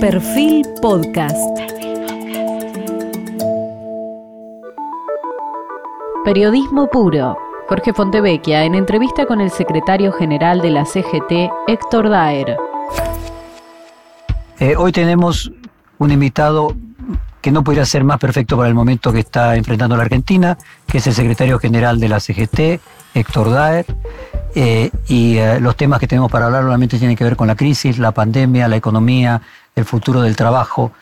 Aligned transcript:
Perfil 0.00 0.64
Podcast. 0.80 1.36
Periodismo 6.24 6.88
puro. 6.88 7.36
Jorge 7.68 7.92
Fontevecchia 7.92 8.64
en 8.64 8.76
entrevista 8.76 9.26
con 9.26 9.40
el 9.40 9.50
secretario 9.50 10.12
general 10.12 10.60
de 10.60 10.70
la 10.70 10.84
CGT, 10.84 11.50
Héctor 11.66 12.10
Daer. 12.10 12.56
Eh, 14.60 14.76
hoy 14.76 14.92
tenemos 14.92 15.50
un 15.98 16.12
invitado 16.12 16.76
que 17.40 17.50
no 17.50 17.64
podría 17.64 17.84
ser 17.84 18.04
más 18.04 18.18
perfecto 18.18 18.56
para 18.56 18.68
el 18.68 18.74
momento 18.76 19.12
que 19.12 19.20
está 19.20 19.56
enfrentando 19.56 19.96
la 19.96 20.04
Argentina, 20.04 20.56
que 20.86 20.98
es 20.98 21.06
el 21.08 21.14
secretario 21.14 21.58
general 21.58 21.98
de 21.98 22.08
la 22.08 22.20
CGT, 22.20 22.80
Héctor 23.14 23.50
Daer. 23.50 23.86
Eh, 24.54 24.90
y 25.08 25.36
eh, 25.36 25.60
los 25.60 25.76
temas 25.76 26.00
que 26.00 26.06
tenemos 26.06 26.30
para 26.30 26.46
hablar 26.46 26.64
realmente 26.64 26.98
tienen 26.98 27.16
que 27.16 27.24
ver 27.24 27.36
con 27.36 27.48
la 27.48 27.54
crisis, 27.54 27.98
la 27.98 28.12
pandemia, 28.12 28.66
la 28.68 28.76
economía, 28.76 29.42
el 29.78 29.84
futuro 29.84 30.20
del 30.20 30.36
trabajo. 30.36 30.92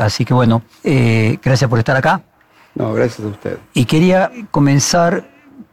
así 0.00 0.24
que 0.24 0.34
bueno, 0.34 0.62
gracias 0.82 1.68
por 1.70 1.78
estar 1.78 1.96
acá. 1.96 2.22
No, 2.74 2.92
gracias 2.92 3.26
a 3.26 3.28
usted. 3.28 3.58
Y 3.74 3.84
quería 3.84 4.30
comenzar 4.50 5.28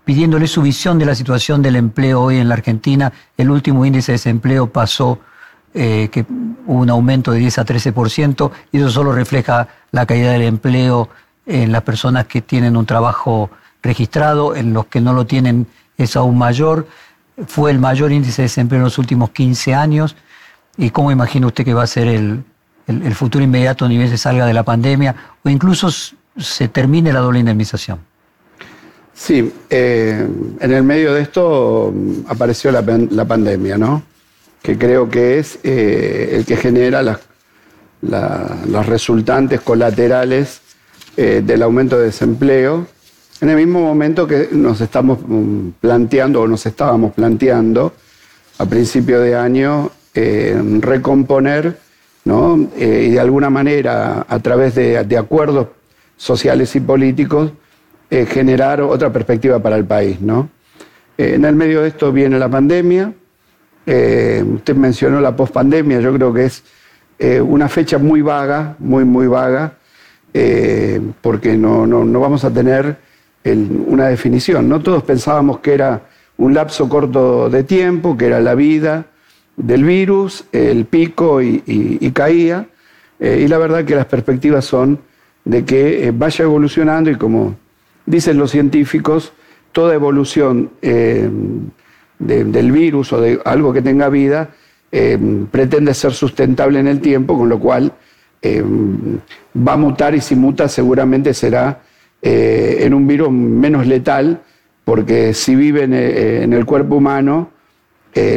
pidiéndole 0.07 0.47
su 0.47 0.61
visión 0.61 0.97
de 0.97 1.05
la 1.05 1.15
situación 1.15 1.61
del 1.61 1.75
empleo 1.75 2.21
hoy 2.21 2.37
en 2.37 2.47
la 2.47 2.55
Argentina. 2.55 3.11
El 3.35 3.51
último 3.51 3.85
índice 3.85 4.13
de 4.13 4.17
desempleo 4.17 4.71
pasó 4.71 5.19
eh, 5.73 6.07
que 6.11 6.25
hubo 6.65 6.79
un 6.79 6.89
aumento 6.89 7.33
de 7.33 7.39
10 7.39 7.59
a 7.59 7.65
13%, 7.65 8.51
y 8.71 8.77
eso 8.77 8.89
solo 8.89 9.11
refleja 9.11 9.67
la 9.91 10.05
caída 10.05 10.31
del 10.31 10.43
empleo 10.43 11.09
en 11.45 11.73
las 11.73 11.83
personas 11.83 12.25
que 12.25 12.41
tienen 12.41 12.77
un 12.77 12.85
trabajo 12.85 13.49
registrado, 13.83 14.55
en 14.55 14.73
los 14.73 14.85
que 14.85 15.01
no 15.01 15.11
lo 15.11 15.25
tienen 15.25 15.67
es 15.97 16.15
aún 16.15 16.37
mayor. 16.37 16.87
Fue 17.45 17.69
el 17.69 17.79
mayor 17.79 18.13
índice 18.13 18.43
de 18.43 18.45
desempleo 18.47 18.79
en 18.79 18.85
los 18.85 18.97
últimos 18.97 19.31
15 19.31 19.75
años. 19.75 20.15
¿Y 20.77 20.89
cómo 20.91 21.11
imagina 21.11 21.47
usted 21.47 21.65
que 21.65 21.73
va 21.73 21.83
a 21.83 21.87
ser 21.87 22.07
el, 22.07 22.43
el, 22.87 23.15
futuro 23.15 23.43
inmediato 23.43 23.87
ni 23.87 23.97
bien 23.97 24.09
se 24.09 24.17
salga 24.17 24.45
de 24.45 24.53
la 24.53 24.63
pandemia 24.63 25.15
o 25.43 25.49
incluso 25.49 25.89
se 26.37 26.67
termine 26.67 27.11
la 27.11 27.19
doble 27.19 27.39
indemnización? 27.39 27.99
Sí, 29.13 29.51
eh, 29.69 30.27
en 30.59 30.73
el 30.73 30.83
medio 30.83 31.13
de 31.13 31.21
esto 31.21 31.91
mm, 31.93 32.29
apareció 32.29 32.71
la, 32.71 32.83
la 33.09 33.25
pandemia, 33.25 33.77
¿no? 33.77 34.03
que 34.61 34.77
creo 34.77 35.09
que 35.09 35.39
es 35.39 35.59
eh, 35.63 36.31
el 36.33 36.45
que 36.45 36.57
genera 36.57 37.01
las, 37.01 37.19
los 38.01 38.85
resultantes 38.85 39.61
colaterales 39.61 40.59
eh, 41.15 41.41
del 41.41 41.63
aumento 41.63 41.97
de 41.97 42.05
desempleo, 42.05 42.85
en 43.39 43.49
el 43.49 43.55
mismo 43.55 43.81
momento 43.81 44.27
que 44.27 44.49
nos 44.51 44.81
estamos 44.81 45.19
mm, 45.25 45.69
planteando 45.79 46.41
o 46.41 46.47
nos 46.47 46.65
estábamos 46.65 47.13
planteando 47.13 47.93
a 48.57 48.65
principio 48.65 49.21
de 49.21 49.35
año 49.35 49.91
eh, 50.19 50.79
recomponer 50.81 51.77
¿no? 52.25 52.69
y 52.75 53.11
de 53.11 53.19
alguna 53.19 53.49
manera 53.49 54.25
a 54.27 54.39
través 54.39 54.75
de, 54.75 55.17
acuerdos 55.17 55.67
sociales 56.17 56.75
y 56.75 56.79
políticos 56.79 57.51
generar 58.09 58.81
otra 58.81 59.11
perspectiva 59.11 59.59
para 59.59 59.75
el 59.77 59.85
país. 59.85 60.19
¿no? 60.21 60.49
en 61.17 61.45
el 61.45 61.55
medio 61.55 61.81
de 61.81 61.89
esto 61.89 62.11
viene 62.11 62.37
la 62.37 62.49
pandemia, 62.49 63.13
eh, 63.89 64.43
usted 64.45 64.75
mencionó 64.75 65.21
la 65.21 65.33
pospandemia, 65.33 66.01
yo 66.01 66.13
creo 66.13 66.33
que 66.33 66.43
es 66.43 66.61
eh, 67.19 67.39
una 67.39 67.69
fecha 67.69 67.97
muy 67.97 68.21
vaga, 68.21 68.75
muy, 68.79 69.05
muy 69.05 69.27
vaga, 69.27 69.75
eh, 70.33 70.99
porque 71.21 71.55
no, 71.55 71.87
no, 71.87 72.19
vamos 72.19 72.43
a 72.43 72.51
tener 72.51 72.97
una 73.45 74.07
definición. 74.07 74.67
No 74.67 74.81
todos 74.81 75.03
pensábamos 75.03 75.59
que 75.59 75.73
era 75.73 76.01
un 76.37 76.53
lapso 76.53 76.89
corto 76.89 77.49
de 77.49 77.63
tiempo, 77.63 78.17
que 78.17 78.25
era 78.25 78.41
la 78.41 78.55
vida 78.55 79.05
del 79.57 79.83
virus, 79.83 80.45
el 80.53 80.85
pico 80.85 81.41
y, 81.41 82.11
caía, 82.13 82.67
y 83.19 83.47
la 83.47 83.57
verdad 83.57 83.83
que 83.83 83.95
las 83.95 84.05
perspectivas 84.05 84.63
son 84.63 84.99
de 85.43 85.65
que 85.65 86.13
vaya 86.15 86.45
evolucionando 86.45 87.09
y 87.09 87.15
como 87.15 87.55
dicen 88.05 88.37
los 88.37 88.51
científicos, 88.51 89.33
toda 89.71 89.95
evolución 89.95 90.69
del 90.81 92.71
virus 92.71 93.11
o 93.13 93.19
de 93.19 93.39
algo 93.43 93.73
que 93.73 93.81
tenga 93.81 94.09
vida 94.09 94.51
eh, 94.89 95.17
pretende 95.51 95.93
ser 95.93 96.13
sustentable 96.13 96.79
en 96.79 96.87
el 96.87 97.01
tiempo, 97.01 97.37
con 97.37 97.49
lo 97.49 97.59
cual 97.59 97.91
eh, 98.41 98.63
va 99.55 99.73
a 99.73 99.77
mutar 99.77 100.15
y 100.15 100.21
si 100.21 100.33
muta 100.35 100.69
seguramente 100.69 101.33
será 101.33 101.81
eh, 102.21 102.77
en 102.81 102.93
un 102.93 103.05
virus 103.05 103.29
menos 103.29 103.85
letal, 103.85 104.41
porque 104.85 105.33
si 105.33 105.55
vive 105.55 105.83
en, 105.83 106.53
el 106.53 106.65
cuerpo 106.65 106.95
humano, 106.95 107.49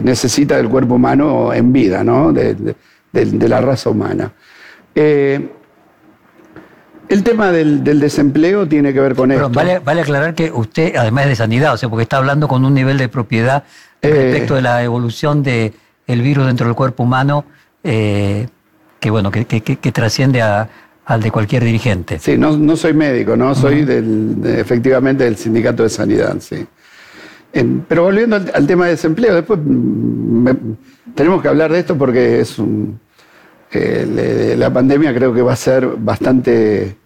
necesita 0.04 0.56
del 0.56 0.68
cuerpo 0.68 0.94
humano 0.94 1.52
en 1.52 1.72
vida, 1.72 2.04
¿no? 2.04 2.32
de, 2.32 2.74
la 3.12 3.60
raza 3.60 3.90
humana. 3.90 4.32
El 7.10 7.24
tema 7.24 7.50
del, 7.50 7.82
desempleo 7.82 8.68
tiene 8.68 8.92
que 8.92 9.00
ver 9.00 9.16
con 9.16 9.32
esto. 9.32 9.48
Vale, 9.48 9.80
vale, 9.80 10.02
aclarar 10.02 10.32
que 10.36 10.52
usted, 10.52 10.94
además 10.94 11.26
de 11.26 11.34
sanidad, 11.34 11.74
o 11.74 11.76
sea, 11.76 11.88
porque 11.88 12.04
está 12.04 12.18
hablando 12.18 12.46
con 12.46 12.64
un 12.64 12.72
nivel 12.72 12.98
de 12.98 13.08
propiedad 13.08 13.64
eh, 14.00 14.08
respecto 14.08 14.54
de 14.54 14.62
la 14.62 14.84
evolución 14.84 15.42
del 15.42 15.72
virus 16.06 16.46
dentro 16.46 16.66
del 16.66 16.76
cuerpo 16.76 17.02
humano, 17.02 17.44
eh, 17.82 18.46
que 19.00 19.10
bueno, 19.10 19.32
que, 19.32 19.42
trasciende 19.92 20.40
al 20.40 21.20
de 21.20 21.32
cualquier 21.32 21.64
dirigente. 21.64 22.20
Sí, 22.20 22.38
no, 22.38 22.76
soy 22.76 22.94
médico, 22.94 23.36
no 23.36 23.56
soy 23.56 23.84
del, 23.84 24.36
efectivamente 24.44 25.24
del 25.24 25.36
sindicato 25.36 25.82
de 25.82 25.88
sanidad, 25.88 26.36
sí. 26.38 26.64
Pero 27.88 28.04
volviendo 28.04 28.36
al, 28.36 28.66
tema 28.66 28.86
de 28.86 28.92
desempleo, 28.92 29.34
después 29.34 29.58
mm, 29.62 30.48
tenemos 31.14 31.42
que 31.42 31.48
hablar 31.48 31.72
de 31.72 31.80
esto 31.80 31.96
porque 31.98 32.40
es 32.40 32.58
un, 32.58 33.00
eh, 33.72 34.54
la 34.56 34.72
pandemia 34.72 35.14
creo 35.14 35.32
que 35.32 35.42
va 35.42 35.52
a 35.52 35.56
ser 35.56 35.86
bastante 35.86 36.96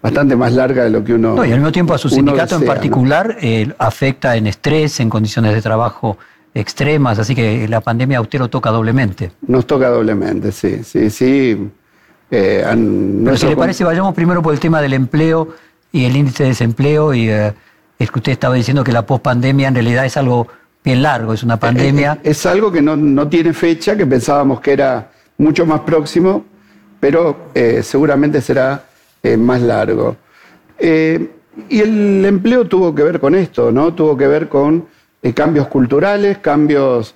bastante 0.00 0.34
más 0.34 0.52
larga 0.52 0.84
de 0.84 0.90
lo 0.90 1.04
que 1.04 1.14
uno. 1.14 1.36
No, 1.36 1.44
y 1.44 1.52
al 1.52 1.58
mismo 1.58 1.70
tiempo 1.70 1.94
a 1.94 1.98
su 1.98 2.08
sindicato 2.08 2.56
en 2.56 2.64
particular 2.64 3.36
eh, 3.40 3.72
afecta 3.78 4.36
en 4.36 4.48
estrés, 4.48 4.98
en 4.98 5.08
condiciones 5.08 5.54
de 5.54 5.62
trabajo 5.62 6.18
extremas, 6.54 7.18
así 7.18 7.34
que 7.34 7.66
la 7.68 7.80
pandemia 7.80 8.18
a 8.18 8.20
usted 8.20 8.40
lo 8.40 8.48
toca 8.48 8.70
doblemente. 8.70 9.30
Nos 9.46 9.66
toca 9.66 9.88
doblemente, 9.88 10.50
sí, 10.50 10.82
sí, 10.84 11.08
sí. 11.08 11.70
Eh, 12.30 12.64
Pero 13.24 13.36
si 13.36 13.46
le 13.46 13.56
parece, 13.56 13.84
vayamos 13.84 14.14
primero 14.14 14.42
por 14.42 14.52
el 14.52 14.60
tema 14.60 14.82
del 14.82 14.94
empleo 14.94 15.48
y 15.92 16.04
el 16.04 16.16
índice 16.16 16.42
de 16.42 16.48
desempleo, 16.50 17.14
y 17.14 17.30
es 18.02 18.10
que 18.10 18.18
usted 18.18 18.32
estaba 18.32 18.54
diciendo 18.54 18.84
que 18.84 18.92
la 18.92 19.06
pospandemia 19.06 19.68
en 19.68 19.74
realidad 19.74 20.04
es 20.04 20.16
algo 20.16 20.48
bien 20.84 21.02
largo, 21.02 21.32
es 21.32 21.42
una 21.42 21.58
pandemia. 21.58 22.18
Es, 22.22 22.44
algo 22.46 22.72
que 22.72 22.82
no, 22.82 22.96
no, 22.96 23.28
tiene 23.28 23.52
fecha, 23.52 23.96
que 23.96 24.06
pensábamos 24.06 24.60
que 24.60 24.72
era 24.72 25.10
mucho 25.38 25.64
más 25.64 25.80
próximo, 25.80 26.44
pero 26.98 27.50
seguramente 27.82 28.40
será 28.40 28.84
eh, 29.22 29.36
más 29.36 29.62
largo. 29.62 30.16
Eh, 30.78 31.30
y 31.68 31.80
el 31.80 32.24
empleo 32.24 32.66
tuvo 32.66 32.92
que 32.94 33.04
ver 33.04 33.20
con 33.20 33.36
esto, 33.36 33.70
¿no? 33.70 33.94
Tuvo 33.94 34.16
que 34.16 34.26
ver 34.26 34.48
con 34.48 34.86
eh, 35.22 35.32
cambios 35.32 35.68
culturales, 35.68 36.38
cambios 36.38 37.14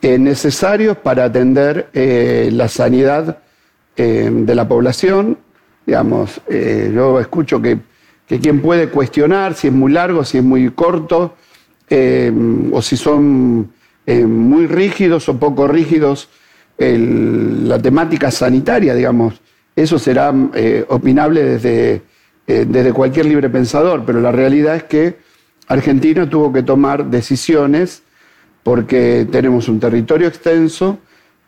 necesarios 0.00 0.96
para 0.96 1.24
atender 1.24 1.88
la 1.92 2.68
sanidad 2.68 3.38
de 3.96 4.54
la 4.54 4.68
población. 4.68 5.36
Digamos, 5.84 6.40
yo 6.48 7.18
escucho 7.18 7.60
que, 7.60 7.78
quien 8.28 8.60
puede 8.60 8.88
cuestionar 8.88 9.54
si 9.54 9.68
es 9.68 9.72
muy 9.72 9.92
largo, 9.92 10.24
si 10.24 10.38
es 10.38 10.44
muy 10.44 10.70
corto, 10.70 11.34
o 11.90 12.82
si 12.82 12.96
son 12.98 13.70
muy 14.06 14.66
rígidos 14.66 15.28
o 15.30 15.38
poco 15.38 15.66
rígidos 15.66 16.28
la 16.78 17.78
temática 17.80 18.30
sanitaria, 18.30 18.94
digamos, 18.94 19.40
eso 19.74 19.98
será 19.98 20.32
eh, 20.54 20.84
opinable 20.88 21.42
desde, 21.42 22.02
eh, 22.46 22.66
desde 22.68 22.92
cualquier 22.92 23.26
libre 23.26 23.48
pensador, 23.48 24.04
pero 24.06 24.20
la 24.20 24.32
realidad 24.32 24.76
es 24.76 24.84
que 24.84 25.18
Argentina 25.66 26.28
tuvo 26.28 26.52
que 26.52 26.62
tomar 26.62 27.06
decisiones 27.06 28.02
porque 28.62 29.26
tenemos 29.30 29.68
un 29.68 29.80
territorio 29.80 30.28
extenso 30.28 30.98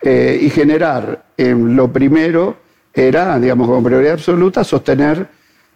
eh, 0.01 0.39
y 0.43 0.51
generar 0.51 1.25
lo 1.37 1.93
primero 1.93 2.57
era, 2.93 3.39
digamos, 3.39 3.69
como 3.69 3.83
prioridad 3.83 4.15
absoluta, 4.15 4.63
sostener 4.65 5.29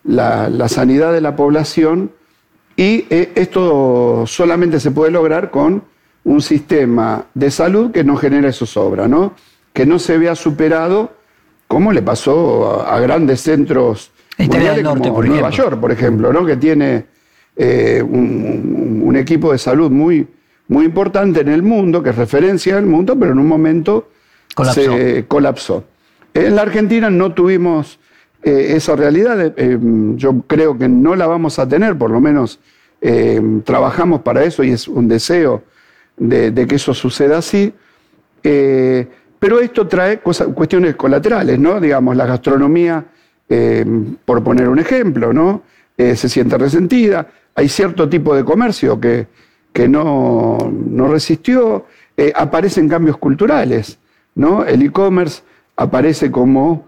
la, 0.05 0.49
la 0.49 0.69
sanidad 0.69 1.13
de 1.13 1.21
la 1.21 1.35
población 1.35 2.11
y 2.77 3.07
esto 3.11 4.25
solamente 4.27 4.81
se 4.81 4.91
puede 4.91 5.11
lograr 5.11 5.51
con 5.51 5.85
un 6.25 6.41
sistema 6.41 7.27
de 7.35 7.51
salud 7.51 7.93
que 7.93 8.03
no 8.03 8.17
genere 8.17 8.53
zozobra, 8.53 9.07
¿no? 9.07 9.35
que 9.73 9.87
no 9.87 9.99
se 9.99 10.19
vea 10.19 10.35
superado 10.35 11.13
como 11.69 11.93
le 11.93 12.03
pasó 12.03 12.85
a, 12.87 12.99
grandes 13.01 13.41
centros 13.41 14.11
norte, 14.83 15.09
como 15.09 15.23
Nueva 15.23 15.51
York, 15.51 15.79
por 15.81 15.93
ejemplo, 15.93 16.33
¿no? 16.33 16.45
que 16.45 16.57
tiene 16.57 17.07
eh, 17.57 18.03
un, 18.03 19.15
equipo 19.17 19.53
de 19.53 19.59
salud 19.59 19.93
muy, 19.93 20.27
muy 20.67 20.87
importante 20.87 21.41
en 21.41 21.49
el 21.49 21.63
mundo, 21.63 22.03
que 22.03 22.11
es 22.11 22.17
referencia 22.17 22.73
en 22.73 22.79
el 22.79 22.87
mundo, 22.87 23.17
pero 23.17 23.31
en 23.31 23.39
un 23.39 23.47
momento 23.47 24.09
se 24.73 25.25
colapsó. 25.29 25.85
En 26.35 26.57
la 26.57 26.63
Argentina 26.63 27.11
no 27.11 27.33
tuvimos 27.33 28.01
eh, 28.45 28.77
esa 28.77 28.95
realidad, 28.95 29.55
eh, 29.57 29.79
yo 30.17 30.43
creo 30.47 30.79
que 30.79 30.89
no 30.89 31.17
la 31.17 31.27
vamos 31.27 31.59
a 31.59 31.69
tener, 31.69 31.97
por 31.97 32.11
lo 32.11 32.21
menos 32.21 32.61
trabajamos 33.65 34.23
para 34.23 34.45
eso 34.45 34.65
y 34.65 34.71
es 34.71 34.89
un 34.89 35.09
deseo 35.09 35.63
de, 36.17 36.67
que 36.67 36.77
eso 36.77 36.95
suceda 36.95 37.37
así 37.37 37.75
Pero 38.41 39.61
esto 39.61 39.87
trae 39.87 40.21
cuestiones 40.21 40.97
colaterales, 40.97 41.59
¿no? 41.59 41.79
Digamos, 41.81 42.17
la 42.17 42.25
gastronomía, 42.25 43.05
eh, 43.49 43.85
por 44.25 44.43
poner 44.43 44.69
un 44.69 44.79
ejemplo, 44.79 45.33
¿no? 45.33 45.63
Eh, 45.97 46.17
se 46.17 46.29
siente 46.29 46.57
resentida. 46.57 47.29
Hay 47.55 47.69
cierto 47.69 48.09
tipo 48.09 48.35
de 48.35 48.45
comercio 48.45 48.99
que, 48.99 49.27
que 49.73 49.87
no, 49.89 50.73
no 50.73 51.09
resistió. 51.09 51.87
Eh, 52.17 52.33
aparecen 52.35 52.89
cambios 52.89 53.19
culturales, 53.19 53.99
¿no? 54.35 54.65
El 54.65 54.83
e-commerce 54.83 55.43
aparece 55.77 56.31
como 56.31 56.87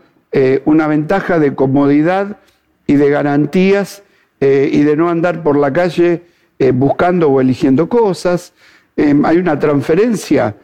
una 0.65 0.87
ventaja 0.87 1.38
de 1.38 1.55
comodidad 1.55 2.37
y 2.87 2.94
de 2.97 3.09
garantías 3.09 4.03
y 4.41 4.83
de 4.83 4.97
no 4.97 5.09
andar 5.09 5.43
por 5.43 5.56
la 5.56 5.73
calle 5.73 6.23
buscando 6.75 7.31
o 7.31 7.41
eligiendo 7.41 7.88
cosas. 7.88 8.53
hay 8.97 9.38
una 9.38 9.59
transferencia 9.59 10.55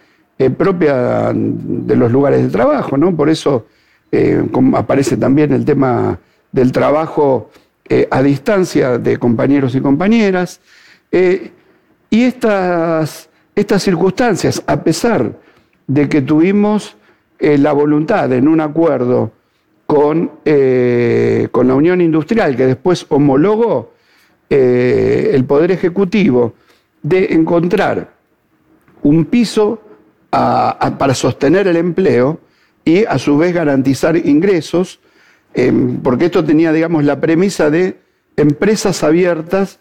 eh, 0.43 0.51
propia 0.51 1.31
de 1.33 1.95
los 1.95 2.11
lugares 2.11 2.43
de 2.43 2.49
trabajo, 2.49 2.97
¿no? 2.97 3.15
Por 3.15 3.29
eso 3.29 3.67
eh, 4.11 4.45
aparece 4.75 5.17
también 5.17 5.53
el 5.53 5.65
tema 5.65 6.19
del 6.51 6.73
trabajo 6.73 7.51
eh, 7.89 8.09
a 8.11 8.23
distancia 8.23 8.99
de 8.99 9.19
compañeros 9.19 9.75
y 9.77 9.81
compañeras. 9.81 10.61
y 11.13 12.23
estas, 12.25 13.29
estas 13.55 13.83
circunstancias, 13.83 14.63
a 14.67 14.83
pesar 14.83 15.39
de 15.87 16.09
que 16.09 16.23
tuvimos 16.23 16.97
la 17.39 17.73
voluntad 17.73 18.33
en 18.33 18.49
un 18.49 18.61
acuerdo 18.61 19.33
con, 19.93 20.31
con 21.50 21.69
la 21.69 21.75
Unión 21.75 22.00
Industrial, 22.00 22.56
que 22.56 22.65
después 22.65 23.05
homologó 23.11 23.93
el 24.49 25.44
Poder 25.44 25.71
Ejecutivo, 25.71 26.55
de 27.03 27.35
encontrar 27.35 28.15
un 29.03 29.27
piso 29.27 29.83
para 30.31 31.15
sostener 31.15 31.67
el 31.69 31.77
empleo 31.77 32.41
y 32.87 33.05
a 33.05 33.19
su 33.19 33.37
vez 33.37 33.53
garantizar 33.53 34.17
ingresos, 34.17 34.99
em, 35.53 36.00
porque 36.00 36.25
esto 36.27 36.43
tenía, 36.43 36.73
digamos, 36.73 37.05
la 37.05 37.21
premisa 37.21 37.69
de 37.69 37.99
empresas 38.37 39.03
abiertas 39.03 39.79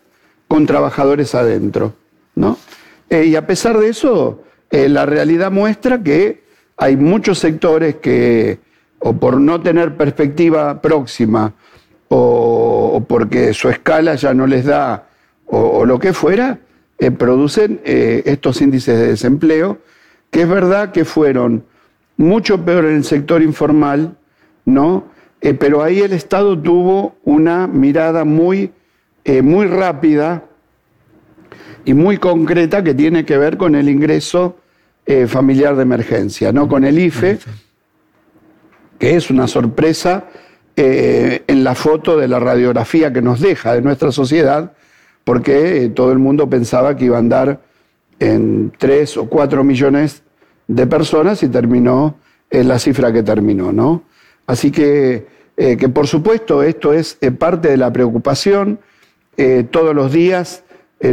con 0.49 0.65
trabajadores 0.65 1.35
adentro. 1.35 1.93
¿no? 2.35 2.57
Eh, 3.09 3.27
y 3.27 3.35
a 3.37 3.47
pesar 3.47 3.77
de 3.77 3.87
eso, 3.87 4.43
eh, 4.71 4.89
la 4.89 5.05
realidad 5.05 5.51
muestra 5.51 6.03
que 6.03 6.43
hay 6.75 6.97
muchos 6.97 7.39
sectores 7.39 7.95
que, 7.95 8.59
o 9.01 9.13
por 9.13 9.39
no 9.39 9.61
tener 9.61 9.97
perspectiva 9.97 10.81
próxima, 10.81 11.53
o, 12.09 13.03
porque 13.07 13.53
su 13.53 13.69
escala 13.69 14.15
ya 14.15 14.33
no 14.33 14.47
les 14.47 14.65
da, 14.65 15.07
o, 15.45 15.85
lo 15.85 15.99
que 15.99 16.13
fuera, 16.13 16.59
eh, 16.97 17.11
producen 17.11 17.81
estos 17.83 18.61
índices 18.61 18.97
de 18.99 19.07
desempleo 19.07 19.79
que 20.31 20.41
es 20.43 20.49
verdad 20.49 20.91
que 20.91 21.05
fueron 21.05 21.65
mucho 22.17 22.63
peor 22.63 22.85
en 22.85 22.95
el 22.95 23.03
sector 23.03 23.43
informal, 23.43 24.17
¿no? 24.65 25.05
Eh, 25.41 25.53
pero 25.53 25.83
ahí 25.83 25.99
el 25.99 26.13
Estado 26.13 26.57
tuvo 26.57 27.15
una 27.23 27.67
mirada 27.67 28.23
muy, 28.23 28.71
eh, 29.25 29.41
muy 29.41 29.67
rápida 29.67 30.45
y 31.83 31.93
muy 31.93 32.17
concreta 32.17 32.83
que 32.83 32.93
tiene 32.93 33.25
que 33.25 33.37
ver 33.37 33.57
con 33.57 33.75
el 33.75 33.89
ingreso 33.89 34.57
eh, 35.05 35.27
familiar 35.27 35.75
de 35.75 35.81
emergencia, 35.81 36.51
¿no? 36.53 36.67
Con 36.67 36.85
el 36.85 36.97
IFE, 36.97 37.39
que 39.01 39.15
es 39.15 39.31
una 39.31 39.47
sorpresa 39.47 40.25
en 40.75 41.63
la 41.63 41.73
foto 41.73 42.17
de 42.17 42.27
la 42.27 42.39
radiografía 42.39 43.11
que 43.11 43.21
nos 43.23 43.41
deja 43.41 43.73
de 43.73 43.81
nuestra 43.81 44.11
sociedad, 44.11 44.73
porque 45.23 45.91
todo 45.93 46.11
el 46.11 46.19
mundo 46.19 46.47
pensaba 46.47 46.95
que 46.95 47.05
iba 47.05 47.15
a 47.15 47.19
andar 47.19 47.61
en 48.19 48.71
3 48.77 49.17
o 49.17 49.25
4 49.27 49.63
millones 49.63 50.21
de 50.67 50.85
personas 50.85 51.41
y 51.41 51.47
terminó 51.47 52.15
en 52.51 52.67
la 52.67 52.77
cifra 52.77 53.11
que 53.11 53.23
terminó, 53.23 53.73
¿no? 53.73 54.03
Así 54.45 54.69
que, 54.69 55.25
eh, 55.57 55.77
que 55.77 55.89
por 55.89 56.05
supuesto 56.05 56.61
esto 56.61 56.93
es 56.93 57.17
eh, 57.21 57.31
parte 57.31 57.69
de 57.69 57.77
la 57.77 57.91
preocupación. 57.91 58.79
Eh, 59.37 59.65
todos 59.69 59.95
los 59.95 60.11
días 60.11 60.63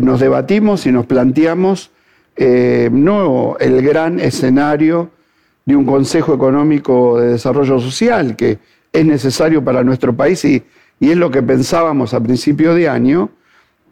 nos 0.02 0.20
debatimos 0.20 0.84
y 0.84 0.92
nos 0.92 1.06
planteamos 1.06 1.90
no 2.36 3.56
el 3.58 3.80
gran 3.80 4.20
escenario 4.20 5.10
de 5.68 5.76
un 5.76 5.84
Consejo 5.84 6.32
Económico 6.32 7.20
de 7.20 7.32
Desarrollo 7.32 7.78
Social 7.78 8.36
que 8.36 8.58
es 8.90 9.04
necesario 9.04 9.62
para 9.62 9.84
nuestro 9.84 10.16
país 10.16 10.42
y, 10.46 10.64
y 10.98 11.10
es 11.10 11.16
lo 11.18 11.30
que 11.30 11.42
pensábamos 11.42 12.14
a 12.14 12.22
principio 12.22 12.74
de 12.74 12.88
año, 12.88 13.28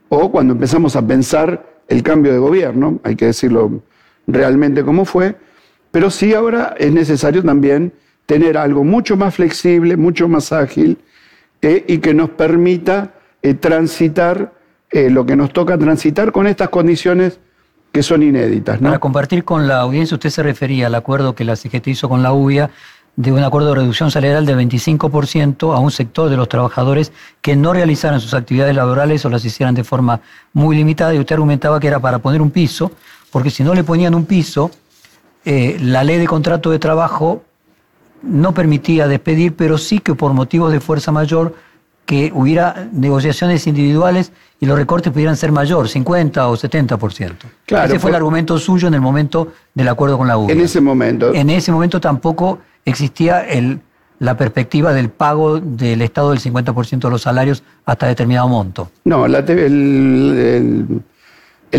o 0.08 0.32
cuando 0.32 0.54
empezamos 0.54 0.96
a 0.96 1.06
pensar 1.06 1.66
el 1.88 2.02
cambio 2.02 2.32
de 2.32 2.38
gobierno, 2.38 2.98
hay 3.04 3.14
que 3.14 3.26
decirlo 3.26 3.82
realmente 4.26 4.84
como 4.84 5.04
fue, 5.04 5.36
pero 5.90 6.08
sí 6.08 6.32
ahora 6.32 6.74
es 6.78 6.92
necesario 6.92 7.42
también 7.42 7.92
tener 8.24 8.56
algo 8.56 8.82
mucho 8.82 9.18
más 9.18 9.34
flexible, 9.34 9.98
mucho 9.98 10.28
más 10.28 10.52
ágil 10.52 10.96
eh, 11.60 11.84
y 11.86 11.98
que 11.98 12.14
nos 12.14 12.30
permita 12.30 13.16
eh, 13.42 13.52
transitar 13.52 14.54
eh, 14.90 15.10
lo 15.10 15.26
que 15.26 15.36
nos 15.36 15.52
toca 15.52 15.76
transitar 15.76 16.32
con 16.32 16.46
estas 16.46 16.70
condiciones 16.70 17.38
que 17.96 18.02
son 18.02 18.22
inéditas. 18.22 18.78
Para 18.78 18.98
compartir 18.98 19.42
con 19.42 19.66
la 19.66 19.80
audiencia, 19.80 20.16
usted 20.16 20.28
se 20.28 20.42
refería 20.42 20.88
al 20.88 20.94
acuerdo 20.94 21.34
que 21.34 21.44
la 21.44 21.56
CGT 21.56 21.88
hizo 21.88 22.10
con 22.10 22.22
la 22.22 22.34
UIA 22.34 22.68
de 23.16 23.32
un 23.32 23.42
acuerdo 23.42 23.70
de 23.70 23.76
reducción 23.76 24.10
salarial 24.10 24.44
de 24.44 24.54
25% 24.54 25.74
a 25.74 25.78
un 25.78 25.90
sector 25.90 26.28
de 26.28 26.36
los 26.36 26.46
trabajadores 26.46 27.10
que 27.40 27.56
no 27.56 27.72
realizaran 27.72 28.20
sus 28.20 28.34
actividades 28.34 28.76
laborales 28.76 29.24
o 29.24 29.30
las 29.30 29.42
hicieran 29.46 29.74
de 29.74 29.82
forma 29.82 30.20
muy 30.52 30.76
limitada. 30.76 31.14
Y 31.14 31.18
usted 31.18 31.36
argumentaba 31.36 31.80
que 31.80 31.86
era 31.86 31.98
para 31.98 32.18
poner 32.18 32.42
un 32.42 32.50
piso, 32.50 32.92
porque 33.30 33.48
si 33.48 33.64
no 33.64 33.72
le 33.72 33.82
ponían 33.82 34.14
un 34.14 34.26
piso, 34.26 34.70
eh, 35.46 35.78
la 35.80 36.04
ley 36.04 36.18
de 36.18 36.26
contrato 36.26 36.70
de 36.70 36.78
trabajo 36.78 37.44
no 38.22 38.52
permitía 38.52 39.08
despedir, 39.08 39.56
pero 39.56 39.78
sí 39.78 40.00
que 40.00 40.14
por 40.14 40.34
motivos 40.34 40.70
de 40.70 40.80
fuerza 40.80 41.12
mayor 41.12 41.54
que 42.06 42.30
hubiera 42.32 42.88
negociaciones 42.92 43.66
individuales 43.66 44.32
y 44.60 44.66
los 44.66 44.78
recortes 44.78 45.12
pudieran 45.12 45.36
ser 45.36 45.52
mayor, 45.52 45.88
50 45.88 46.48
o 46.48 46.56
70%. 46.56 47.32
Claro, 47.66 47.88
Ese 47.88 47.98
fue 47.98 48.10
el 48.10 48.16
argumento 48.16 48.58
suyo 48.58 48.88
en 48.88 48.94
el 48.94 49.00
momento 49.00 49.52
del 49.74 49.88
acuerdo 49.88 50.16
con 50.16 50.28
la 50.28 50.38
UBA. 50.38 50.52
En 50.52 50.60
ese 50.60 50.80
momento. 50.80 51.34
En 51.34 51.50
ese 51.50 51.72
momento 51.72 52.00
tampoco 52.00 52.60
existía 52.84 53.40
el, 53.40 53.80
la 54.20 54.36
perspectiva 54.36 54.94
del 54.94 55.10
pago 55.10 55.60
del 55.60 56.00
Estado 56.00 56.30
del 56.30 56.40
50% 56.40 57.00
de 57.00 57.10
los 57.10 57.22
salarios 57.22 57.64
hasta 57.84 58.06
determinado 58.06 58.48
monto. 58.48 58.90
No, 59.04 59.26
el, 59.26 59.34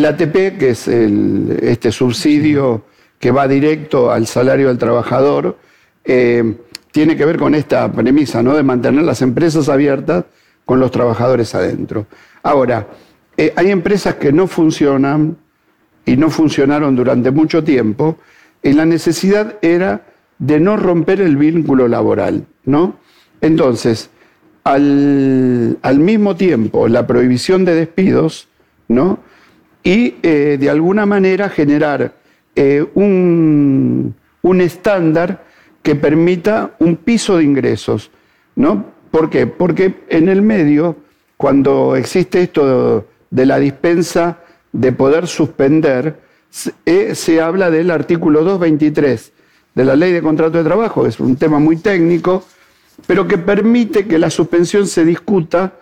ATP, 0.06 0.58
que 0.60 0.70
es 0.72 0.88
este 0.88 1.92
subsidio 1.92 2.84
que 3.18 3.32
va 3.32 3.48
directo 3.48 4.12
al 4.12 4.28
salario 4.28 4.68
del 4.68 4.78
trabajador, 4.78 5.58
eh, 6.04 6.58
tiene 6.92 7.16
que 7.16 7.26
ver 7.26 7.38
con 7.38 7.56
esta 7.56 7.92
premisa, 7.92 8.42
¿no? 8.42 8.56
De 8.56 8.64
mantener 8.64 9.04
las 9.04 9.22
empresas 9.22 9.70
abiertas 9.70 10.26
con 10.66 10.80
los 10.80 10.92
trabajadores 10.92 11.54
adentro. 11.56 12.08
Ahora, 12.44 12.88
eh, 13.38 13.54
hay 13.56 13.72
empresas 13.72 14.16
que 14.16 14.32
no 14.32 14.48
funcionan 14.48 15.38
y 16.06 16.18
no 16.18 16.30
funcionaron 16.30 16.96
durante 16.96 17.32
mucho 17.32 17.64
tiempo, 17.64 18.18
y 18.64 18.74
la 18.74 18.86
necesidad 18.86 19.56
era 19.62 20.02
de 20.40 20.60
no 20.60 20.78
romper 20.78 21.22
el 21.22 21.38
vínculo 21.38 21.88
laboral, 21.88 22.46
¿no? 22.66 22.96
Entonces, 23.42 24.10
al, 24.64 26.00
mismo 26.00 26.36
tiempo, 26.36 26.88
la 26.88 27.08
prohibición 27.08 27.66
de 27.66 27.76
despidos, 27.76 28.48
¿no? 28.88 29.20
Y 29.84 30.16
eh, 30.24 30.58
de 30.60 30.70
alguna 30.70 31.06
manera 31.06 31.50
generar 31.50 32.14
eh, 32.56 32.86
un, 32.96 34.16
estándar 34.62 35.44
que 35.88 35.96
permita 35.96 36.76
un 36.80 36.98
piso 36.98 37.38
de 37.38 37.46
ingresos. 37.46 38.12
¿no? 38.58 38.88
¿Por 39.10 39.30
qué? 39.30 39.48
Porque 39.48 40.04
en 40.10 40.28
el 40.28 40.42
medio, 40.42 40.98
cuando 41.38 41.96
existe 41.96 42.42
esto 42.42 43.06
de 43.30 43.46
la 43.46 43.58
dispensa 43.58 44.40
de 44.74 44.92
poder 44.92 45.28
suspender, 45.28 46.20
se, 46.50 46.74
eh, 46.86 47.42
habla 47.42 47.72
del 47.72 47.90
artículo 47.90 48.44
223 48.44 49.32
de 49.76 49.86
la 49.86 49.96
ley 49.96 50.12
de 50.12 50.22
contrato 50.22 50.58
de 50.58 50.66
trabajo, 50.66 51.08
es 51.08 51.22
un 51.22 51.38
tema 51.38 51.58
muy 51.58 51.78
técnico, 51.78 52.44
pero 53.06 53.26
que 53.26 53.38
permite 53.38 54.08
que 54.08 54.20
la 54.20 54.30
suspensión 54.30 54.88
se 54.88 55.06
discuta 55.06 55.76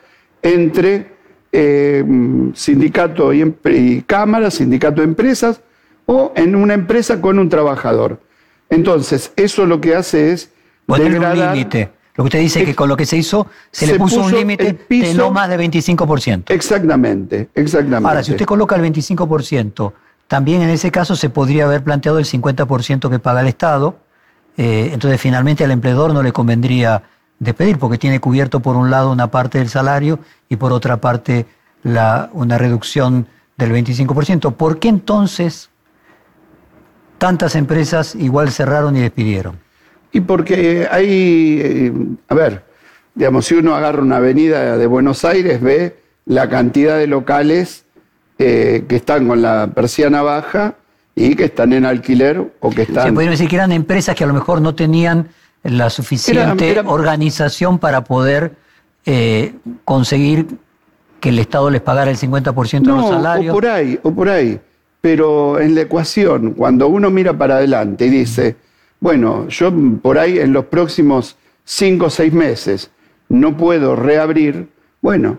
entre 0.44 1.14
eh, 1.52 2.06
sindicato 2.54 3.34
y, 3.34 3.56
y, 3.72 4.02
cámara, 4.04 4.52
sindicato 4.52 5.02
de 5.02 5.08
empresas, 5.08 5.62
o 6.06 6.32
en 6.36 6.56
una 6.56 6.76
empresa 6.76 7.20
con 7.20 7.40
un 7.40 7.50
trabajador. 7.50 8.20
Entonces, 8.70 9.32
eso 9.36 9.66
lo 9.66 9.80
que 9.82 9.96
hace 9.96 10.32
es 10.32 10.50
poner 10.86 11.20
un 11.20 11.40
límite. 11.40 11.92
Lo 12.16 12.24
que 12.24 12.28
usted 12.28 12.40
dice 12.40 12.62
es 12.62 12.66
que 12.66 12.76
con 12.76 12.88
lo 12.88 12.96
que 12.96 13.06
se 13.06 13.18
hizo 13.18 13.48
se, 13.72 13.88
le 13.88 13.98
puso, 13.98 14.22
un 14.22 14.32
límite 14.32 14.78
de 14.88 15.14
no 15.14 15.32
más 15.32 15.50
de 15.50 15.60
25%. 15.60 16.46
Exactamente, 16.48 17.50
exactamente. 17.54 18.08
Ahora, 18.08 18.24
si 18.24 18.32
usted 18.32 18.46
coloca 18.46 18.76
el 18.78 18.82
25%, 18.84 19.94
también 20.28 20.62
en 20.62 20.70
ese 20.70 20.92
caso 20.92 21.16
se 21.18 21.30
podría 21.30 21.66
haber 21.66 21.84
planteado 21.84 22.18
el 22.18 22.26
50% 22.26 23.10
que 23.10 23.20
paga 23.20 23.42
el 23.42 23.48
Estado. 23.48 23.98
Eh, 24.58 24.92
entonces, 24.94 25.20
finalmente 25.20 25.66
al 25.66 25.72
empleador 25.72 26.14
no 26.14 26.24
le 26.24 26.32
convendría 26.32 27.04
despedir 27.40 27.78
porque 27.78 27.98
tiene 27.98 28.22
cubierto 28.22 28.62
por 28.62 28.78
un 28.78 28.90
lado 28.90 29.12
una 29.12 29.30
parte 29.30 29.58
del 29.58 29.68
salario 29.68 30.20
y 30.48 30.56
por 30.56 30.72
otra 30.72 31.02
parte 31.02 31.46
la, 31.84 32.30
una 32.32 32.58
reducción 32.58 33.28
del 33.58 33.74
25%. 33.74 34.54
¿Por 34.54 34.80
qué 34.80 34.88
entonces 34.88 35.70
tantas 37.25 37.55
empresas 37.55 38.13
igual 38.13 38.51
cerraron 38.51 38.96
y 38.96 39.01
despidieron? 39.01 39.55
Y 40.12 40.22
porque 40.22 40.88
hay, 40.91 41.60
eh, 41.60 41.94
a 42.27 42.36
ver, 42.36 42.63
digamos, 43.15 43.48
si 43.48 43.55
uno 43.55 43.74
agarra 43.75 44.03
una 44.03 44.17
avenida 44.17 44.77
de 44.77 44.86
Buenos 44.86 45.25
Aires, 45.25 45.60
ve 45.60 45.96
la 46.27 46.48
cantidad 46.50 47.00
de 47.00 47.08
locales 47.08 47.84
eh, 48.38 48.86
que 48.88 48.96
están 48.96 49.27
con 49.27 49.41
la 49.41 49.72
persiana 49.74 50.22
baja 50.22 50.75
y 51.15 51.36
que 51.36 51.46
están 51.46 51.74
en 51.74 51.86
alquiler 51.86 52.53
o 52.60 52.70
que 52.70 52.84
están... 52.84 53.08
Se 53.08 53.12
podrían 53.13 53.32
decir 53.32 53.48
que 53.50 53.55
eran 53.55 53.72
empresas 53.72 54.15
que 54.15 54.24
a 54.24 54.27
lo 54.27 54.34
mejor 54.36 54.62
no 54.62 54.75
tenían 54.75 55.29
la 55.63 55.89
suficiente 55.89 56.41
Era- 56.70 56.82
era- 56.82 56.89
organización 56.91 57.79
para 57.79 58.03
poder 58.03 58.53
eh, 59.08 59.55
conseguir 59.84 60.46
que 61.20 61.29
el 61.29 61.39
Estado 61.39 61.72
les 61.72 61.82
pagara 61.82 62.12
el 62.12 62.17
50% 62.17 62.82
de 62.82 62.88
los 62.88 63.10
salarios. 63.10 63.51
o 63.51 63.55
por 63.55 63.65
ahí, 63.65 64.00
o 64.03 64.12
por 64.13 64.29
ahí. 64.29 64.60
Pero 65.06 65.60
en 65.60 65.76
la 65.76 65.82
ecuación, 65.82 66.54
cuando 66.54 66.88
uno 66.88 67.12
mira 67.12 67.38
para 67.38 67.58
adelante 67.58 68.08
y 68.08 68.10
dice, 68.10 68.56
bueno, 69.00 69.48
yo 69.50 69.72
por 70.02 70.18
ahí 70.18 70.40
en 70.40 70.52
los 70.52 70.66
próximos 70.66 71.38
cinco 71.64 72.08
o 72.08 72.10
seis 72.10 72.34
meses 72.34 72.90
no 73.30 73.56
puedo 73.56 73.96
reabrir, 73.96 74.68
bueno, 75.04 75.38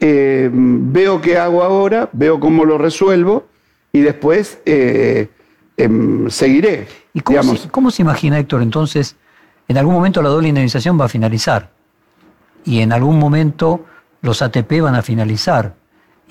eh, 0.00 0.50
veo 0.52 1.20
qué 1.20 1.38
hago 1.38 1.62
ahora, 1.62 2.10
veo 2.12 2.40
cómo 2.40 2.64
lo 2.64 2.76
resuelvo 2.76 3.46
y 3.92 4.00
después 4.00 4.58
eh, 4.66 5.28
em, 5.76 6.28
seguiré. 6.28 6.88
¿Y 7.12 7.20
cómo, 7.20 7.54
se, 7.54 7.68
cómo 7.68 7.92
se 7.92 8.02
imagina, 8.02 8.40
Héctor, 8.40 8.62
entonces, 8.62 9.14
en 9.68 9.78
algún 9.78 9.94
momento 9.94 10.22
la 10.22 10.28
doble 10.28 10.48
indemnización 10.48 11.00
va 11.00 11.04
a 11.04 11.08
finalizar 11.08 11.70
y 12.64 12.80
en 12.80 12.92
algún 12.92 13.20
momento 13.20 13.84
los 14.22 14.42
ATP 14.42 14.80
van 14.80 14.96
a 14.96 15.02
finalizar? 15.02 15.76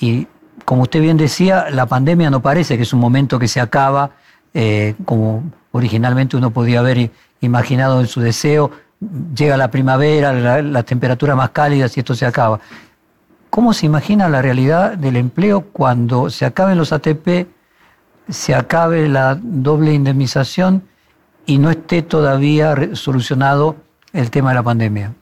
Y 0.02 0.28
como 0.65 0.84
usted 0.84 1.01
bien 1.01 1.17
decía, 1.17 1.67
la 1.72 1.86
pandemia 1.86 2.29
no 2.29 2.41
parece 2.41 2.77
que 2.77 2.84
es 2.84 2.93
un 2.93 3.00
momento 3.00 3.39
que 3.39 3.48
se 3.48 3.60
acaba, 3.60 4.12
eh, 4.53 4.96
como 5.05 5.43
originalmente 5.72 6.38
uno 6.38 6.51
podía 6.51 6.79
haber 6.79 7.12
imaginado 7.41 8.00
en 8.00 8.08
su 8.08 8.22
deseo, 8.22 8.72
llega 9.36 9.58
la 9.58 9.70
primavera, 9.70 10.32
la- 10.32 10.62
las 10.62 10.86
temperaturas 10.86 11.36
más 11.36 11.50
cálidas 11.50 11.96
y 11.98 12.00
esto 12.00 12.15
se 12.15 12.25
acaba. 12.25 12.60
¿Cómo 13.50 13.74
se 13.74 13.86
imagina 13.86 14.29
la 14.29 14.41
realidad 14.41 14.98
del 14.98 15.15
empleo 15.17 15.62
cuando 15.62 16.29
se 16.29 16.46
acaben 16.46 16.77
los 16.77 16.91
ATP, 16.93 17.48
se 18.29 18.55
acabe 18.55 19.08
la 19.10 19.38
doble 19.41 19.93
indemnización 19.93 20.84
y 21.46 21.58
no 21.58 21.70
esté 21.70 22.01
todavía 22.01 22.75
solucionado 22.93 23.75
el 24.13 24.32
tema 24.32 24.50
de 24.50 24.55
la 24.55 24.63
pandemia? 24.63 25.13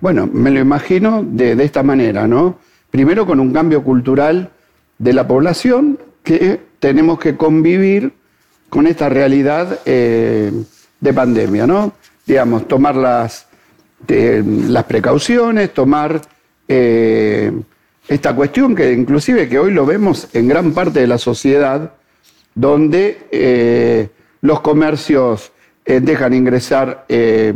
Bueno, 0.00 0.28
me 0.30 0.50
lo 0.50 0.60
imagino 0.60 1.22
de 1.24 1.62
esta 1.64 1.82
manera, 1.82 2.26
¿no? 2.26 2.56
Primero 2.90 3.26
con 3.26 3.38
un 3.40 3.52
cambio 3.52 3.82
cultural 3.82 4.50
de 4.98 5.12
la 5.12 5.26
población 5.26 5.98
que 6.22 6.60
tenemos 6.80 7.18
que 7.18 7.36
convivir 7.36 8.12
con 8.68 8.86
esta 8.86 9.08
realidad 9.08 9.80
eh, 9.86 10.52
de 11.00 11.12
pandemia, 11.12 11.66
¿no? 11.66 11.92
Digamos, 12.26 12.68
tomar 12.68 12.96
las, 12.96 13.46
eh, 14.06 14.42
las 14.44 14.84
precauciones, 14.84 15.72
tomar 15.72 16.20
eh, 16.66 17.52
esta 18.06 18.34
cuestión 18.34 18.74
que 18.74 18.92
inclusive 18.92 19.48
que 19.48 19.58
hoy 19.58 19.72
lo 19.72 19.86
vemos 19.86 20.28
en 20.34 20.48
gran 20.48 20.72
parte 20.72 21.00
de 21.00 21.06
la 21.06 21.18
sociedad, 21.18 21.92
donde 22.54 24.10
los 24.40 24.60
comercios 24.60 25.52
dejan 25.84 26.34
ingresar 26.34 27.06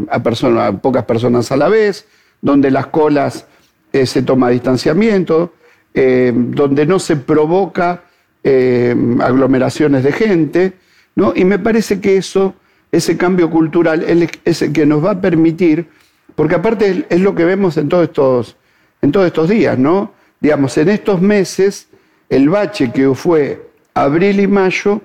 a, 0.08 0.18
personas, 0.20 0.68
a 0.68 0.78
pocas 0.78 1.04
personas 1.04 1.50
a 1.50 1.56
la 1.56 1.68
vez, 1.68 2.06
donde 2.40 2.70
las 2.70 2.86
colas 2.86 3.46
se 3.92 4.22
toma 4.22 4.50
distanciamiento, 4.50 5.54
eh, 5.94 6.32
donde 6.34 6.86
no 6.86 6.98
se 6.98 7.16
provoca 7.16 8.04
eh, 8.44 8.94
aglomeraciones 9.20 10.02
de 10.04 10.12
gente, 10.12 10.72
¿no? 11.14 11.32
Y 11.36 11.44
me 11.44 11.58
parece 11.58 12.00
que 12.00 12.16
eso, 12.16 12.54
ese 12.90 13.16
cambio 13.16 13.50
cultural, 13.50 14.02
es- 14.44 14.62
el 14.62 14.72
que 14.72 14.86
nos 14.86 15.04
va 15.04 15.12
a 15.12 15.20
permitir, 15.20 15.86
porque 16.34 16.54
aparte 16.56 16.90
es, 16.90 17.04
es 17.10 17.20
lo 17.20 17.34
que 17.34 17.44
vemos 17.44 17.76
en 17.76 17.88
todos 17.88 18.04
estos, 18.04 18.56
en 19.02 19.12
todos 19.12 19.26
estos 19.26 19.48
días, 19.48 19.78
¿no? 19.78 20.12
Digamos, 20.40 20.76
en 20.78 20.88
estos 20.88 21.20
meses, 21.20 21.88
el 22.30 22.48
bache 22.48 22.90
que 22.90 23.14
fue 23.14 23.68
abril 23.94 24.40
y 24.40 24.46
mayo, 24.46 25.02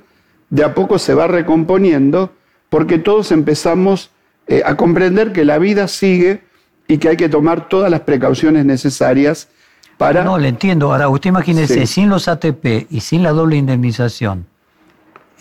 de 0.50 0.63
a 0.63 0.74
poco 0.74 0.98
se 0.98 1.13
va 1.13 1.27
recomponiendo, 1.27 2.32
porque 2.70 2.98
todos 2.98 3.32
empezamos 3.32 4.12
eh, 4.48 4.62
a 4.65 4.75
comprender 4.75 5.34
que 5.34 5.44
la 5.46 5.58
vida 5.60 5.88
sigue 5.89 6.41
y 6.88 6.98
que 6.98 7.10
hay 7.10 7.17
que 7.17 7.27
tomar 7.29 7.67
todas 7.67 7.91
las 7.91 8.00
precauciones 8.01 8.65
necesarias 8.65 9.50
para... 9.98 10.24
No, 10.24 10.38
le 10.38 10.50
entiendo. 10.50 10.92
Ahora, 10.92 11.10
usted 11.10 11.30
imagínese, 11.30 11.82
Sí. 11.82 11.88
sin 11.88 12.10
los 12.10 12.27
ATP 12.27 12.88
y 12.89 13.00
sin 13.01 13.24
la 13.24 13.32
doble 13.32 13.56
indemnización, 13.58 14.46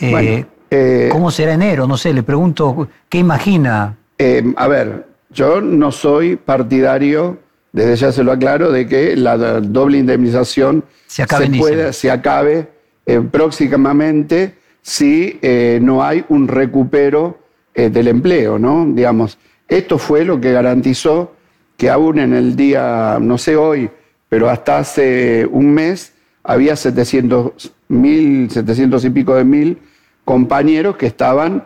eh, 0.01 0.11
Bueno, 0.11 0.47
eh, 0.71 1.09
¿cómo 1.13 1.31
será 1.31 1.53
enero? 1.55 1.87
No 1.87 1.97
sé, 1.97 2.13
le 2.13 2.23
pregunto, 2.23 2.89
¿qué 3.09 3.19
imagina? 3.19 3.97
Eh, 4.19 4.43
a 4.57 4.69
ver, 4.69 5.07
yo 5.31 5.61
no 5.61 5.93
soy 5.93 6.37
partidario, 6.37 7.39
desde 7.73 7.97
ya 7.97 8.13
se 8.13 8.25
lo 8.25 8.33
aclaro, 8.33 8.73
de 8.73 8.87
que 8.87 9.15
la 9.17 9.37
do- 9.37 9.61
doble 9.61 9.99
indemnización 9.99 10.85
Se 11.07 11.23
acabe 11.23 11.47
pueda- 11.47 11.53
diciembre. 11.53 11.93
se 11.93 12.11
acabe 12.11 12.69
próximamente 13.31 14.55
si 14.83 15.39
no 15.83 16.03
hay 16.03 16.25
un 16.29 16.49
recupero 16.49 17.39
del 17.75 18.09
empleo, 18.09 18.59
¿no? 18.59 18.87
Digamos, 18.89 19.39
esto 19.69 19.99
fue 19.99 20.25
lo 20.25 20.41
que 20.41 20.53
garantizó 20.53 21.33
que 21.77 21.91
aún 21.91 22.19
en 22.19 22.33
el 22.35 22.57
día, 22.57 23.19
no 23.21 23.37
sé 23.39 23.57
hoy, 23.57 23.91
pero 24.29 24.51
hasta 24.51 24.79
hace 24.79 25.47
un 25.51 25.73
mes, 25.73 26.13
había 26.43 26.77
700 26.77 27.73
mil, 27.89 28.51
700 28.51 29.05
y 29.05 29.11
pico 29.11 29.35
de 29.35 29.45
mil 29.45 29.79
compañeros 30.25 30.97
que 30.97 31.07
estaban 31.07 31.65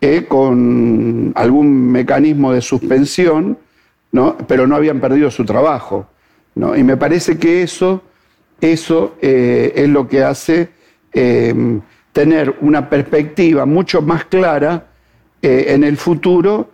eh, 0.00 0.26
con 0.28 1.32
algún 1.34 1.90
mecanismo 1.90 2.52
de 2.52 2.60
suspensión, 2.60 3.58
¿no? 4.12 4.36
pero 4.46 4.66
no 4.66 4.76
habían 4.76 5.00
perdido 5.00 5.30
su 5.30 5.44
trabajo. 5.44 6.06
¿no? 6.54 6.76
Y 6.76 6.82
me 6.82 6.96
parece 6.96 7.38
que 7.38 7.62
eso, 7.62 8.02
eso 8.60 9.16
eh, 9.20 9.72
es 9.76 9.88
lo 9.88 10.08
que 10.08 10.22
hace 10.22 10.70
eh, 11.12 11.80
tener 12.12 12.56
una 12.60 12.88
perspectiva 12.88 13.66
mucho 13.66 14.02
más 14.02 14.24
clara 14.24 14.86
en 15.40 15.84
el 15.84 15.96
futuro, 15.96 16.72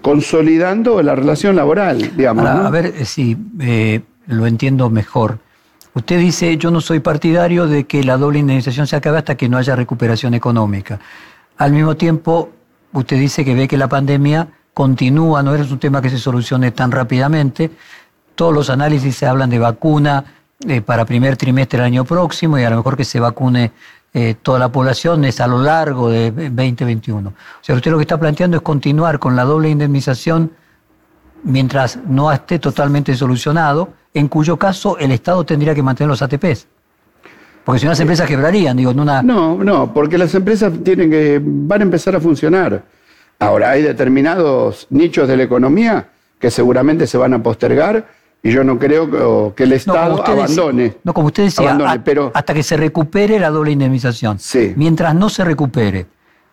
consolidando 0.00 1.02
la 1.02 1.14
relación 1.14 1.54
laboral, 1.54 2.16
digamos. 2.16 2.46
Ahora, 2.46 2.62
¿no? 2.62 2.66
a 2.66 2.70
ver 2.70 3.04
si 3.04 3.36
lo 4.26 4.46
entiendo 4.46 4.90
mejor. 4.90 5.38
Usted 5.94 6.18
dice, 6.18 6.56
yo 6.58 6.70
no 6.70 6.80
soy 6.80 7.00
partidario 7.00 7.66
de 7.66 7.84
que 7.84 8.04
la 8.04 8.18
doble 8.18 8.38
indemnización 8.38 8.86
se 8.86 8.96
acabe 8.96 9.18
hasta 9.18 9.34
que 9.34 9.48
no 9.48 9.56
haya 9.56 9.74
recuperación 9.74 10.34
económica. 10.34 11.00
Al 11.56 11.72
mismo 11.72 11.96
tiempo, 11.96 12.50
usted 12.92 13.18
dice 13.18 13.44
que 13.44 13.54
ve 13.54 13.66
que 13.66 13.78
la 13.78 13.88
pandemia 13.88 14.48
continúa, 14.74 15.42
no 15.42 15.54
es 15.54 15.70
un 15.70 15.78
tema 15.78 16.02
que 16.02 16.10
se 16.10 16.18
solucione 16.18 16.70
tan 16.70 16.92
rápidamente. 16.92 17.70
Todos 18.34 18.52
los 18.52 18.68
análisis 18.68 19.16
se 19.16 19.26
hablan 19.26 19.48
de 19.48 19.58
vacuna 19.58 20.24
eh, 20.66 20.82
para 20.82 21.06
primer 21.06 21.36
trimestre 21.36 21.78
del 21.78 21.86
año 21.86 22.04
próximo 22.04 22.58
y 22.58 22.64
a 22.64 22.70
lo 22.70 22.76
mejor 22.76 22.96
que 22.96 23.04
se 23.04 23.18
vacune 23.18 23.72
eh, 24.12 24.34
toda 24.42 24.58
la 24.58 24.70
población 24.70 25.24
es 25.24 25.40
a 25.40 25.46
lo 25.46 25.62
largo 25.62 26.10
de 26.10 26.30
2021. 26.30 27.28
O 27.28 27.34
sea, 27.60 27.74
usted 27.74 27.90
lo 27.90 27.96
que 27.96 28.02
está 28.02 28.18
planteando 28.18 28.58
es 28.58 28.62
continuar 28.62 29.18
con 29.18 29.36
la 29.36 29.44
doble 29.44 29.70
indemnización 29.70 30.52
mientras 31.42 31.98
no 32.06 32.32
esté 32.32 32.58
totalmente 32.58 33.14
solucionado, 33.14 33.90
en 34.18 34.28
cuyo 34.28 34.56
caso 34.56 34.96
el 34.98 35.12
Estado 35.12 35.44
tendría 35.44 35.74
que 35.74 35.82
mantener 35.82 36.08
los 36.08 36.22
ATPs. 36.22 36.66
Porque 37.64 37.80
si 37.80 37.84
no 37.84 37.90
las 37.90 38.00
empresas 38.00 38.28
quebrarían, 38.28 38.76
digo, 38.76 38.92
en 38.92 39.00
una... 39.00 39.22
No, 39.22 39.62
no, 39.62 39.92
porque 39.92 40.16
las 40.16 40.34
empresas 40.34 40.72
tienen 40.84 41.10
que, 41.10 41.40
van 41.42 41.80
a 41.80 41.84
empezar 41.84 42.14
a 42.16 42.20
funcionar. 42.20 42.82
Ahora, 43.38 43.70
hay 43.70 43.82
determinados 43.82 44.86
nichos 44.90 45.28
de 45.28 45.36
la 45.36 45.42
economía 45.42 46.08
que 46.38 46.50
seguramente 46.50 47.06
se 47.06 47.18
van 47.18 47.34
a 47.34 47.42
postergar 47.42 48.06
y 48.42 48.52
yo 48.52 48.62
no 48.64 48.78
creo 48.78 49.52
que, 49.54 49.64
el 49.64 49.70
No, 49.70 49.74
Estado 49.74 50.16
decía- 50.18 50.32
abandone. 50.34 50.96
no, 51.02 51.12
como 51.12 51.26
usted 51.26 51.42
decía, 51.44 51.66
abandone, 51.66 51.90
a- 51.92 52.04
pero 52.04 52.30
hasta 52.32 52.54
que 52.54 52.62
se 52.62 52.76
recupere 52.76 53.38
la 53.40 53.50
doble 53.50 53.72
indemnización. 53.72 54.38
Sí. 54.38 54.72
Mientras 54.76 55.14
no 55.14 55.28
se 55.28 55.44
recupere, 55.44 56.06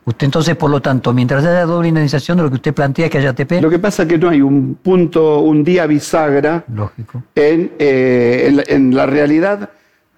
usted 0.06 0.26
entonces, 0.26 0.56
por 0.56 0.70
lo 0.70 0.82
tanto, 0.82 1.14
mientras 1.14 1.44
haya 1.46 1.66
doble 1.66 1.88
indemnización, 1.90 2.38
lo 2.38 2.50
que 2.50 2.56
usted 2.56 2.74
plantea 2.74 3.06
es 3.06 3.12
que 3.12 3.18
haya 3.20 3.30
ATP. 3.32 3.62
lo 3.62 3.70
que 3.70 3.80
pasa 3.80 4.04
es 4.04 4.10
que 4.10 4.18
no 4.18 4.30
hay 4.30 4.42
un 4.42 4.76
punto, 4.76 5.40
un 5.40 5.64
día 5.64 5.86
bisagra 5.86 6.64
Lógico. 6.74 7.24
en, 7.36 7.72
eh, 7.80 8.46
en 8.48 8.56
la- 8.58 8.64
en 8.68 8.96
la 8.96 9.06
realidad. 9.06 9.70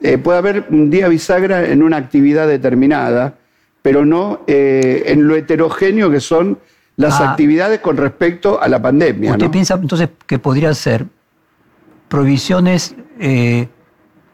eh, 0.02 0.18
puede 0.18 0.38
haber 0.38 0.66
un 0.70 0.90
día 0.90 1.08
bisagra 1.08 1.66
en 1.66 1.82
una 1.82 1.96
actividad 1.98 2.48
determinada, 2.48 3.36
pero 3.82 4.06
no 4.06 4.42
eh, 4.46 5.04
en 5.08 5.26
lo 5.28 5.36
heterogéneo 5.36 6.12
que 6.12 6.20
son 6.20 6.60
las 6.98 7.20
Ah. 7.22 7.32
actividades 7.32 7.80
con 7.80 7.96
respecto 7.98 8.62
a 8.62 8.68
la 8.68 8.82
pandemia. 8.82 9.32
¿Usted 9.32 9.46
¿no? 9.46 9.52
piensa 9.52 9.76
entonces 9.76 10.10
que 10.28 10.38
podría 10.38 10.74
ser 10.74 11.06
prohibiciones 12.08 12.96
eh, 13.20 13.68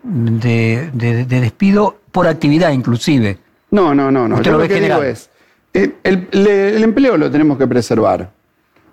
de, 0.04 0.90
de- 0.94 1.26
de 1.26 1.42
despido 1.42 1.98
por 2.12 2.28
actividad 2.28 2.72
inclusive? 2.72 3.38
No, 3.72 3.94
no, 3.96 4.12
no, 4.12 4.28
no. 4.28 4.36
Usted 4.36 4.52
Yo 4.52 4.58
lo 4.58 4.64
que 4.68 4.74
digo 4.74 4.82
general. 4.88 5.06
es, 5.06 5.30
el, 5.74 6.28
le- 6.32 6.76
el 6.76 6.84
empleo 6.84 7.18
lo 7.18 7.32
tenemos 7.32 7.58
que 7.58 7.68
preservar, 7.68 8.32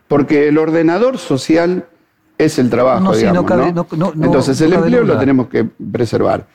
porque 0.07 0.49
el 0.49 0.59
ordenador 0.59 1.19
social 1.19 1.85
es 2.39 2.59
el 2.59 2.71
trabajo, 2.71 3.01
No, 3.03 3.15
sí, 3.15 3.25
no 3.25 3.31
digamos, 3.33 3.51
cabe- 3.51 3.73
¿no? 3.73 3.87
no- 3.91 3.97
no- 3.97 4.13
no 4.15 4.25
Entonces 4.27 4.61
el 4.61 4.73
empleo 4.73 5.03
lo 5.03 5.19
tenemos 5.19 5.49
que 5.49 5.65
preservar. 5.93 6.47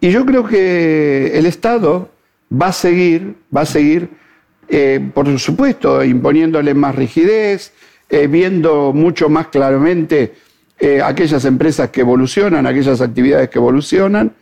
Y 0.00 0.10
yo 0.10 0.24
creo 0.26 0.44
que 0.46 1.38
el 1.38 1.46
Estado 1.46 2.08
va 2.50 2.68
a 2.68 2.72
seguir, 2.72 3.36
va 3.54 3.60
a 3.62 3.66
seguir 3.66 4.08
eh, 4.72 5.10
por 5.14 5.36
supuesto, 5.40 6.02
imponiéndole 6.04 6.74
más 6.74 6.94
rigidez, 6.94 7.72
eh, 8.08 8.28
viendo 8.28 8.92
mucho 8.92 9.28
más 9.28 9.48
claramente 9.48 10.34
eh, 10.78 11.00
aquellas 11.02 11.44
empresas 11.44 11.90
que 11.90 12.02
evolucionan, 12.02 12.66
aquellas 12.66 13.00
actividades 13.00 13.50
que 13.50 13.58
evolucionan, 13.58 14.32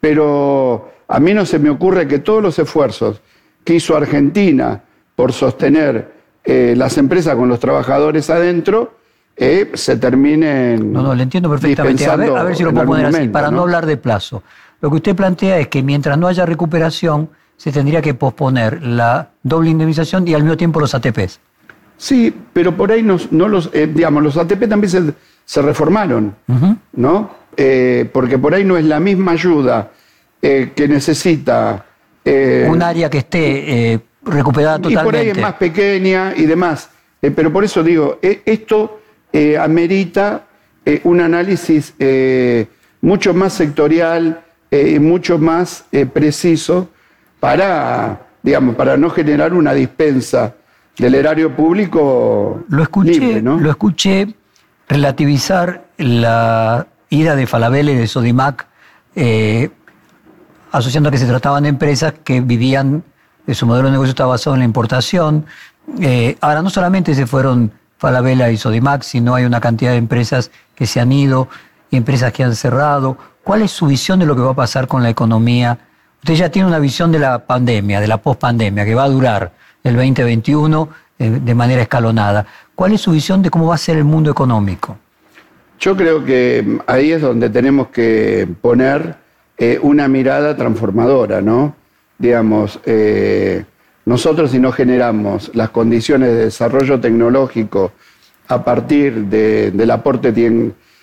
pero 0.00 0.90
a 1.06 1.20
mí 1.20 1.34
no 1.34 1.44
se 1.46 1.58
me 1.58 1.68
ocurre 1.70 2.08
que 2.08 2.18
todos 2.18 2.42
los 2.42 2.58
esfuerzos 2.58 3.20
que 3.64 3.74
hizo 3.74 3.96
Argentina 3.96 4.80
por 5.16 5.32
sostener 5.32 6.12
las 6.44 6.98
empresas 6.98 7.34
con 7.36 7.48
los 7.48 7.58
trabajadores 7.58 8.28
adentro, 8.28 8.98
se 9.36 9.96
terminen. 9.96 10.92
No, 10.92 11.02
no, 11.02 11.14
le 11.14 11.22
entiendo 11.22 11.48
perfectamente. 11.48 12.04
A 12.06 12.16
ver, 12.16 12.54
si 12.54 12.62
lo 12.62 12.72
puedo 12.72 12.86
poner 12.86 13.06
así, 13.06 13.28
para 13.28 13.50
¿no? 13.50 13.62
hablar 13.62 13.86
de 13.86 13.96
plazo. 13.96 14.42
Lo 14.80 14.90
que 14.90 14.96
usted 14.96 15.16
plantea 15.16 15.58
es 15.58 15.68
que 15.68 15.82
mientras 15.82 16.18
no 16.18 16.26
haya 16.26 16.44
recuperación, 16.44 17.30
se 17.56 17.72
tendría 17.72 18.02
que 18.02 18.14
posponer 18.14 18.82
la 18.82 19.30
doble 19.42 19.70
indemnización 19.70 20.26
y 20.28 20.34
al 20.34 20.42
mismo 20.42 20.56
tiempo 20.56 20.80
los 20.80 20.94
ATPs. 20.94 21.40
Sí, 21.96 22.34
pero 22.52 22.76
por 22.76 22.90
ahí 22.90 23.02
no, 23.02 23.16
los, 23.48 23.70
eh, 23.72 23.86
digamos, 23.86 24.22
los 24.22 24.36
ATP 24.36 24.68
también 24.68 25.14
se, 25.46 25.62
reformaron, 25.62 26.34
¿no? 26.92 27.30
Eh, 27.56 28.10
porque 28.12 28.36
por 28.38 28.52
ahí 28.52 28.64
no 28.64 28.76
es 28.76 28.84
la 28.84 29.00
misma 29.00 29.32
ayuda 29.32 29.90
eh, 30.42 30.72
que 30.74 30.88
necesita... 30.88 31.86
Un 32.24 32.82
área 32.82 33.10
que 33.10 33.18
esté 33.18 34.00
recuperada 34.24 34.78
totalmente. 34.78 35.02
Y 35.02 35.04
por 35.04 35.16
ahí 35.16 35.28
es 35.28 35.38
más 35.38 35.54
pequeña 35.54 36.32
y 36.36 36.46
demás. 36.46 36.90
pero 37.20 37.52
por 37.52 37.64
eso 37.64 37.82
digo, 37.82 38.18
esto 38.22 39.00
amerita 39.60 40.46
un 41.04 41.20
análisis 41.20 41.94
mucho 43.00 43.34
más 43.34 43.52
sectorial, 43.52 44.40
y 44.70 44.98
mucho 44.98 45.38
más 45.38 45.84
preciso 46.12 46.88
para, 47.40 48.26
digamos, 48.42 48.74
para 48.74 48.96
no 48.96 49.10
generar 49.10 49.54
una 49.54 49.72
dispensa 49.72 50.54
del 50.98 51.14
erario 51.14 51.54
público 51.54 52.64
lo 52.68 52.82
escuché, 52.82 53.42
Lo 53.42 53.70
escuché 53.70 54.34
relativizar 54.88 55.84
la 55.98 56.86
ida 57.10 57.36
de 57.36 57.46
Falabella 57.46 57.92
y 57.92 57.96
de 57.96 58.06
Sodimac, 58.06 58.66
eh, 59.16 59.70
asociando 60.74 61.08
que 61.10 61.18
se 61.18 61.26
trataban 61.26 61.62
de 61.62 61.68
empresas 61.68 62.14
que 62.24 62.40
vivían, 62.40 63.04
su 63.52 63.64
modelo 63.64 63.86
de 63.86 63.92
negocio 63.92 64.10
estaba 64.10 64.30
basado 64.30 64.56
en 64.56 64.60
la 64.60 64.64
importación. 64.64 65.46
Eh, 66.00 66.36
ahora 66.40 66.62
no 66.62 66.70
solamente 66.70 67.14
se 67.14 67.26
fueron 67.28 67.70
Falabella 67.96 68.50
y 68.50 68.56
Sodimac, 68.56 69.02
sino 69.02 69.36
hay 69.36 69.44
una 69.44 69.60
cantidad 69.60 69.92
de 69.92 69.98
empresas 69.98 70.50
que 70.74 70.86
se 70.86 70.98
han 71.00 71.12
ido 71.12 71.48
y 71.90 71.96
empresas 71.96 72.32
que 72.32 72.42
han 72.42 72.56
cerrado. 72.56 73.16
¿Cuál 73.44 73.62
es 73.62 73.70
su 73.70 73.86
visión 73.86 74.18
de 74.18 74.26
lo 74.26 74.34
que 74.34 74.42
va 74.42 74.50
a 74.50 74.54
pasar 74.54 74.88
con 74.88 75.04
la 75.04 75.10
economía? 75.10 75.78
Usted 76.24 76.34
ya 76.34 76.50
tiene 76.50 76.66
una 76.66 76.80
visión 76.80 77.12
de 77.12 77.20
la 77.20 77.46
pandemia, 77.46 78.00
de 78.00 78.08
la 78.08 78.16
pospandemia, 78.16 78.84
que 78.84 78.96
va 78.96 79.04
a 79.04 79.08
durar 79.08 79.52
el 79.84 79.94
2021 79.94 80.88
eh, 81.20 81.30
de 81.30 81.54
manera 81.54 81.82
escalonada. 81.82 82.46
¿Cuál 82.74 82.94
es 82.94 83.02
su 83.02 83.12
visión 83.12 83.42
de 83.42 83.50
cómo 83.50 83.68
va 83.68 83.76
a 83.76 83.78
ser 83.78 83.96
el 83.96 84.04
mundo 84.04 84.28
económico? 84.28 84.98
Yo 85.78 85.96
creo 85.96 86.24
que 86.24 86.80
ahí 86.88 87.12
es 87.12 87.22
donde 87.22 87.48
tenemos 87.48 87.88
que 87.88 88.48
poner 88.60 89.22
eh, 89.58 89.78
una 89.82 90.08
mirada 90.08 90.56
transformadora, 90.56 91.40
¿no? 91.40 91.76
Digamos, 92.18 92.80
eh, 92.84 93.64
nosotros 94.04 94.50
si 94.50 94.58
no 94.58 94.72
generamos 94.72 95.50
las 95.54 95.70
condiciones 95.70 96.30
de 96.30 96.44
desarrollo 96.46 97.00
tecnológico 97.00 97.92
a 98.48 98.62
partir 98.62 99.24
del 99.24 99.90
aporte 99.90 100.32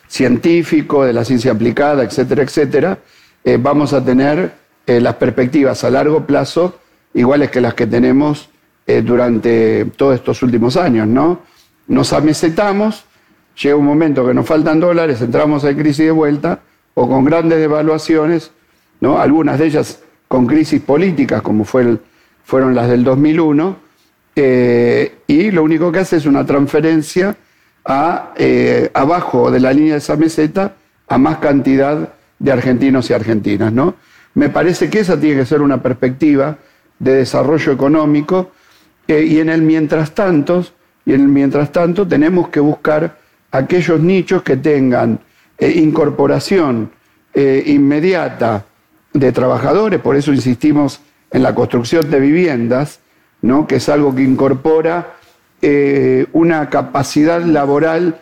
científico, 0.07 1.03
de 1.03 1.13
la 1.13 1.25
ciencia 1.25 1.51
aplicada, 1.51 2.03
etcétera, 2.03 2.43
etcétera, 2.43 2.99
vamos 3.59 3.93
a 3.93 4.05
tener 4.05 4.51
eh, 4.87 4.99
las 4.99 5.15
perspectivas 5.15 5.83
a 5.83 5.91
largo 5.91 6.25
plazo 6.25 6.79
iguales 7.13 7.51
que 7.51 7.61
las 7.61 7.75
que 7.75 7.85
tenemos 7.85 8.49
eh, 8.87 9.01
durante 9.01 9.85
todos 9.95 10.15
estos 10.15 10.41
últimos 10.41 10.75
años, 10.75 11.07
¿no? 11.07 11.41
Nos 11.87 12.13
amesetamos, 12.13 13.05
llega 13.61 13.75
un 13.75 13.85
momento 13.85 14.25
que 14.25 14.33
nos 14.33 14.45
faltan 14.45 14.79
dólares, 14.79 15.21
entramos 15.21 15.63
en 15.65 15.77
crisis 15.77 16.05
de 16.05 16.11
vuelta, 16.11 16.61
o 16.93 17.07
con 17.07 17.25
grandes 17.25 17.59
devaluaciones, 17.59 18.51
¿no? 18.99 19.19
Algunas 19.19 19.59
de 19.59 19.65
ellas 19.67 19.99
con 20.27 20.45
crisis 20.45 20.81
políticas, 20.81 21.41
como 21.41 21.65
fue 21.65 21.97
fueron 22.43 22.75
las 22.75 22.89
del 22.89 23.03
2001, 23.03 23.77
eh, 24.35 25.17
y 25.27 25.51
lo 25.51 25.63
único 25.63 25.91
que 25.91 25.99
hace 25.99 26.17
es 26.17 26.25
una 26.25 26.45
transferencia 26.45 27.35
a, 27.85 28.33
abajo 28.93 29.51
de 29.51 29.59
la 29.59 29.73
línea 29.73 29.93
de 29.93 29.99
esa 29.99 30.15
meseta 30.15 30.75
a 31.07 31.17
más 31.17 31.37
cantidad 31.37 32.13
de 32.39 32.51
argentinos 32.51 33.09
y 33.09 33.13
argentinas, 33.13 33.71
¿no? 33.71 33.95
Me 34.33 34.49
parece 34.49 34.89
que 34.89 35.01
esa 35.01 35.19
tiene 35.19 35.41
que 35.41 35.45
ser 35.45 35.61
una 35.61 35.81
perspectiva 35.81 36.57
de 36.99 37.15
desarrollo 37.15 37.71
económico 37.71 38.51
eh, 39.07 39.23
y 39.23 39.39
en 39.39 39.49
el 39.49 39.61
mientras 39.61 40.11
tanto, 40.11 40.65
y 41.05 41.13
en 41.13 41.21
el 41.21 41.27
mientras 41.27 41.71
tanto 41.71 42.07
tenemos 42.07 42.49
que 42.49 42.59
buscar 42.59 43.17
aquellos 43.51 43.99
nichos 43.99 44.43
que 44.43 44.57
tengan 44.57 45.19
eh, 45.61 45.71
incorporación 45.77 46.91
eh, 47.33 47.63
inmediata 47.67 48.65
de 49.13 49.31
trabajadores, 49.31 50.01
por 50.01 50.17
eso 50.17 50.33
insistimos 50.33 50.99
en 51.31 51.43
la 51.43 51.55
construcción 51.55 52.09
de 52.09 52.19
viviendas, 52.19 52.99
¿no? 53.41 53.65
que 53.67 53.77
es 53.77 53.87
algo 53.87 54.13
que 54.13 54.23
incorpora 54.23 55.13
una 56.33 56.71
capacidad 56.71 57.39
laboral 57.39 58.19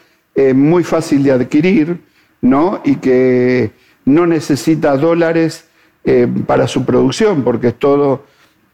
muy 0.54 0.84
fácil 0.84 1.24
de 1.24 1.32
adquirir 1.32 2.02
¿no? 2.42 2.82
y 2.84 2.96
que 2.98 3.72
no 4.04 4.28
necesita 4.28 4.98
dólares 4.98 5.66
eh, 6.04 6.28
para 6.46 6.68
su 6.68 6.86
producción, 6.86 7.44
porque 7.44 7.68
es 7.68 7.76
todo 7.76 8.26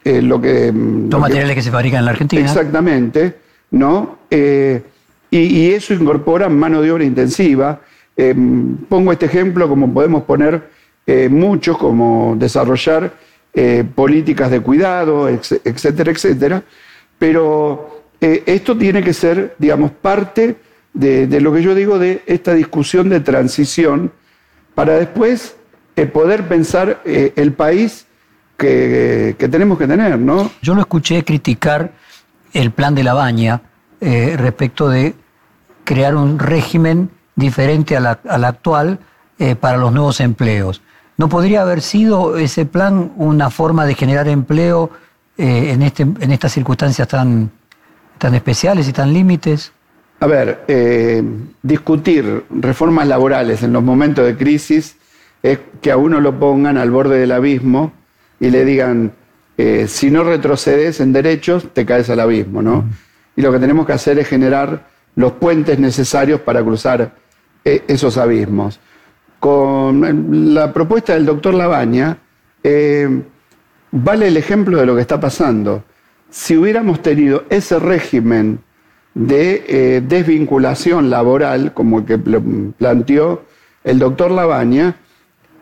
eh, 0.04 0.21
lo 0.21 0.39
que... 0.39 0.71
Mm, 0.71 1.10
Los 1.10 1.19
materiales 1.19 1.56
que, 1.56 1.62
se 1.62 1.71
fabrican 1.71 1.99
en 1.99 2.06
la 2.06 2.12
Argentina. 2.12 2.41
Exactamente, 2.41 3.36
¿no? 3.71 4.19
Eh, 4.30 4.84
y, 5.32 5.71
eso 5.71 5.93
incorpora 5.93 6.47
mano 6.47 6.82
de 6.82 6.91
obra 6.91 7.04
intensiva. 7.04 7.82
Pongo 8.15 9.12
este 9.12 9.25
ejemplo 9.25 9.67
como 9.67 9.93
podemos 9.93 10.23
poner 10.23 10.69
muchos, 11.30 11.78
como 11.78 12.36
desarrollar 12.38 13.13
políticas 13.93 14.49
de 14.51 14.62
cuidado, 14.62 15.28
etcétera, 15.30 16.12
etcétera. 16.12 16.63
Pero 17.19 18.04
esto 18.21 18.78
tiene 18.78 19.04
que 19.04 19.13
ser, 19.13 19.56
digamos, 19.60 19.91
parte 19.91 20.56
de, 20.93 21.41
lo 21.41 21.54
que 21.54 21.62
yo 21.62 21.75
digo 21.75 21.99
de 21.99 22.23
esta 22.25 22.54
discusión 22.54 23.10
de 23.10 23.19
transición 23.19 24.12
para 24.73 24.97
después 24.97 25.56
poder 26.12 26.47
pensar 26.47 27.01
eh, 27.06 27.34
el 27.36 27.54
país 27.54 28.06
que, 28.58 29.36
tenemos 29.38 29.78
que 29.78 29.88
tener, 29.88 30.17
¿no? 30.19 30.51
Yo 30.62 30.75
lo 30.75 30.82
escuché 30.82 31.23
criticar 31.23 31.91
el 32.54 32.71
plan 32.71 32.95
de 32.95 33.04
la 33.04 33.13
baña 33.13 33.62
eh, 34.01 34.36
respecto 34.38 34.89
de 34.89 35.13
crear 35.84 36.15
un 36.15 36.39
régimen 36.39 37.10
diferente 37.36 37.98
al 37.98 38.45
actual 38.45 39.00
eh, 39.38 39.56
para 39.56 39.78
los 39.78 39.91
nuevos 39.91 40.19
empleos. 40.21 40.82
¿No 41.17 41.30
podría 41.30 41.62
haber 41.62 41.82
sido 41.82 42.38
ese 42.38 42.65
plan 42.65 43.13
una 43.15 43.50
forma 43.50 43.86
de 43.86 43.95
generar 43.95 44.28
empleo 44.28 44.89
en, 45.38 45.82
este, 45.82 46.04
en 46.04 46.32
estas 46.32 46.54
circunstancias 46.54 47.08
tan, 47.08 47.52
tan 48.17 48.36
especiales 48.36 48.88
y 48.88 48.93
tan 48.93 49.13
límites? 49.13 49.71
A 50.19 50.28
ver, 50.28 50.65
discutir 51.62 52.45
reformas 52.50 53.08
laborales 53.08 53.63
en 53.63 53.71
los 53.71 53.84
momentos 53.84 54.26
de 54.26 54.36
crisis 54.36 54.98
es 55.45 55.60
que 55.80 55.91
a 55.91 55.98
uno 55.98 56.19
lo 56.19 56.39
pongan 56.39 56.78
al 56.78 56.89
borde 56.89 57.19
del 57.19 57.32
abismo 57.32 57.93
y 58.39 58.50
le 58.50 58.65
digan, 58.65 59.13
eh, 59.58 59.86
si 59.88 60.10
no 60.10 60.24
retrocedes 60.24 61.00
en 61.00 61.13
derechos, 61.13 61.67
te 61.71 61.86
caes 61.86 62.10
al 62.10 62.19
abismo, 62.19 62.63
¿no? 62.63 62.84
Y 63.36 63.41
lo 63.41 63.52
que 63.52 63.60
tenemos 63.60 63.86
que 63.86 63.93
hacer 63.93 64.17
es 64.17 64.28
generar 64.28 64.88
los 65.15 65.34
puentes 65.34 65.78
necesarios 65.78 66.41
para 66.41 66.63
cruzar 66.63 67.02
eh, 67.02 67.10
esos 67.65 68.17
abismos. 68.17 68.80
Con 69.39 70.54
la 70.56 70.71
propuesta 70.71 71.13
del 71.13 71.25
doctor 71.25 71.54
Labaña, 71.54 72.17
eh, 72.63 73.21
vale 73.91 74.28
el 74.30 74.38
ejemplo 74.38 74.80
de 74.80 74.86
lo 74.86 74.95
que 74.95 75.01
está 75.01 75.19
pasando. 75.19 75.84
Si 76.30 76.56
hubiéramos 76.56 77.01
tenido 77.01 77.43
ese 77.49 77.80
régimen 77.80 78.60
de 79.13 80.04
desvinculación 80.08 81.10
laboral, 81.10 81.73
como 81.73 81.99
el 81.99 82.06
que 82.06 82.17
planteó 82.17 83.43
el 83.86 83.99
doctor 83.99 84.32
Labaña, 84.32 84.95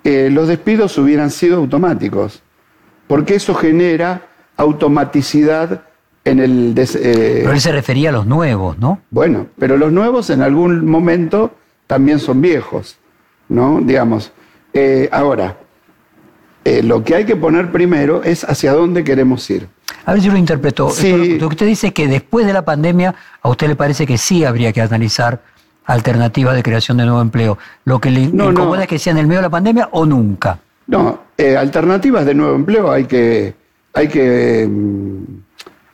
eh, 0.03 0.29
los 0.31 0.47
despidos 0.47 0.97
hubieran 0.97 1.29
sido 1.29 1.57
automáticos, 1.57 2.41
porque 3.07 3.35
eso 3.35 3.53
genera 3.53 4.27
automaticidad 4.57 5.83
en 6.25 6.39
el... 6.39 6.73
Eh, 6.77 7.39
pero 7.41 7.53
él 7.53 7.61
se 7.61 7.71
refería 7.71 8.09
a 8.09 8.11
los 8.11 8.25
nuevos, 8.25 8.77
¿no? 8.79 9.01
Bueno, 9.11 9.47
pero 9.57 9.77
los 9.77 9.91
nuevos 9.91 10.29
en 10.29 10.41
algún 10.41 10.85
momento 10.85 11.53
también 11.93 12.17
son 12.17 12.41
viejos, 12.41 12.97
¿no? 13.47 13.79
Digamos. 13.79 14.31
Eh, 14.73 15.07
ahora, 15.11 15.57
lo 16.65 17.03
que 17.03 17.13
hay 17.13 17.25
que 17.25 17.35
poner 17.35 17.71
primero 17.71 18.23
es 18.23 18.43
hacia 18.43 18.73
dónde 18.73 19.03
queremos 19.03 19.47
ir. 19.51 19.67
A 20.07 20.13
ver 20.13 20.23
si 20.23 20.29
lo 20.31 20.37
interpretó. 20.37 20.89
Sí. 20.89 21.37
Lo 21.37 21.49
que 21.49 21.53
usted 21.53 21.67
dice 21.67 21.87
es 21.87 21.93
que 21.93 22.07
después 22.07 22.47
de 22.47 22.53
la 22.53 22.65
pandemia, 22.65 23.13
a 23.43 23.47
usted 23.47 23.67
le 23.67 23.75
parece 23.75 24.07
que 24.07 24.17
sí 24.17 24.43
habría 24.43 24.73
que 24.73 24.81
analizar 24.81 25.43
alternativas 25.85 26.55
de 26.55 26.63
creación 26.63 26.97
de 26.97 27.05
nuevo 27.05 27.21
empleo. 27.21 27.59
Lo 27.85 28.01
que 28.01 28.09
le 28.09 28.21
incomoda 28.21 28.81
es 28.81 28.87
que 28.87 28.97
sea 28.97 29.11
en 29.11 29.19
el 29.19 29.27
medio 29.27 29.41
de 29.41 29.43
la 29.43 29.51
pandemia 29.51 29.89
o 29.91 30.03
nunca. 30.03 30.57
No, 30.87 31.19
eh, 31.37 31.55
alternativas 31.55 32.25
de 32.25 32.33
nuevo 32.33 32.55
empleo 32.55 32.91
hay 32.91 33.05
que, 33.05 33.53
hay 33.93 34.07
que, 34.07 34.67
mm, 34.67 35.23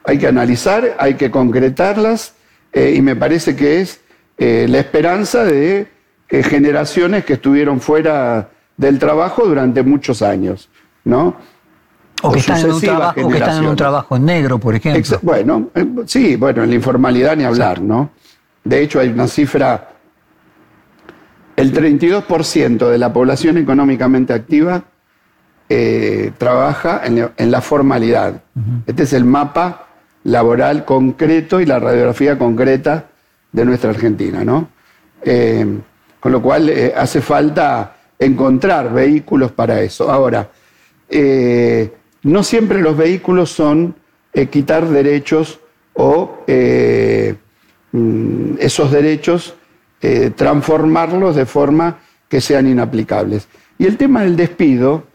hay 0.06 0.18
que 0.18 0.28
analizar, 0.28 0.96
hay 0.98 1.16
que 1.16 1.30
concretarlas 1.30 2.36
eh, 2.72 2.94
y 2.96 3.02
me 3.02 3.18
parece 3.18 3.58
que 3.58 3.82
es 3.82 4.00
eh, 4.39 4.67
la 4.69 4.80
esperanza 4.80 5.43
de 5.43 5.88
eh, 6.30 6.43
generaciones 6.43 7.25
que 7.25 7.34
estuvieron 7.34 7.82
fuera 7.82 8.52
del 8.78 8.97
trabajo 8.97 9.45
durante 9.45 9.84
muchos 9.84 10.21
años, 10.21 10.69
¿no? 11.04 11.36
O, 12.21 12.32
que, 12.32 12.39
están 12.39 12.62
en, 12.62 12.71
un 12.71 12.82
trabajo, 12.82 13.30
que 13.30 13.38
están 13.38 13.63
en 13.63 13.69
un 13.69 13.75
trabajo 13.75 14.17
negro, 14.17 14.58
por 14.58 14.75
ejemplo. 14.75 15.19
bueno, 15.21 15.69
sí, 16.06 16.38
bueno, 16.38 16.63
en 16.63 16.69
la 16.69 16.75
informalidad 16.75 17.36
ni 17.36 17.43
hablar, 17.43 17.82
¿no? 17.82 18.12
De 18.63 18.82
hecho, 18.82 19.02
hay 19.02 19.10
una 19.10 19.28
cifra, 19.28 19.89
el 21.58 21.73
32% 21.73 22.89
de 22.89 22.97
la 22.97 23.12
población 23.12 23.58
económicamente 23.58 24.34
activa 24.34 24.84
trabaja 26.38 27.02
en 27.06 27.52
la, 27.52 27.62
formalidad. 27.62 28.41
Este 28.88 29.04
es 29.04 29.13
el 29.13 29.23
mapa 29.23 29.88
laboral 30.23 30.84
concreto 30.84 31.62
y 31.62 31.65
la 31.65 31.80
radiografía 31.80 32.38
concreta 32.38 33.09
de 33.52 33.66
nuestra 33.66 33.90
Argentina, 33.90 34.44
¿no? 34.44 34.70
Eh, 35.22 35.66
con 36.20 36.32
lo 36.32 36.42
cual 36.42 36.70
eh, 36.70 36.94
hace 36.96 37.22
falta 37.22 37.96
encontrar 38.18 38.94
vehículos 38.94 39.52
para 39.52 39.82
eso. 39.82 40.12
Ahora, 40.12 40.50
eh, 41.10 41.92
no 42.24 42.44
siempre 42.44 42.82
los 42.82 42.98
vehículos 42.98 43.52
son 43.52 43.96
quitar 44.52 44.88
derechos 44.88 45.60
o 45.94 46.44
mm, 47.92 48.56
esos 48.60 48.92
derechos 48.92 49.56
transformarlos 50.36 51.36
de 51.36 51.46
forma 51.46 51.98
que 52.28 52.40
sean 52.40 52.68
inaplicables. 52.68 53.48
Y 53.78 53.86
el 53.86 53.98
tema 53.98 54.22
del 54.22 54.36
despido 54.36 55.06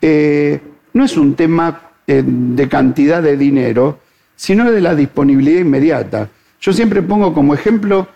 no 0.00 1.04
es 1.04 1.16
un 1.16 1.34
tema 1.34 1.90
de 2.06 2.68
cantidad 2.68 3.22
de 3.22 3.36
dinero, 3.36 3.98
sino 4.34 4.70
de 4.70 4.80
la 4.80 4.94
disponibilidad 4.94 5.60
inmediata. 5.60 6.30
Yo 6.64 6.72
siempre 6.72 7.02
pongo 7.02 7.34
como 7.34 7.52
ejemplo 7.52 8.08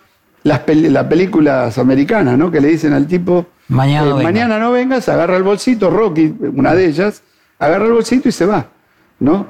las, 0.42 0.60
películas 0.60 1.76
americanas, 1.76 2.38
¿no? 2.38 2.50
Que 2.50 2.62
le 2.62 2.68
dicen 2.68 2.94
al 2.94 3.06
tipo, 3.06 3.46
mañana, 3.68 4.08
no, 4.08 4.20
eh, 4.20 4.24
mañana 4.24 4.58
no 4.58 4.72
vengas, 4.72 5.06
agarra 5.10 5.36
el 5.36 5.42
bolsito, 5.42 5.90
Rocky, 5.90 6.34
una 6.54 6.74
de 6.74 6.86
ellas, 6.86 7.22
agarra 7.58 7.84
el 7.84 7.92
bolsito 7.92 8.30
y 8.30 8.32
se 8.32 8.46
va, 8.46 8.68
¿no? 9.20 9.48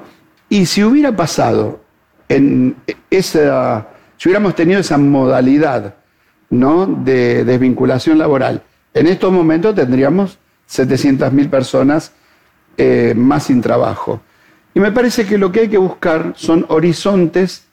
Y 0.49 0.65
si 0.65 0.83
hubiera 0.83 1.15
pasado 1.15 1.79
en 2.27 2.75
esa, 3.09 3.87
si 4.17 4.27
hubiéramos 4.27 4.53
tenido 4.53 4.81
esa 4.81 4.97
modalidad, 4.97 5.95
¿no? 6.49 6.85
De 6.85 7.45
desvinculación 7.45 8.17
laboral, 8.17 8.63
en 8.93 9.07
estos 9.07 9.31
momentos 9.31 9.75
tendríamos 9.75 10.39
700.000 10.69 11.49
personas 11.49 12.11
eh, 12.75 13.13
más 13.15 13.43
sin 13.43 13.61
trabajo. 13.61 14.19
Y 14.73 14.81
me 14.81 14.91
parece 14.91 15.25
que 15.25 15.37
lo 15.37 15.53
que 15.53 15.61
hay 15.61 15.69
que 15.69 15.77
buscar 15.77 16.33
son 16.35 16.65
horizontes 16.67 17.68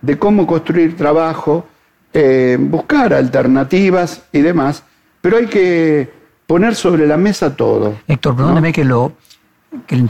de 0.00 0.18
cómo 0.18 0.46
construir 0.46 0.96
trabajo, 0.96 1.66
eh, 2.12 2.56
buscar 2.58 3.12
alternativas 3.14 4.24
y 4.32 4.40
demás, 4.40 4.82
pero 5.20 5.36
hay 5.38 5.46
que 5.46 6.10
poner 6.46 6.74
sobre 6.74 7.06
la 7.06 7.16
mesa 7.16 7.56
todo. 7.56 7.96
Héctor, 8.06 8.36
perdóneme 8.36 8.72
que 8.72 8.84
lo... 8.84 9.12
Que 9.86 10.02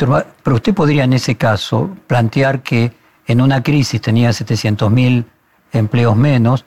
pero 0.42 0.56
usted 0.56 0.74
podría 0.74 1.04
en 1.04 1.14
ese 1.14 1.34
caso 1.34 1.90
plantear 2.06 2.62
que 2.62 2.92
en 3.26 3.40
una 3.40 3.62
crisis 3.62 4.00
tenía 4.00 4.30
700.000 4.30 5.24
empleos 5.72 6.16
menos, 6.16 6.64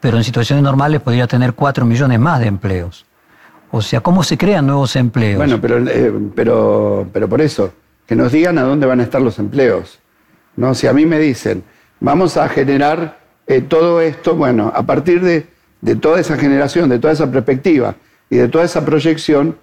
pero 0.00 0.18
en 0.18 0.24
situaciones 0.24 0.62
normales 0.62 1.00
podría 1.00 1.26
tener 1.26 1.54
4 1.54 1.86
millones 1.86 2.18
más 2.18 2.40
de 2.40 2.46
empleos. 2.46 3.06
O 3.70 3.80
sea, 3.80 4.00
¿cómo 4.00 4.22
se 4.22 4.36
crean 4.36 4.66
nuevos 4.66 4.96
empleos? 4.96 5.38
Bueno, 5.38 5.58
pero, 5.60 5.78
eh, 5.78 6.12
pero, 6.34 7.08
pero 7.10 7.28
por 7.28 7.40
eso, 7.40 7.72
que 8.06 8.14
nos 8.14 8.32
digan 8.32 8.58
a 8.58 8.62
dónde 8.62 8.86
van 8.86 9.00
a 9.00 9.04
estar 9.04 9.22
los 9.22 9.38
empleos. 9.38 9.98
¿no? 10.56 10.74
Si 10.74 10.86
a 10.86 10.92
mí 10.92 11.06
me 11.06 11.18
dicen, 11.18 11.64
vamos 12.02 12.36
a 12.36 12.48
generar 12.48 13.18
eh, 13.46 13.60
todo 13.60 14.00
esto, 14.00 14.34
bueno, 14.34 14.72
a 14.74 14.82
partir 14.82 15.22
de, 15.22 15.46
toda 15.96 16.20
esa 16.20 16.36
generación, 16.36 16.88
de 16.88 16.98
toda 16.98 17.12
esa 17.12 17.30
perspectiva 17.30 17.94
y 18.28 18.36
de 18.36 18.48
toda 18.48 18.64
esa 18.64 18.84
proyección, 18.84 19.56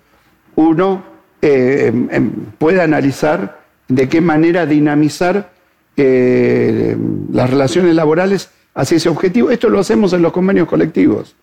uno 0.56 1.04
eh, 1.42 1.88
em, 1.88 2.08
em, 2.12 2.32
puede 2.58 2.82
analizar 2.82 3.60
de 3.88 4.10
qué 4.10 4.22
manera 4.22 4.66
dinamizar 4.66 5.52
eh, 5.98 6.98
las 7.32 7.50
relaciones 7.50 7.96
laborales 7.96 8.50
hacia 8.74 8.98
ese 8.98 9.10
objetivo. 9.10 9.52
Esto 9.52 9.70
lo 9.70 9.80
hacemos 9.80 10.14
en 10.14 10.22
los 10.22 10.32
convenios 10.32 10.68
colectivos. 10.68 11.36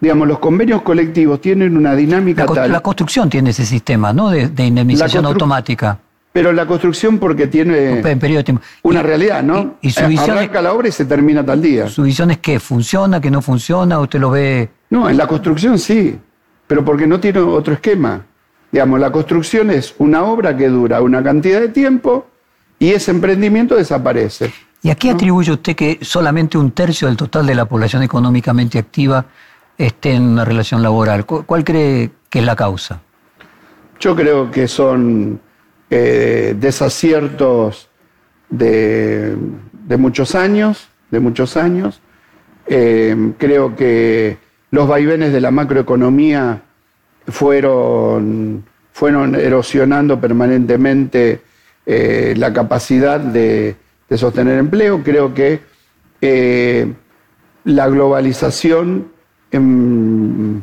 Digamos, 0.00 0.26
los 0.26 0.38
convenios 0.40 0.82
colectivos 0.82 1.40
tienen 1.40 1.76
una 1.76 1.94
dinámica 1.94 2.44
la, 2.44 2.52
tal. 2.52 2.72
La 2.72 2.80
construcción 2.80 3.30
tiene 3.30 3.50
ese 3.50 3.64
sistema, 3.64 4.12
¿no? 4.12 4.30
De, 4.30 4.64
indemnización 4.64 5.24
automática. 5.26 5.98
Pero 6.34 6.52
la 6.52 6.66
construcción 6.66 7.20
porque 7.20 7.46
tiene 7.46 8.02
una 8.82 9.04
realidad, 9.04 9.44
¿no? 9.44 9.76
Y, 9.80 9.90
su 9.90 10.04
visión 10.08 10.36
Arranca 10.36 10.60
la 10.60 10.72
obra 10.72 10.88
y 10.88 10.90
se 10.90 11.04
termina 11.04 11.46
tal 11.46 11.62
día. 11.62 11.86
¿Su 11.86 12.02
visión 12.02 12.32
es 12.32 12.38
que 12.38 12.58
funciona, 12.58 13.20
que 13.20 13.30
no 13.30 13.40
funciona? 13.40 14.00
¿Usted 14.00 14.18
lo 14.18 14.32
ve...? 14.32 14.68
No, 14.90 15.08
en 15.08 15.16
la 15.16 15.28
construcción 15.28 15.78
sí, 15.78 16.18
pero 16.66 16.84
porque 16.84 17.06
no 17.06 17.20
tiene 17.20 17.38
otro 17.38 17.74
esquema. 17.74 18.26
Digamos, 18.72 18.98
la 18.98 19.12
construcción 19.12 19.70
es 19.70 19.94
una 19.98 20.24
obra 20.24 20.56
que 20.56 20.68
dura 20.68 21.00
una 21.02 21.22
cantidad 21.22 21.60
de 21.60 21.68
tiempo 21.68 22.26
y 22.80 22.90
ese 22.90 23.12
emprendimiento 23.12 23.76
desaparece. 23.76 24.52
¿Y 24.82 24.90
a 24.90 24.96
qué 24.96 25.12
atribuye 25.12 25.52
usted 25.52 25.76
que 25.76 26.00
solamente 26.02 26.58
un 26.58 26.72
tercio 26.72 27.06
del 27.06 27.16
total 27.16 27.46
de 27.46 27.54
la 27.54 27.66
población 27.66 28.02
económicamente 28.02 28.80
activa 28.80 29.24
esté 29.78 30.14
en 30.14 30.24
una 30.24 30.44
relación 30.44 30.82
laboral? 30.82 31.24
¿Cuál 31.26 31.62
cree 31.62 32.10
que 32.28 32.40
es 32.40 32.44
la 32.44 32.56
causa? 32.56 33.00
Yo 34.00 34.16
creo 34.16 34.50
que 34.50 34.66
son 34.66 35.40
eh, 35.90 36.54
desaciertos 36.58 37.88
de, 38.48 39.36
muchos 39.98 40.34
años, 40.34 40.88
de 41.10 41.20
muchos 41.20 41.56
años. 41.56 42.00
Eh, 42.66 43.32
creo 43.38 43.76
que 43.76 44.38
los 44.70 44.88
vaivenes 44.88 45.32
de 45.32 45.40
la 45.40 45.50
macroeconomía 45.50 46.62
fueron, 47.26 48.64
erosionando 49.36 50.20
permanentemente 50.20 51.40
eh, 51.86 52.34
la 52.36 52.52
capacidad 52.52 53.20
de, 53.20 53.76
sostener 54.16 54.58
empleo. 54.58 55.02
Creo 55.02 55.34
que 55.34 55.60
la 57.64 57.88
globalización 57.88 59.08
em, 59.50 60.62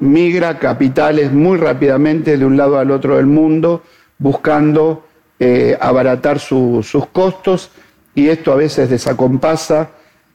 migra 0.00 0.58
capitales 0.58 1.32
muy 1.32 1.58
rápidamente 1.58 2.36
de 2.36 2.44
un 2.44 2.56
lado 2.56 2.78
al 2.78 2.90
otro 2.90 3.16
del 3.16 3.26
mundo 3.26 3.82
buscando 4.20 5.06
eh, 5.40 5.76
abaratar 5.80 6.38
sus 6.38 6.92
costos 7.12 7.70
y 8.14 8.28
esto 8.28 8.52
a 8.52 8.56
veces 8.56 8.90
desacompasa 8.90 9.88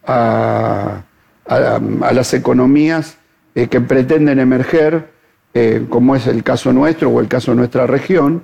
a, 0.04 1.02
las 1.48 2.34
economías 2.34 3.16
eh, 3.54 3.68
que 3.68 3.80
pretenden 3.80 4.40
emerger, 4.40 5.12
eh, 5.54 5.86
como 5.88 6.16
es 6.16 6.26
el 6.26 6.42
caso 6.42 6.72
nuestro 6.72 7.10
o 7.10 7.20
el 7.20 7.28
caso 7.28 7.52
de 7.52 7.56
nuestra 7.56 7.86
región, 7.86 8.42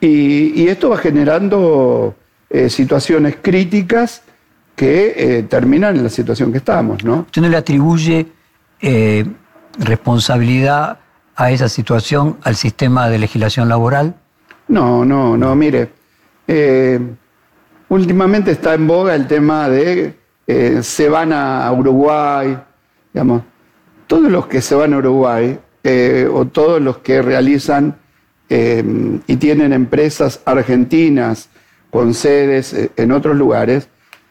y, 0.00 0.66
esto 0.68 0.90
va 0.90 0.98
generando 0.98 2.14
situaciones 2.68 3.36
críticas 3.40 4.22
que 4.74 5.46
terminan 5.48 5.96
en 5.96 6.02
la 6.02 6.10
situación 6.10 6.52
que 6.52 6.58
estamos. 6.58 7.02
¿no? 7.02 7.20
¿Usted 7.20 7.42
no 7.42 7.48
le 7.48 7.56
atribuye 7.56 8.26
responsabilidad 9.78 10.98
a 11.34 11.50
esa 11.50 11.68
situación 11.68 12.36
al 12.42 12.56
sistema 12.56 13.08
de 13.08 13.18
legislación 13.18 13.68
laboral? 13.68 14.16
No, 14.68 15.04
no, 15.04 15.36
no, 15.36 15.54
mire, 15.54 15.90
eh, 16.48 16.98
últimamente 17.88 18.50
está 18.50 18.74
en 18.74 18.86
boga 18.86 19.14
el 19.14 19.28
tema 19.28 19.68
de 19.68 20.14
eh, 20.46 20.80
se 20.82 21.08
van 21.08 21.32
a 21.32 21.70
Uruguay, 21.72 22.58
digamos, 23.12 23.42
todos 24.08 24.30
los 24.30 24.46
que 24.48 24.60
se 24.60 24.74
van 24.74 24.92
a 24.92 24.98
Uruguay 24.98 25.58
eh, 25.84 26.28
o 26.32 26.46
todos 26.46 26.80
los 26.80 26.98
que 26.98 27.22
realizan 27.22 27.96
y 28.48 29.36
tienen 29.38 29.72
empresas 29.72 30.40
argentinas 30.44 31.48
con 31.90 32.14
sedes 32.14 32.76
en 32.96 33.10
otros 33.10 33.36
lugares, 33.36 33.88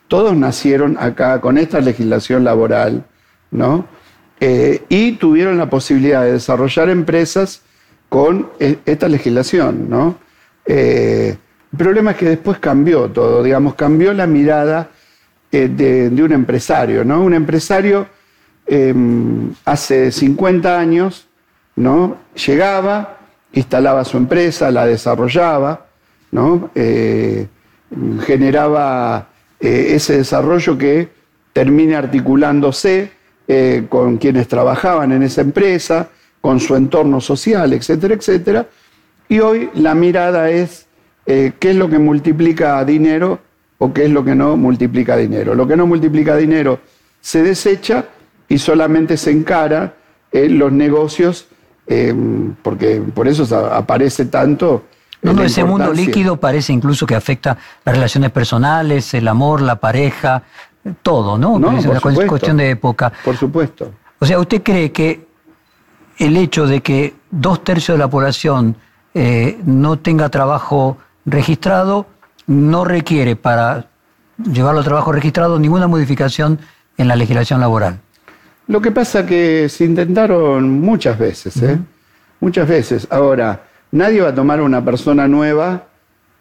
todos 0.08 0.38
nacieron 0.38 0.96
acá 0.98 1.42
con 1.42 1.58
esta 1.58 1.82
legislación 1.82 2.46
laboral, 2.46 3.04
¿no? 3.52 3.86
y 4.40 5.12
tuvieron 5.14 5.58
la 5.58 5.70
posibilidad 5.70 6.24
de 6.24 6.32
desarrollar 6.32 6.90
empresas 6.90 7.62
con 8.08 8.52
esta 8.86 9.10
legislación, 9.10 9.90
¿no? 9.90 10.16
Eh, 10.66 11.38
el 11.72 11.78
problema 11.78 12.12
es 12.12 12.18
que 12.18 12.30
después 12.30 12.58
cambió 12.60 13.10
todo, 13.10 13.44
digamos, 13.44 13.76
cambió 13.76 14.14
la 14.14 14.26
mirada 14.26 14.90
eh, 15.52 15.68
de, 15.68 16.24
un 16.24 16.32
empresario, 16.32 17.04
¿no? 17.04 17.22
Un 17.22 17.34
empresario 17.34 18.08
em, 18.66 19.54
hace 19.66 20.12
50 20.12 20.80
años, 20.80 21.28
¿no? 21.76 22.18
Llegaba, 22.46 23.18
instalaba 23.54 24.06
su 24.06 24.18
empresa, 24.18 24.72
la 24.72 24.86
desarrollaba, 24.86 25.86
¿no? 26.32 26.72
Eh, 26.76 27.48
generaba 28.26 29.30
ese 29.60 30.18
desarrollo 30.18 30.78
que 30.78 31.10
termina 31.54 32.00
articulándose 32.00 33.12
con 33.90 34.18
quienes 34.18 34.48
trabajaban 34.48 35.12
en 35.12 35.24
esa 35.24 35.42
empresa, 35.42 36.10
con 36.42 36.60
su 36.60 36.76
entorno 36.76 37.22
social, 37.22 37.72
etcétera, 37.74 38.16
etcétera 38.16 38.68
y 39.28 39.40
hoy 39.40 39.70
la 39.74 39.96
mirada 39.96 40.50
es 40.50 40.88
eh, 41.26 41.54
qué 41.60 41.72
es 41.72 41.76
lo 41.76 41.90
que 41.90 42.00
multiplica 42.00 42.84
dinero 42.86 43.40
o 43.78 43.94
qué 43.94 44.06
es 44.06 44.12
lo 44.12 44.24
que 44.24 44.36
no 44.36 44.58
multiplica 44.58 45.18
dinero. 45.18 45.56
Lo 45.56 45.68
que 45.68 45.76
no 45.76 45.88
multiplica 45.88 46.36
dinero 46.36 46.80
se 47.22 47.42
desecha 47.44 48.06
y 48.48 48.58
solamente 48.60 49.18
se 49.18 49.32
encara 49.32 49.96
en 50.32 50.60
los 50.60 50.72
negocios, 50.72 51.48
eh, 51.88 52.14
porque 52.62 53.02
por 53.14 53.28
eso 53.28 53.44
aparece 53.72 54.26
tanto. 54.26 54.86
No, 55.22 55.34
no, 55.34 55.44
ese 55.44 55.64
mundo 55.64 55.92
líquido 55.92 56.38
parece 56.38 56.72
incluso 56.72 57.08
que 57.08 57.16
afecta 57.16 57.58
las 57.84 57.96
relaciones 57.96 58.30
personales, 58.32 59.14
el 59.16 59.28
amor, 59.28 59.62
la 59.62 59.78
pareja, 59.78 60.44
todo, 61.02 61.38
¿no? 61.38 61.58
no 61.58 61.78
es 61.78 61.86
una 61.86 62.00
cuestión 62.00 62.58
de 62.58 62.70
época. 62.70 63.12
Por 63.24 63.36
supuesto. 63.36 63.92
O 64.20 64.26
sea, 64.26 64.40
¿usted 64.40 64.62
cree 64.62 64.92
que 64.92 65.26
el 66.20 66.38
hecho 66.38 66.68
de 66.68 66.82
que 66.82 67.16
dos 67.32 67.64
tercios 67.64 67.98
de 67.98 68.04
la 68.04 68.10
población 68.10 68.76
eh, 69.18 69.58
no 69.66 69.98
tenga 69.98 70.28
trabajo 70.28 70.98
registrado 71.26 72.06
no 72.48 72.84
requiere 72.84 73.38
para 73.38 73.88
llevarlo 74.38 74.82
a 74.82 74.84
trabajo 74.84 75.14
registrado 75.14 75.58
ninguna 75.58 75.88
modificación 75.88 76.60
en 76.98 77.08
la 77.08 77.16
legislación 77.16 77.62
laboral. 77.62 78.02
Lo 78.68 78.82
que 78.82 78.92
pasa 78.92 79.26
que 79.26 79.70
se 79.70 79.86
intentaron 79.86 80.70
muchas 80.70 81.18
veces, 81.18 81.64
¿eh? 81.64 81.80
Muchas 82.42 82.68
veces. 82.68 83.08
Ahora, 83.10 83.64
nadie 83.92 84.20
va 84.20 84.30
a 84.30 84.36
tomar 84.36 84.60
a 84.60 84.64
una 84.64 84.84
persona 84.84 85.30
nueva 85.30 85.86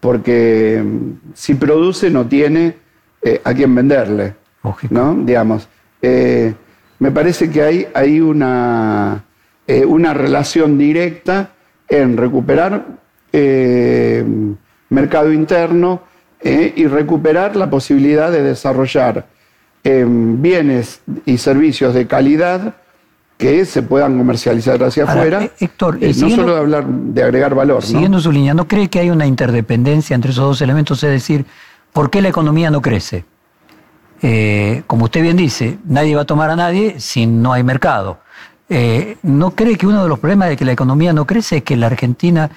porque 0.01 0.83
mm, 0.85 1.33
si 1.33 1.55
produce 1.55 2.11
no 2.11 2.27
tiene 2.27 2.77
eh, 3.23 3.41
a 3.45 3.55
quién 3.55 3.73
venderle. 3.73 4.35
¿No? 4.91 5.15
Digamos. 5.15 5.69
Eh, 6.03 6.53
me 6.99 7.13
parece 7.13 7.51
que 7.51 7.63
hay, 7.63 7.87
hay 7.95 8.21
una, 8.21 9.23
una 9.87 10.15
relación 10.15 10.77
directa 10.77 11.51
en 11.88 12.16
recuperar 12.16 12.87
mercado 14.90 15.33
interno 15.33 16.03
y 16.42 16.87
recuperar 16.87 17.57
la 17.57 17.68
posibilidad 17.68 18.31
de 18.31 18.42
desarrollar 18.42 19.27
bienes 19.83 21.01
y 21.27 21.38
servicios 21.38 21.94
de 21.94 22.07
calidad 22.07 22.75
que 23.37 23.64
se 23.64 23.83
puedan 23.83 24.16
comercializar 24.16 24.83
hacia 24.83 25.05
afuera. 25.05 25.42
Eh, 25.42 25.53
Héctor, 25.61 25.99
eh, 26.01 26.12
no 26.16 26.31
solo 26.31 26.55
de 26.55 26.61
hablar 26.61 26.87
de 26.87 27.23
agregar 27.23 27.55
valor. 27.55 27.83
Siguiendo 27.83 28.20
su 28.20 28.31
línea, 28.31 28.55
¿no 28.55 28.68
cree 28.68 28.88
que 28.88 29.01
hay 29.01 29.11
una 29.11 29.27
interdependencia 29.27 30.14
entre 30.14 30.31
esos 30.31 30.44
dos 30.44 30.62
elementos? 30.62 31.03
Es 31.03 31.11
decir, 31.11 31.44
¿por 31.92 32.11
qué 32.11 32.23
la 32.23 32.29
economía 32.29 32.70
no 32.70 32.81
crece? 32.81 33.25
Eh, 34.23 34.83
como 34.87 35.05
usted 35.05 35.23
bien 35.23 35.37
dice, 35.37 35.79
nadie 35.85 36.14
va 36.14 36.23
a 36.23 36.27
tomar 36.27 36.51
a 36.51 36.57
nadie 36.57 37.01
si 37.01 37.27
no 37.27 37.53
hay 37.53 37.62
mercado. 37.62 38.18
¿No 38.68 39.50
cree 39.50 39.77
que 39.77 39.87
uno 39.87 40.03
de 40.03 40.09
los 40.09 40.18
problemas 40.18 40.48
de 40.48 40.57
que 40.57 40.64
la 40.64 40.72
economía 40.72 41.12
no 41.12 41.27
crece 41.27 41.59
es 41.59 41.62
que 41.62 41.77
la 41.77 41.87
Argentina 41.87 42.50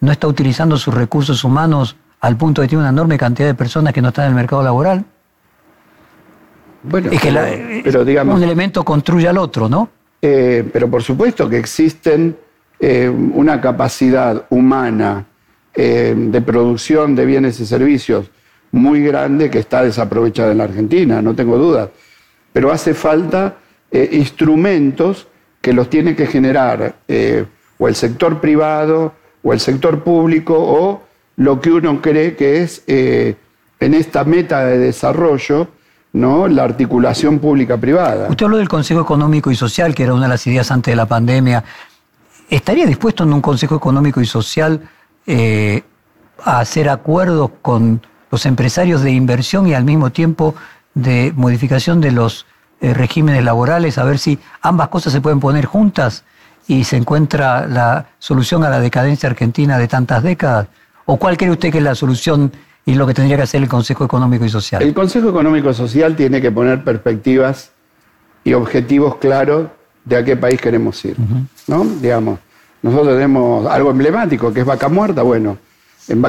no 0.00 0.12
está 0.12 0.26
utilizando 0.26 0.76
sus 0.76 0.94
recursos 0.94 1.44
humanos 1.44 1.96
al 2.20 2.36
punto 2.36 2.60
de 2.60 2.66
que 2.66 2.70
tiene 2.70 2.82
una 2.82 2.90
enorme 2.90 3.18
cantidad 3.18 3.48
de 3.48 3.54
personas 3.54 3.92
que 3.92 4.02
no 4.02 4.08
están 4.08 4.26
en 4.26 4.30
el 4.30 4.36
mercado 4.36 4.62
laboral? 4.62 5.04
Bueno, 6.82 7.10
es 7.10 7.20
que 7.20 7.82
pero, 7.84 8.04
digamos, 8.04 8.36
un 8.36 8.42
elemento 8.42 8.84
construye 8.84 9.28
al 9.28 9.38
otro, 9.38 9.68
¿no? 9.68 9.90
Eh, 10.22 10.68
pero 10.72 10.90
por 10.90 11.02
supuesto 11.02 11.48
que 11.48 11.58
existen 11.58 12.36
eh, 12.78 13.08
una 13.08 13.60
capacidad 13.60 14.44
humana 14.50 15.26
eh, 15.74 16.14
de 16.16 16.40
producción 16.40 17.14
de 17.14 17.26
bienes 17.26 17.60
y 17.60 17.66
servicios 17.66 18.30
muy 18.72 19.02
grande 19.02 19.50
que 19.50 19.58
está 19.58 19.82
desaprovechada 19.82 20.52
en 20.52 20.58
la 20.58 20.64
Argentina, 20.64 21.20
no 21.20 21.34
tengo 21.34 21.58
duda. 21.58 21.90
Pero 22.52 22.70
hace 22.70 22.94
falta 22.94 23.56
instrumentos 23.92 25.26
que 25.60 25.72
los 25.72 25.90
tiene 25.90 26.16
que 26.16 26.26
generar 26.26 26.94
o 27.78 27.88
el 27.88 27.94
sector 27.94 28.40
privado 28.40 29.12
o 29.42 29.52
el 29.52 29.60
sector 29.60 30.02
público 30.02 30.54
o 30.56 31.02
lo 31.36 31.60
que 31.60 31.70
uno 31.70 32.00
cree 32.00 32.36
que 32.36 32.62
es 32.62 32.82
en 32.86 33.94
esta 33.94 34.24
meta 34.24 34.64
de 34.64 34.78
desarrollo 34.78 35.68
¿no? 36.12 36.48
la 36.48 36.64
articulación 36.64 37.38
pública-privada. 37.38 38.28
Usted 38.28 38.44
habló 38.44 38.58
del 38.58 38.68
Consejo 38.68 39.00
Económico 39.00 39.50
y 39.50 39.56
Social, 39.56 39.94
que 39.94 40.04
era 40.04 40.14
una 40.14 40.24
de 40.24 40.28
las 40.30 40.46
ideas 40.46 40.70
antes 40.70 40.92
de 40.92 40.96
la 40.96 41.06
pandemia. 41.06 41.64
¿Estaría 42.48 42.86
dispuesto 42.86 43.24
en 43.24 43.32
un 43.32 43.40
Consejo 43.40 43.76
Económico 43.76 44.20
y 44.20 44.26
Social 44.26 44.80
eh, 45.26 45.82
a 46.44 46.60
hacer 46.60 46.88
acuerdos 46.88 47.50
con 47.62 48.02
los 48.30 48.46
empresarios 48.46 49.02
de 49.02 49.12
inversión 49.12 49.66
y 49.66 49.74
al 49.74 49.84
mismo 49.84 50.10
tiempo 50.10 50.54
de 50.94 51.32
modificación 51.36 52.00
de 52.00 52.12
los 52.12 52.46
eh, 52.80 52.94
regímenes 52.94 53.44
laborales, 53.44 53.98
a 53.98 54.04
ver 54.04 54.18
si 54.18 54.38
ambas 54.62 54.88
cosas 54.88 55.12
se 55.12 55.20
pueden 55.20 55.40
poner 55.40 55.66
juntas 55.66 56.24
y 56.66 56.84
se 56.84 56.96
encuentra 56.96 57.66
la 57.66 58.06
solución 58.18 58.64
a 58.64 58.70
la 58.70 58.80
decadencia 58.80 59.28
argentina 59.28 59.78
de 59.78 59.88
tantas 59.88 60.22
décadas? 60.22 60.68
¿O 61.04 61.16
cuál 61.16 61.36
cree 61.36 61.50
usted 61.50 61.72
que 61.72 61.78
es 61.78 61.84
la 61.84 61.94
solución 61.94 62.52
y 62.86 62.94
lo 62.94 63.06
que 63.06 63.14
tendría 63.14 63.36
que 63.36 63.42
hacer 63.44 63.62
el 63.62 63.68
Consejo 63.68 64.04
Económico 64.04 64.44
y 64.44 64.48
Social. 64.48 64.82
El 64.82 64.94
Consejo 64.94 65.28
Económico 65.28 65.70
y 65.70 65.74
Social 65.74 66.16
tiene 66.16 66.40
que 66.40 66.50
poner 66.50 66.82
perspectivas 66.82 67.70
y 68.42 68.52
objetivos 68.54 69.16
claros 69.16 69.68
de 70.04 70.16
a 70.16 70.24
qué 70.24 70.36
país 70.36 70.60
queremos 70.60 71.04
ir. 71.04 71.16
¿no? 71.66 71.84
Digamos, 71.84 72.38
nosotros 72.82 73.14
tenemos 73.14 73.66
algo 73.66 73.90
emblemático 73.90 74.52
que 74.52 74.60
es 74.60 74.66
vaca 74.66 74.88
muerta. 74.88 75.22
Bueno, 75.22 75.58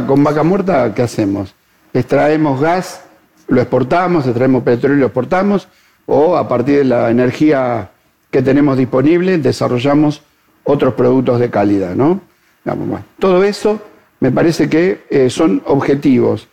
con 0.06 0.24
vaca 0.24 0.44
muerta, 0.44 0.94
¿qué 0.94 1.02
hacemos? 1.02 1.56
Extraemos 1.94 2.60
gas, 2.60 3.02
lo 3.48 3.62
exportamos, 3.62 4.26
extraemos 4.26 4.64
petróleo 4.64 4.98
y 4.98 5.00
lo 5.00 5.06
exportamos, 5.08 5.68
o 6.14 6.36
a 6.36 6.46
partir 6.46 6.80
de 6.80 6.84
la 6.84 7.10
energía 7.10 7.90
que 8.30 8.42
tenemos 8.42 8.78
disponible, 8.78 9.38
desarrollamos 9.38 10.22
otros 10.66 10.94
productos 10.94 11.40
de 11.40 11.50
calidad. 11.50 11.96
¿no? 11.96 12.20
todo 13.18 13.46
eso 13.46 13.82
me 14.20 14.30
parece 14.30 14.70
que 14.70 15.06
eh, 15.10 15.30
son 15.30 15.64
objetivos. 15.66 16.50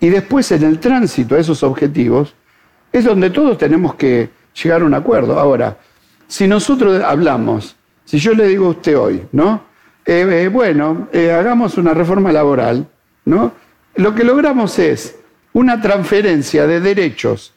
Y 0.00 0.08
después 0.08 0.50
en 0.50 0.64
el 0.64 0.80
tránsito 0.80 1.36
a 1.36 1.38
esos 1.38 1.62
objetivos 1.62 2.34
es 2.92 3.04
donde 3.04 3.30
todos 3.30 3.56
tenemos 3.56 3.94
que 3.94 4.28
llegar 4.60 4.82
a 4.82 4.84
un 4.84 4.94
acuerdo. 4.94 5.38
Ahora, 5.38 5.76
si 6.26 6.48
nosotros 6.48 7.00
hablamos, 7.04 7.76
si 8.04 8.18
yo 8.18 8.34
le 8.34 8.48
digo 8.48 8.66
a 8.66 8.70
usted 8.70 8.98
hoy, 8.98 9.22
¿no? 9.30 9.62
Eh, 10.04 10.26
eh, 10.28 10.48
bueno, 10.48 11.06
hagamos 11.12 11.78
una 11.78 11.94
reforma 11.94 12.32
laboral, 12.32 12.88
¿no? 13.24 13.52
Lo 13.94 14.16
que 14.16 14.24
logramos 14.24 14.80
es 14.80 15.16
una 15.52 15.80
transferencia 15.80 16.66
de 16.66 16.80
derechos 16.80 17.52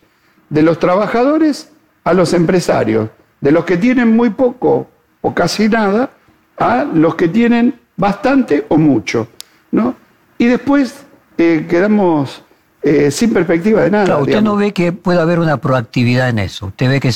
de 0.50 0.62
los 0.62 0.80
trabajadores 0.80 1.72
a 2.04 2.14
los 2.14 2.34
empresarios, 2.34 3.10
de 3.42 3.52
los 3.52 3.66
que 3.66 3.78
tienen 3.78 4.16
muy 4.16 4.32
poco 4.32 4.88
o 5.22 5.34
casi 5.34 5.70
nada, 5.70 6.12
a 6.58 6.84
los 6.84 7.16
que 7.16 7.28
tienen 7.28 7.80
bastante 7.96 8.66
o 8.70 8.78
mucho. 8.78 9.28
¿no? 9.72 9.96
Y 10.38 10.46
después 10.46 11.06
eh, 11.38 11.66
quedamos 11.70 12.44
eh, 12.82 13.12
sin 13.12 13.34
perspectiva 13.34 13.82
de 13.82 13.92
nada. 13.92 14.18
usted 14.18 14.42
no 14.42 14.56
ve 14.56 14.74
que 14.74 14.92
puede 14.92 15.20
haber 15.20 15.40
una 15.40 15.58
proactividad 15.58 16.30
en 16.30 16.40
eso. 16.40 16.68
Usted 16.68 16.90
ve 16.90 17.00
que 17.00 17.14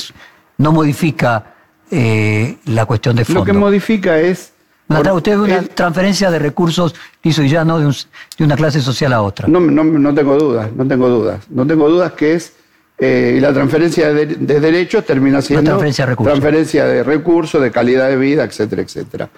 no 0.58 0.72
modifica 0.72 1.54
eh, 1.90 2.58
la 2.66 2.86
cuestión 2.86 3.16
de 3.16 3.24
fondo. 3.24 3.40
Lo 3.40 3.46
que 3.46 3.52
modifica 3.52 4.18
es. 4.18 4.52
usted 4.88 5.38
ve 5.38 5.42
una 5.42 5.62
transferencia 5.62 6.30
de 6.30 6.38
recursos 6.38 6.94
liso 7.22 7.42
y 7.42 7.48
llano 7.48 7.78
de, 7.78 7.94
de, 8.38 8.44
una 8.44 8.56
clase 8.56 8.80
social 8.80 9.12
a 9.12 9.22
otra. 9.22 9.48
No, 9.48 9.60
no, 9.60 9.84
no, 9.84 10.14
tengo 10.14 10.36
dudas, 10.36 10.70
no 10.72 10.86
tengo 10.86 11.08
dudas. 11.08 11.40
No 11.48 11.66
tengo 11.66 11.88
dudas 11.88 12.12
que 12.12 12.34
es. 12.34 12.52
La 12.98 13.52
transferencia 13.52 14.12
de, 14.12 14.26
de, 14.26 14.60
derechos 14.60 15.04
termina 15.04 15.42
siendo. 15.42 15.64
transferencia 15.64 16.04
de 16.04 16.10
recursos. 16.10 16.32
Transferencia 16.32 16.84
de 16.86 17.02
recursos, 17.02 17.62
de 17.62 17.70
calidad 17.70 18.08
de 18.08 18.16
vida, 18.16 18.44
etcétera, 18.44 18.82
etcétera. 18.82 19.28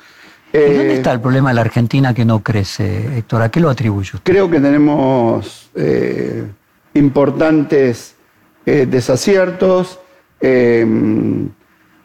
¿Dónde 0.52 0.92
eh, 0.92 0.94
está 0.94 1.12
el 1.12 1.20
problema 1.20 1.50
de 1.50 1.54
la 1.56 1.60
Argentina 1.62 2.14
que 2.14 2.24
no 2.24 2.42
crece, 2.42 3.18
Héctor? 3.18 3.42
¿A 3.42 3.50
qué 3.50 3.60
lo 3.60 3.68
atribuye 3.68 4.10
usted? 4.14 4.32
Creo 4.32 4.50
que 4.50 4.60
tenemos 4.60 5.70
eh, 5.74 6.44
importantes 6.94 8.14
eh, 8.64 8.86
desaciertos. 8.88 10.00
en 10.40 11.52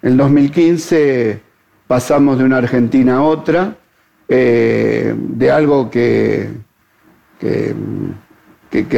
2015 0.02 1.40
pasamos 1.88 2.38
de 2.38 2.44
una 2.44 2.58
Argentina 2.58 3.18
a 3.18 3.22
otra, 3.22 3.76
de 4.28 5.52
algo 5.52 5.90
que, 5.90 6.50
que, 7.40 7.76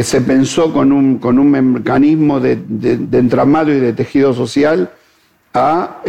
se 0.03 0.21
pensó 0.21 0.71
con 0.71 0.91
un, 0.91 1.17
con 1.17 1.39
un 1.39 1.49
mecanismo 1.49 2.39
de, 2.39 2.59
entramado 3.11 3.71
y 3.71 3.79
de 3.79 3.93
tejido 3.93 4.33
social 4.33 4.91
a, 5.53 6.01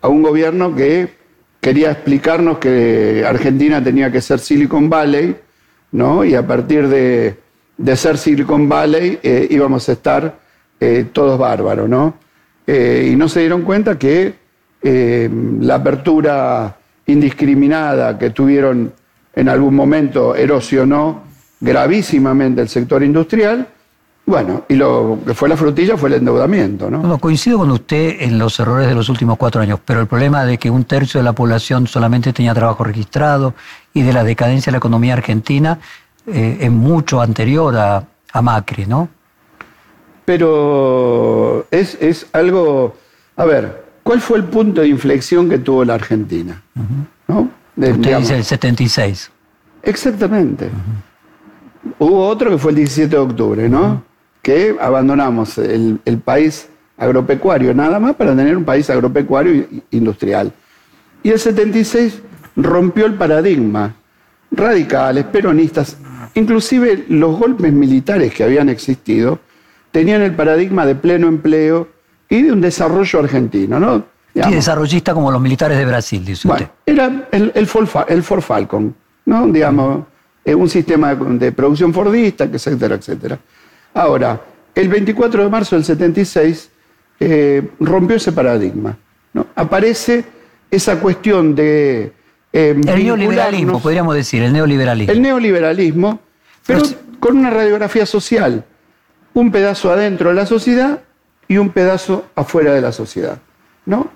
a 0.00 0.08
un 0.08 0.22
gobierno 0.22 0.74
que 0.74 1.18
quería 1.60 1.90
explicarnos 1.90 2.58
que 2.58 3.24
Argentina 3.26 3.82
tenía 3.82 4.10
que 4.10 4.20
ser 4.20 4.38
Silicon 4.38 4.88
Valley, 4.88 5.36
¿no? 5.92 6.24
Y 6.24 6.34
a 6.34 6.46
partir 6.46 6.88
de, 6.88 7.36
ser 7.96 8.18
Silicon 8.18 8.68
Valley 8.68 9.18
eh, 9.22 9.48
íbamos 9.50 9.88
a 9.88 9.92
estar 9.92 10.38
eh, 10.80 11.06
todos 11.12 11.38
bárbaros, 11.38 11.88
¿no? 11.88 12.14
Eh, 12.66 13.10
y 13.12 13.16
no 13.16 13.28
se 13.28 13.40
dieron 13.40 13.62
cuenta 13.62 13.98
que 13.98 14.46
la 14.80 15.74
apertura 15.74 16.78
indiscriminada 17.06 18.16
que 18.16 18.30
tuvieron 18.30 18.92
en 19.34 19.48
algún 19.48 19.74
momento 19.74 20.36
erosionó 20.36 21.24
gravísimamente 21.60 22.60
el 22.62 22.68
sector 22.68 23.02
industrial 23.02 23.68
bueno, 24.26 24.64
y 24.68 24.74
lo 24.74 25.18
que 25.26 25.32
fue 25.32 25.48
la 25.48 25.56
frutilla 25.56 25.96
fue 25.96 26.10
el 26.10 26.16
endeudamiento, 26.16 26.90
¿no? 26.90 26.98
Bueno, 26.98 27.16
coincido 27.16 27.56
con 27.56 27.70
usted 27.70 28.16
en 28.20 28.38
los 28.38 28.60
errores 28.60 28.86
de 28.86 28.94
los 28.94 29.08
últimos 29.08 29.38
cuatro 29.38 29.62
años, 29.62 29.80
pero 29.82 30.00
el 30.02 30.06
problema 30.06 30.44
de 30.44 30.58
que 30.58 30.68
un 30.68 30.84
tercio 30.84 31.18
de 31.18 31.24
la 31.24 31.32
población 31.32 31.86
solamente 31.86 32.34
tenía 32.34 32.52
trabajo 32.52 32.84
registrado 32.84 33.54
y 33.94 34.02
de 34.02 34.12
la 34.12 34.24
decadencia 34.24 34.66
de 34.70 34.72
la 34.72 34.78
economía 34.78 35.14
argentina 35.14 35.78
eh, 36.26 36.58
es 36.60 36.70
mucho 36.70 37.22
anterior 37.22 37.74
a, 37.74 38.04
a 38.30 38.42
Macri, 38.42 38.84
¿no? 38.84 39.08
Pero 40.26 41.66
es, 41.70 41.96
es 42.02 42.26
algo, 42.34 42.94
a 43.34 43.46
ver, 43.46 43.82
¿cuál 44.02 44.20
fue 44.20 44.36
el 44.36 44.44
punto 44.44 44.82
de 44.82 44.88
inflexión 44.88 45.48
que 45.48 45.56
tuvo 45.56 45.86
la 45.86 45.94
Argentina? 45.94 46.60
¿No? 47.26 47.48
De- 47.76 47.92
Usted 47.92 48.02
digamos, 48.02 48.28
dice 48.28 48.36
el 48.36 48.44
76. 48.44 49.30
Exactamente. 49.84 50.68
Hubo 51.98 52.26
otro 52.28 52.50
que 52.50 52.58
fue 52.58 52.70
el 52.72 52.76
17 52.76 53.08
de 53.10 53.18
octubre, 53.22 53.68
¿no? 53.68 54.02
Que 54.42 54.76
abandonamos 54.80 55.58
el, 55.58 56.00
el 56.04 56.18
país 56.18 56.68
agropecuario 56.96 57.72
nada 57.74 58.00
más 58.00 58.14
para 58.16 58.34
tener 58.34 58.56
un 58.56 58.64
país 58.64 58.88
agropecuario 58.90 59.66
industrial. 59.90 60.52
Y 61.22 61.30
el 61.30 61.38
76 61.38 62.20
rompió 62.56 63.06
el 63.06 63.14
paradigma. 63.14 63.94
Radicales, 64.50 65.24
peronistas, 65.26 65.98
inclusive 66.34 67.04
los 67.08 67.38
golpes 67.38 67.70
militares 67.72 68.32
que 68.34 68.44
habían 68.44 68.68
existido, 68.70 69.38
tenían 69.90 70.22
el 70.22 70.34
paradigma 70.34 70.86
de 70.86 70.94
pleno 70.94 71.28
empleo 71.28 71.88
y 72.30 72.42
de 72.42 72.52
un 72.52 72.60
desarrollo 72.60 73.18
argentino, 73.20 73.78
¿no? 73.78 73.98
Sí, 73.98 74.04
Digamos, 74.34 74.54
desarrollista 74.56 75.12
como 75.14 75.30
los 75.30 75.40
militares 75.40 75.76
de 75.76 75.84
Brasil, 75.84 76.24
dice 76.24 76.48
usted. 76.48 76.48
bueno, 76.48 76.70
era 76.86 77.28
el, 77.32 77.52
el, 77.54 77.66
Ford, 77.66 77.86
Fa- 77.86 78.06
el 78.08 78.22
Ford 78.22 78.40
Falcon, 78.40 78.94
¿no? 79.26 79.46
Digamos, 79.48 80.04
un 80.54 80.68
sistema 80.68 81.14
de, 81.14 81.52
producción 81.52 81.92
fordista, 81.92 82.44
etcétera, 82.44 82.94
etcétera. 82.96 83.38
Ahora, 83.94 84.40
el 84.74 84.88
24 84.88 85.44
de 85.44 85.48
marzo 85.50 85.76
del 85.76 85.84
76 85.84 86.70
eh, 87.20 87.70
rompió 87.80 88.16
ese 88.16 88.32
paradigma. 88.32 88.96
¿no? 89.32 89.46
Aparece 89.54 90.24
esa 90.70 91.00
cuestión 91.00 91.54
de. 91.54 92.12
eh, 92.52 92.70
el 92.86 93.04
neoliberalismo, 93.04 93.80
podríamos 93.80 94.14
decir, 94.14 94.42
el 94.42 94.52
neoliberalismo. 94.52 95.12
el 95.12 95.22
neoliberalismo, 95.22 96.20
pero 96.66 96.80
Pero- 96.82 96.98
con 97.20 97.36
una 97.36 97.50
radiografía 97.50 98.06
social. 98.06 98.64
Un 99.34 99.50
pedazo 99.50 99.90
adentro 99.92 100.30
de 100.30 100.34
la 100.36 100.46
sociedad 100.46 101.00
y 101.46 101.58
un 101.58 101.70
pedazo 101.70 102.26
afuera 102.34 102.72
de 102.72 102.80
la 102.80 102.92
sociedad. 102.92 103.38
¿no? 103.86 104.08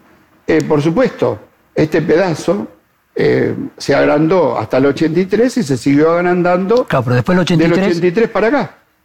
Eh, 0.46 0.62
por 0.66 0.82
supuesto, 0.82 1.38
este 1.74 2.02
pedazo 2.02 2.68
eh, 3.14 3.54
se 3.76 3.94
agrandó 3.94 4.58
hasta 4.58 4.78
el 4.78 4.86
83 4.86 5.58
y 5.58 5.62
se 5.62 5.76
siguió 5.76 6.12
agrandando 6.12 6.84
Claro, 6.86 7.04
pero 7.04 7.16
después 7.16 7.36
del 7.38 7.44
del 7.58 7.72
83, 7.72 7.96
83 7.98 8.28
para 8.30 8.46
acá. 8.48 8.60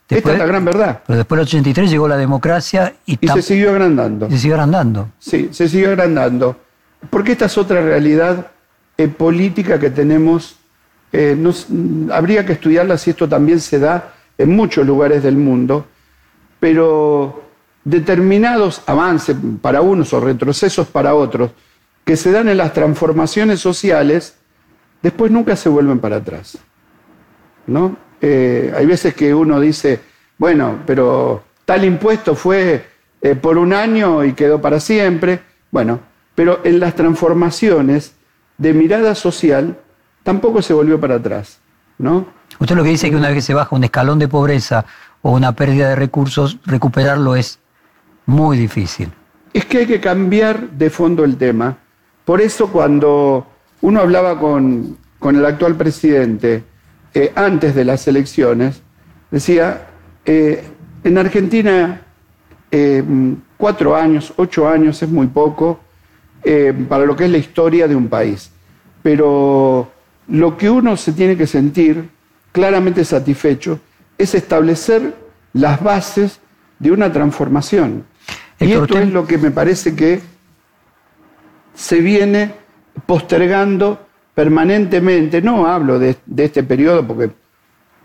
Esta 0.09 0.15
Después- 0.15 0.33
es 0.35 0.39
la 0.39 0.45
gran 0.45 0.63
verdad. 0.65 1.01
pero 1.05 1.17
después 1.17 1.37
del 1.39 1.47
83 1.47 1.89
llegó 1.91 2.07
la 2.07 2.15
democracia 2.17 2.93
y, 3.05 3.17
Y 3.19 3.27
se 3.27 3.41
siguió 3.41 3.71
agrandando. 3.71 4.27
y 4.27 4.31
se 4.31 4.37
siguió 4.39 4.61
andando. 4.61 5.09
Sí, 5.19 5.49
se 5.51 5.67
siguió 5.67 5.89
agrandando. 5.89 6.55
Porque 7.09 7.33
esta 7.33 7.45
es 7.45 7.57
otra 7.57 7.81
realidad 7.81 8.47
eh, 8.97 9.07
política 9.09 9.79
que 9.79 9.89
tenemos. 9.89 10.55
eh, 11.13 11.35
nos- 11.37 11.67
mm, 11.69 12.11
habría 12.11 12.45
que 12.45 12.53
estudiarla 12.53 12.97
si 12.97 13.11
esto 13.11 13.27
también 13.29 13.59
se 13.61 13.79
da 13.79 14.13
en 14.37 14.49
muchos 14.55 14.85
lugares 14.85 15.23
del 15.23 15.37
mundo, 15.37 15.85
pero 16.59 17.43
determinados 17.83 18.81
avances 18.85 19.35
para 19.61 19.81
unos 19.81 20.11
o 20.13 20.19
retrocesos 20.19 20.87
para 20.87 21.15
otros 21.15 21.51
que 22.07 22.15
se 22.15 22.31
dan 22.31 22.47
en 22.47 22.55
las 22.55 22.71
transformaciones 22.71 23.59
sociales, 23.59 24.37
después 25.03 25.29
nunca 25.29 25.57
se 25.57 25.67
vuelven 25.67 25.99
para 25.99 26.15
atrás. 26.15 26.57
¿no? 27.67 27.97
Eh, 28.21 28.73
hay 28.73 28.85
veces 28.85 29.13
que 29.13 29.35
uno 29.35 29.59
dice, 29.59 29.99
bueno, 30.37 30.79
pero 30.85 31.43
tal 31.65 31.83
impuesto 31.83 32.33
fue 32.33 32.85
eh, 33.21 33.35
por 33.35 33.57
un 33.57 33.73
año 33.73 34.23
y 34.23 34.31
quedó 34.31 34.61
para 34.61 34.79
siempre. 34.79 35.41
Bueno, 35.69 35.99
pero 36.33 36.61
en 36.63 36.79
las 36.79 36.95
transformaciones 36.95 38.13
de 38.57 38.73
mirada 38.73 39.13
social 39.13 39.77
tampoco 40.23 40.61
se 40.61 40.73
volvió 40.73 41.01
para 41.01 41.15
atrás, 41.15 41.59
¿no? 41.97 42.25
Usted 42.57 42.73
lo 42.77 42.83
que 42.85 42.91
dice 42.91 43.07
es 43.07 43.11
que 43.11 43.17
una 43.17 43.27
vez 43.27 43.35
que 43.35 43.41
se 43.41 43.53
baja 43.53 43.75
un 43.75 43.83
escalón 43.83 44.17
de 44.17 44.29
pobreza 44.29 44.85
o 45.21 45.33
una 45.33 45.51
pérdida 45.51 45.89
de 45.89 45.97
recursos, 45.97 46.57
recuperarlo 46.65 47.35
es 47.35 47.59
muy 48.25 48.57
difícil. 48.57 49.11
Es 49.51 49.65
que 49.65 49.79
hay 49.79 49.87
que 49.87 49.99
cambiar 49.99 50.69
de 50.69 50.89
fondo 50.89 51.25
el 51.25 51.35
tema. 51.35 51.79
Por 52.27 52.41
eso 52.41 52.67
cuando 52.67 53.47
uno 53.79 54.01
hablaba 54.01 54.37
con, 54.37 54.97
con 55.17 55.37
el 55.37 55.45
actual 55.45 55.75
presidente 55.77 56.61
eh, 57.13 57.31
antes 57.33 57.73
de 57.73 57.85
las 57.85 58.05
elecciones, 58.05 58.81
decía, 59.31 59.87
eh, 60.25 60.61
en 61.05 61.17
Argentina 61.17 62.01
eh, 62.69 63.01
cuatro 63.55 63.95
años, 63.95 64.33
ocho 64.35 64.67
años 64.67 65.01
es 65.01 65.07
muy 65.09 65.27
poco 65.27 65.79
para 66.89 67.05
lo 67.05 67.15
que 67.15 67.25
es 67.25 67.31
la 67.31 67.37
historia 67.37 67.87
de 67.87 67.95
un 67.95 68.09
país. 68.09 68.51
Pero 69.01 69.89
lo 70.27 70.57
que 70.57 70.69
uno 70.69 70.97
se 70.97 71.13
tiene 71.13 71.37
que 71.37 71.47
sentir 71.47 72.09
claramente 72.51 73.05
satisfecho 73.05 73.79
es 74.17 74.35
establecer 74.35 75.15
las 75.53 75.81
bases 75.81 76.41
de 76.77 76.91
una 76.91 77.09
transformación. 77.09 78.03
Y 78.59 78.73
esto 78.73 78.99
es 78.99 79.13
lo 79.13 79.25
que 79.25 79.37
me 79.37 79.51
parece 79.51 79.95
que 79.95 80.19
se 81.77 82.01
viene 82.01 82.51
postergando 83.05 84.07
permanentemente. 84.33 85.41
No 85.41 85.67
hablo 85.67 85.99
de, 85.99 86.17
este 86.37 86.63
periodo 86.63 87.05
porque 87.05 87.29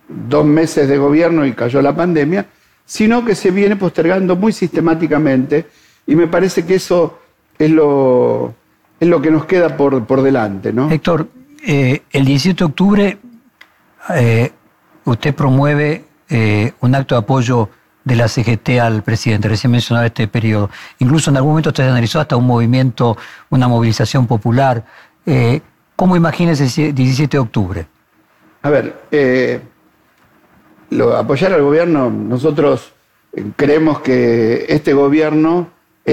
dos 0.06 0.44
meses 0.44 0.87
de 0.87 0.98
gobierno 0.98 1.46
y 1.46 1.54
cayó 1.54 1.80
la 1.80 1.96
pandemia, 1.96 2.46
sino 2.85 3.24
que 3.24 3.35
se 3.35 3.50
viene 3.50 3.76
postergando 3.76 4.37
muy 4.37 4.52
sistemáticamente 4.52 5.66
y 6.06 6.14
me 6.14 6.26
parece 6.26 6.66
que 6.66 6.74
eso 6.74 7.18
es 7.58 7.70
lo, 7.70 8.54
es 9.00 9.08
lo 9.08 9.22
que 9.22 9.30
nos 9.30 9.46
queda 9.46 9.74
por, 9.74 10.04
por 10.04 10.20
delante. 10.20 10.72
¿no? 10.72 10.90
Héctor, 10.90 11.28
eh, 11.66 12.02
el 12.11 12.24
17 12.26 12.58
de 12.58 12.64
octubre 12.64 13.18
eh, 14.14 14.52
usted 15.04 15.35
promueve 15.35 16.04
eh, 16.28 16.72
un 16.80 16.94
acto 16.94 17.14
de 17.14 17.20
apoyo 17.20 17.70
de 18.04 18.16
la 18.16 18.28
CGT 18.28 18.78
al 18.80 19.02
presidente, 19.02 19.48
recién 19.48 19.70
mencionaba 19.70 20.06
este 20.06 20.26
periodo. 20.28 20.70
Incluso 20.98 21.30
en 21.30 21.36
algún 21.36 21.52
momento 21.52 21.70
usted 21.70 21.88
analizó 21.88 22.20
hasta 22.20 22.36
un 22.36 22.46
movimiento, 22.46 23.16
una 23.50 23.68
movilización 23.68 24.26
popular. 24.26 24.84
Eh, 25.26 25.60
¿Cómo 25.96 26.16
imagina 26.16 26.52
ese 26.52 26.92
17 26.92 27.36
de 27.36 27.38
octubre? 27.38 27.86
A 28.62 28.70
ver, 28.70 29.02
eh, 29.10 29.60
lo- 30.90 31.16
apoyar 31.16 31.52
al 31.52 31.62
gobierno, 31.62 32.10
nosotros 32.10 32.92
eh, 33.32 33.44
creemos 33.56 34.00
que 34.00 34.66
este 34.68 34.92
gobierno 34.94 35.68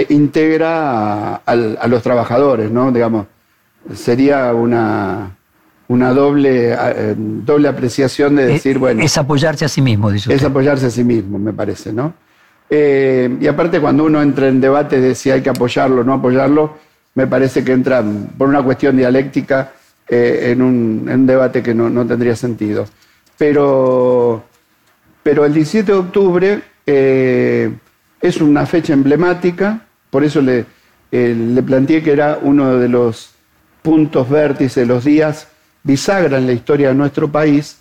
integra 0.10 1.36
a, 1.38 1.41
a 1.45 1.88
los 1.88 2.04
trabajadores, 2.04 2.69
¿no? 2.69 2.91
Digamos, 2.91 3.25
sería 3.95 4.54
una, 4.54 5.36
una 5.89 6.13
doble, 6.13 6.73
eh, 6.73 7.15
doble 7.17 7.67
apreciación 7.67 8.36
de 8.36 8.45
decir, 8.45 8.75
Eh, 8.75 8.80
bueno, 8.80 9.02
Es 9.04 9.17
apoyarse 9.17 9.65
a 9.65 9.69
sí 9.69 9.82
mismo, 9.82 10.12
dice 10.12 10.30
es 10.32 10.36
usted. 10.38 10.47
apoyarse 10.47 10.86
a 10.86 10.89
sí 10.91 11.04
mismo, 11.04 11.38
me 11.39 11.52
parece, 11.52 11.91
¿no? 11.91 12.13
Eh, 12.69 13.38
y 13.41 13.47
aparte, 13.47 13.80
cuando 13.82 14.04
uno 14.04 14.21
entra 14.21 14.47
en 14.47 14.62
debate 14.62 15.02
de 15.02 15.15
si 15.15 15.32
hay 15.32 15.41
que 15.41 15.49
apoyarlo 15.49 16.02
o 16.02 16.04
no 16.04 16.13
apoyarlo, 16.13 16.78
me 17.15 17.25
parece 17.25 17.63
que 17.63 17.71
entra 17.71 18.04
por 18.38 18.47
una 18.47 18.62
cuestión 18.62 18.95
dialéctica 18.97 19.71
eh, 20.08 20.52
en, 20.52 20.62
un, 20.62 21.08
en 21.10 21.21
un 21.21 21.28
debate 21.28 21.63
que 21.63 21.73
no, 21.73 21.89
no 21.89 22.06
tendría 22.06 22.36
sentido. 22.36 22.86
Pero, 23.36 24.43
pero 25.23 25.43
el 25.45 25.54
17 25.56 25.91
de 25.91 25.97
octubre 25.97 26.62
es 28.21 28.41
una 28.41 28.65
fecha 28.65 28.93
emblemática, 28.93 29.82
por 30.12 30.23
eso 30.23 30.41
le, 30.41 30.65
le 31.12 31.63
planteé 31.63 32.04
que 32.04 32.12
era 32.12 32.38
uno 32.41 32.78
de 32.78 32.89
los 32.89 33.32
puntos 33.82 34.30
vértices, 34.30 34.88
los 34.88 35.04
días 35.06 35.47
bisagra 35.84 36.38
en 36.38 36.46
la 36.46 36.54
historia 36.54 36.89
de 36.89 36.96
nuestro 36.96 37.32
país, 37.32 37.78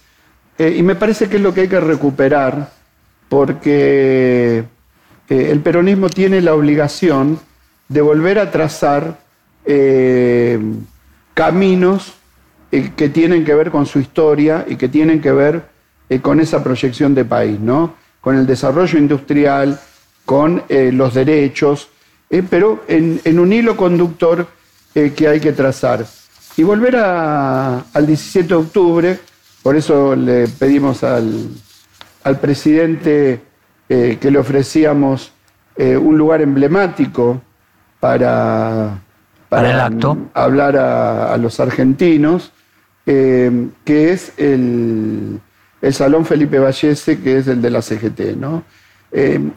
eh, 0.58 0.74
y 0.76 0.82
me 0.82 0.96
parece 0.96 1.28
que 1.28 1.36
es 1.36 1.42
lo 1.42 1.54
que 1.54 1.62
hay 1.62 1.68
que 1.68 1.78
recuperar, 1.78 2.72
porque 3.28 4.64
eh, 5.28 5.50
el 5.50 5.60
peronismo 5.60 6.08
tiene 6.10 6.40
la 6.40 6.54
obligación 6.54 7.38
de 7.88 8.00
volver 8.00 8.40
a 8.40 8.50
trazar 8.50 9.18
eh, 9.64 10.58
caminos 11.34 12.14
que 12.70 13.08
tienen 13.08 13.46
que 13.46 13.54
ver 13.54 13.70
con 13.70 13.86
su 13.86 13.98
historia 13.98 14.66
y 14.68 14.76
que 14.76 14.88
tienen 14.88 15.22
que 15.22 15.32
ver 15.32 15.62
con 16.20 16.38
esa 16.38 16.62
proyección 16.62 17.14
de 17.14 17.24
país, 17.24 17.58
¿no? 17.58 17.94
Con 18.20 18.36
el 18.36 18.46
desarrollo 18.46 18.98
industrial, 18.98 19.80
con 20.26 20.64
los 20.68 21.14
derechos, 21.14 21.88
pero 22.50 22.84
en, 22.86 23.38
un 23.38 23.52
hilo 23.54 23.74
conductor 23.74 24.46
que 24.92 25.28
hay 25.28 25.40
que 25.40 25.52
trazar. 25.52 26.04
Y 26.58 26.64
volver 26.64 26.96
a- 26.96 27.84
al 27.94 28.04
17 28.06 28.48
de 28.48 28.54
octubre, 28.56 29.18
por 29.62 29.76
eso 29.76 30.16
le 30.16 30.48
pedimos 30.48 31.04
al, 31.04 31.48
al 32.24 32.40
presidente 32.40 33.40
eh, 33.88 34.18
que 34.20 34.30
le 34.30 34.38
ofrecíamos 34.40 35.32
eh, 35.76 35.96
un 35.96 36.18
lugar 36.18 36.42
emblemático 36.42 37.40
para, 38.00 38.98
Para 39.48 39.70
el 39.72 39.80
acto. 39.80 40.18
hablar 40.34 40.76
a, 40.76 41.32
a 41.32 41.36
los 41.36 41.60
argentinos, 41.60 42.50
eh, 43.06 43.68
que 43.84 44.12
es 44.12 44.32
el, 44.36 45.38
el 45.80 45.94
Salón 45.94 46.26
Felipe 46.26 46.58
Vallese, 46.58 47.20
que 47.20 47.38
es 47.38 47.46
el 47.46 47.62
de 47.62 47.70
la 47.70 47.82
CGT. 47.82 48.36
¿no? 48.36 48.64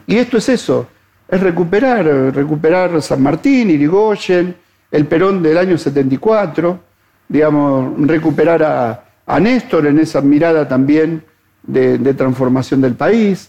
Y 0.06 0.16
esto 0.16 0.38
es 0.38 0.48
eso, 0.48 0.86
es 1.28 1.40
recuperar, 1.40 2.06
recuperar 2.32 3.02
San 3.02 3.20
Martín, 3.22 3.70
Irigoyen, 3.70 4.54
el 4.90 5.06
Perón 5.06 5.42
del 5.42 5.58
año 5.58 5.76
74, 5.76 6.91
digamos, 7.32 7.94
recuperar 8.06 8.62
a, 8.62 9.04
a 9.26 9.40
Néstor 9.40 9.86
en 9.86 9.98
esa 9.98 10.20
mirada 10.20 10.68
también 10.68 11.24
de, 11.62 12.14
transformación 12.14 12.82
del 12.82 12.94
país. 12.94 13.48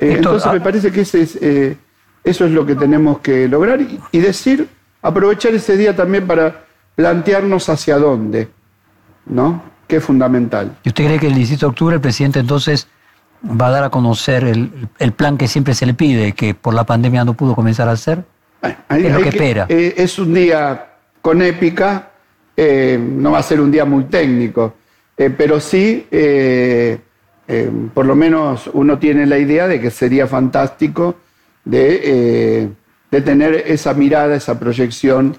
Eh, 0.00 0.14
entonces 0.16 0.50
me 0.52 0.58
ah, 0.58 0.62
parece 0.62 0.92
que 0.92 1.00
ese 1.00 1.22
es, 1.22 1.36
eh, 1.42 1.76
eso 2.22 2.44
es 2.44 2.52
lo 2.52 2.64
que 2.64 2.76
tenemos 2.76 3.18
que 3.18 3.48
lograr 3.48 3.80
y, 3.80 4.18
decir, 4.18 4.68
aprovechar 5.02 5.54
ese 5.54 5.76
día 5.76 5.96
también 5.96 6.26
para 6.26 6.64
plantearnos 6.94 7.68
hacia 7.68 7.98
dónde, 7.98 8.48
¿no? 9.26 9.62
Que 9.88 9.96
es 9.96 10.04
fundamental. 10.04 10.76
¿Y 10.84 10.90
usted 10.90 11.06
cree 11.06 11.18
que 11.18 11.26
el 11.26 11.34
17 11.34 11.60
de 11.60 11.66
octubre 11.66 11.94
el 11.96 12.00
presidente 12.00 12.38
entonces 12.38 12.86
va 13.44 13.66
a 13.66 13.70
dar 13.70 13.84
a 13.84 13.90
conocer 13.90 14.44
el, 14.44 15.12
plan 15.12 15.36
que 15.36 15.48
siempre 15.48 15.74
se 15.74 15.86
le 15.86 15.94
pide, 15.94 16.32
que 16.32 16.54
por 16.54 16.74
la 16.74 16.84
pandemia 16.84 17.24
no 17.24 17.34
pudo 17.34 17.54
comenzar 17.54 17.88
a 17.88 17.92
hacer? 17.92 18.24
es 18.62 19.12
lo 19.12 19.20
que, 19.20 19.28
espera. 19.30 19.66
Eh, 19.68 19.94
es 19.96 20.18
un 20.18 20.32
día 20.34 20.86
con 21.22 21.42
épica, 21.42 22.10
no 22.56 23.32
va 23.32 23.38
a 23.38 23.42
ser 23.42 23.60
un 23.60 23.70
día 23.70 23.84
muy 23.84 24.04
técnico, 24.04 24.74
pero 25.16 25.60
sí 25.60 26.06
eh, 27.48 27.70
por 27.94 28.06
lo 28.06 28.16
menos 28.16 28.68
uno 28.72 28.98
tiene 28.98 29.24
la 29.24 29.38
idea 29.38 29.68
de 29.68 29.80
que 29.80 29.90
sería 29.90 30.26
fantástico 30.26 31.14
de, 31.64 32.00
eh, 32.02 32.68
tener 33.22 33.54
esa 33.66 33.94
mirada, 33.94 34.34
esa 34.34 34.58
proyección 34.58 35.36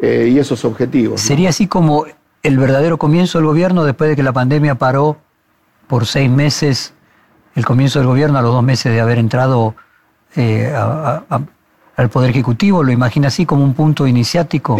eh, 0.00 0.30
y 0.32 0.38
esos 0.38 0.64
objetivos. 0.64 1.20
¿Sería 1.20 1.50
así 1.50 1.66
como 1.66 2.06
el 2.42 2.58
verdadero 2.58 2.98
comienzo 2.98 3.38
del 3.38 3.46
gobierno 3.46 3.84
después 3.84 4.10
de 4.10 4.16
que 4.16 4.22
la 4.22 4.32
pandemia 4.32 4.76
paró 4.76 5.18
por 5.86 6.06
seis 6.06 6.30
meses, 6.30 6.94
el 7.54 7.66
comienzo 7.66 7.98
del 7.98 8.08
gobierno 8.08 8.38
a 8.38 8.42
los 8.42 8.52
dos 8.52 8.64
meses 8.64 8.90
de 8.92 9.00
haber 9.00 9.18
entrado 9.18 9.74
al 10.34 12.08
Poder 12.10 12.30
Ejecutivo? 12.30 12.82
¿Lo 12.82 12.92
imagina 12.92 13.28
así 13.28 13.44
como 13.44 13.62
un 13.62 13.74
punto 13.74 14.06
iniciático? 14.06 14.78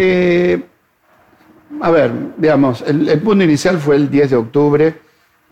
A 1.82 1.90
ver, 1.90 2.12
digamos, 2.36 2.82
el, 2.86 3.20
punto 3.20 3.44
inicial 3.44 3.78
fue 3.78 3.96
el 3.96 4.10
10 4.10 4.30
de 4.30 4.36
octubre 4.36 4.94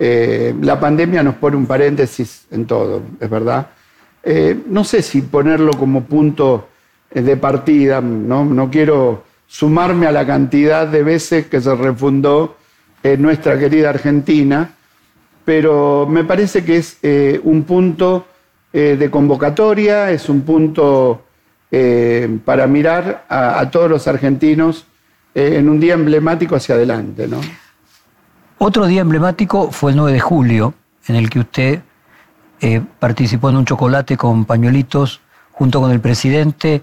eh, 0.02 0.54
la 0.62 0.80
pandemia 0.80 1.22
nos 1.22 1.34
pone 1.34 1.58
un 1.58 1.66
paréntesis 1.66 2.46
en 2.50 2.64
todo, 2.64 3.02
es 3.20 3.28
verdad. 3.28 3.66
Eh, 4.22 4.58
no 4.66 4.82
sé 4.82 5.02
si 5.02 5.20
ponerlo 5.20 5.72
como 5.72 6.04
punto 6.04 6.68
eh, 7.10 7.20
de 7.20 7.36
partida, 7.36 8.00
¿no? 8.00 8.46
no 8.46 8.70
quiero 8.70 9.24
sumarme 9.46 10.06
a 10.06 10.12
la 10.12 10.26
cantidad 10.26 10.86
de 10.86 11.02
veces 11.02 11.48
que 11.48 11.60
se 11.60 11.74
refundó 11.74 12.56
en 13.02 13.20
nuestra 13.20 13.58
querida 13.58 13.90
Argentina, 13.90 14.70
pero 15.44 16.06
me 16.08 16.24
parece 16.24 16.64
que 16.64 16.76
es 16.78 16.98
un 17.42 17.64
punto 17.64 18.26
de 18.72 19.08
convocatoria, 19.10 20.12
es 20.12 20.28
un 20.28 20.42
punto 20.42 21.22
para 22.44 22.66
mirar 22.68 23.24
a, 23.28 23.68
todos 23.70 23.90
los 23.90 24.06
argentinos 24.06 24.86
en 25.34 25.68
un 25.68 25.80
día 25.80 25.94
emblemático 25.94 26.56
hacia 26.56 26.74
adelante. 26.74 27.28
¿no? 27.28 27.40
Otro 28.58 28.86
día 28.86 29.00
emblemático 29.00 29.70
fue 29.70 29.92
el 29.92 29.96
9 29.96 30.12
de 30.12 30.20
julio, 30.20 30.74
en 31.06 31.16
el 31.16 31.30
que 31.30 31.40
usted 31.40 31.82
eh, 32.60 32.82
participó 32.98 33.48
en 33.48 33.56
un 33.56 33.64
chocolate 33.64 34.18
con 34.18 34.44
pañuelitos 34.44 35.22
junto 35.50 35.80
con 35.80 35.90
el 35.90 36.00
presidente 36.00 36.82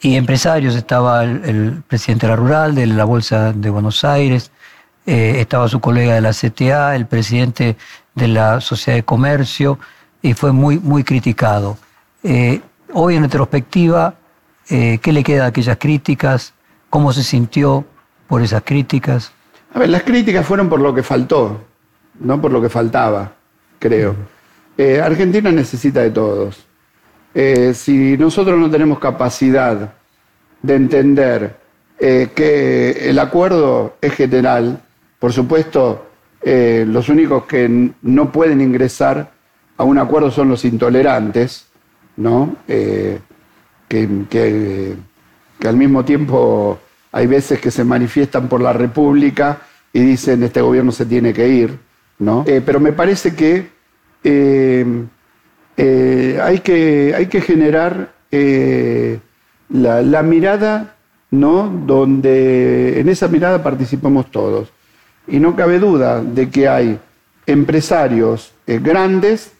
y 0.00 0.16
empresarios. 0.16 0.74
Estaba 0.74 1.24
el, 1.24 1.82
presidente 1.86 2.26
de 2.26 2.30
la 2.30 2.36
Rural, 2.36 2.74
de 2.74 2.86
la 2.86 3.04
Bolsa 3.04 3.52
de 3.52 3.68
Buenos 3.68 4.02
Aires, 4.02 4.50
eh, 5.04 5.34
estaba 5.40 5.68
su 5.68 5.78
colega 5.80 6.14
de 6.14 6.22
la 6.22 6.32
CTA, 6.32 6.96
el 6.96 7.04
presidente 7.04 7.76
de 8.14 8.28
la 8.28 8.62
Sociedad 8.62 8.96
de 8.96 9.02
Comercio, 9.02 9.78
y 10.22 10.32
fue 10.32 10.52
muy, 10.52 10.78
muy 10.78 11.04
criticado. 11.04 11.76
Eh, 12.22 12.62
hoy 12.94 13.16
en 13.16 13.24
retrospectiva, 13.24 14.14
¿qué 14.66 15.00
le 15.04 15.22
queda 15.22 15.44
a 15.44 15.48
aquellas 15.48 15.76
críticas? 15.78 16.54
¿Cómo 16.90 17.12
se 17.12 17.22
sintió 17.22 17.84
por 18.26 18.42
esas 18.42 18.64
críticas? 18.64 19.32
A 19.72 19.78
ver, 19.78 19.88
las 19.88 20.02
críticas 20.02 20.44
fueron 20.44 20.68
por 20.68 20.80
lo 20.80 20.92
que 20.92 21.04
faltó, 21.04 21.60
no 22.18 22.40
por 22.40 22.50
lo 22.50 22.60
que 22.60 22.68
faltaba, 22.68 23.32
creo. 23.78 24.16
Eh, 24.76 25.00
Argentina 25.00 25.52
necesita 25.52 26.00
de 26.00 26.10
todos. 26.10 26.66
Eh, 27.32 27.74
si 27.74 28.18
nosotros 28.18 28.58
no 28.58 28.68
tenemos 28.68 28.98
capacidad 28.98 29.94
de 30.62 30.74
entender 30.74 31.54
eh, 32.00 32.30
que 32.34 33.08
el 33.08 33.20
acuerdo 33.20 33.96
es 34.00 34.12
general, 34.14 34.82
por 35.20 35.32
supuesto, 35.32 36.06
los 36.42 37.10
únicos 37.10 37.44
que 37.44 37.92
no 38.00 38.32
pueden 38.32 38.62
ingresar 38.62 39.30
a 39.76 39.84
un 39.84 39.98
acuerdo 39.98 40.30
son 40.30 40.48
los 40.48 40.64
intolerantes, 40.64 41.66
¿no? 42.16 42.56
que, 42.66 43.20
que 43.88 44.96
al 45.68 45.76
mismo 45.76 46.04
tiempo 46.04 46.78
hay 47.12 47.26
veces 47.26 47.60
que 47.60 47.70
se 47.70 47.84
manifiestan 47.84 48.48
por 48.48 48.60
la 48.60 48.72
República 48.72 49.58
y 49.92 50.00
dicen 50.00 50.42
este 50.42 50.60
gobierno 50.60 50.92
se 50.92 51.06
tiene 51.06 51.32
que 51.32 51.48
ir, 51.48 51.78
¿no? 52.18 52.44
Eh, 52.46 52.62
pero 52.64 52.78
me 52.80 52.92
parece 52.92 53.34
que, 53.34 53.68
eh, 54.22 54.86
eh, 55.76 56.40
hay, 56.42 56.58
que 56.60 57.14
hay 57.16 57.26
que 57.26 57.40
generar 57.40 58.12
la, 59.68 60.22
mirada, 60.22 60.94
¿no? 61.30 61.68
Donde 61.86 63.00
en 63.00 63.08
esa 63.08 63.28
mirada 63.28 63.62
participamos 63.62 64.30
todos. 64.30 64.72
Y 65.26 65.40
no 65.40 65.56
cabe 65.56 65.78
duda 65.78 66.22
de 66.22 66.48
que 66.48 66.68
hay 66.68 66.98
empresarios 67.46 68.52
grandes 68.66 69.52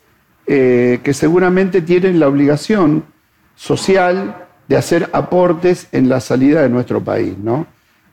que 0.45 1.13
seguramente 1.13 1.81
tienen 1.81 2.19
la 2.19 2.27
obligación 2.27 3.05
social 3.55 4.35
de 4.67 4.77
hacer 4.77 5.09
aportes 5.13 5.87
en 5.91 6.09
la 6.09 6.19
salida 6.19 6.61
de 6.61 6.69
nuestro 6.69 7.03
país. 7.03 7.37
¿no? 7.37 7.67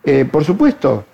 Eh, 0.04 0.24
por 0.24 0.44
supuesto, 0.44 1.04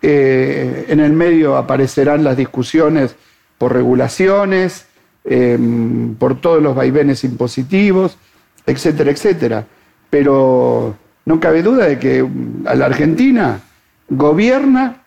eh, 0.00 0.86
en 0.88 1.00
el 1.00 1.12
medio 1.12 1.56
aparecerán 1.56 2.24
las 2.24 2.36
discusiones 2.36 3.16
por 3.58 3.72
regulaciones, 3.72 4.86
em, 5.24 6.14
por 6.16 6.40
todos 6.40 6.62
los 6.62 6.74
vaivenes 6.74 7.24
impositivos, 7.24 8.18
etcétera, 8.66 9.10
etcétera. 9.10 9.66
Pero 10.10 10.96
no 11.24 11.40
cabe 11.40 11.62
duda 11.62 11.86
de 11.86 11.98
que 11.98 12.22
mm, 12.22 12.66
a 12.66 12.74
la 12.74 12.86
Argentina 12.86 13.60
gobierna 14.08 15.02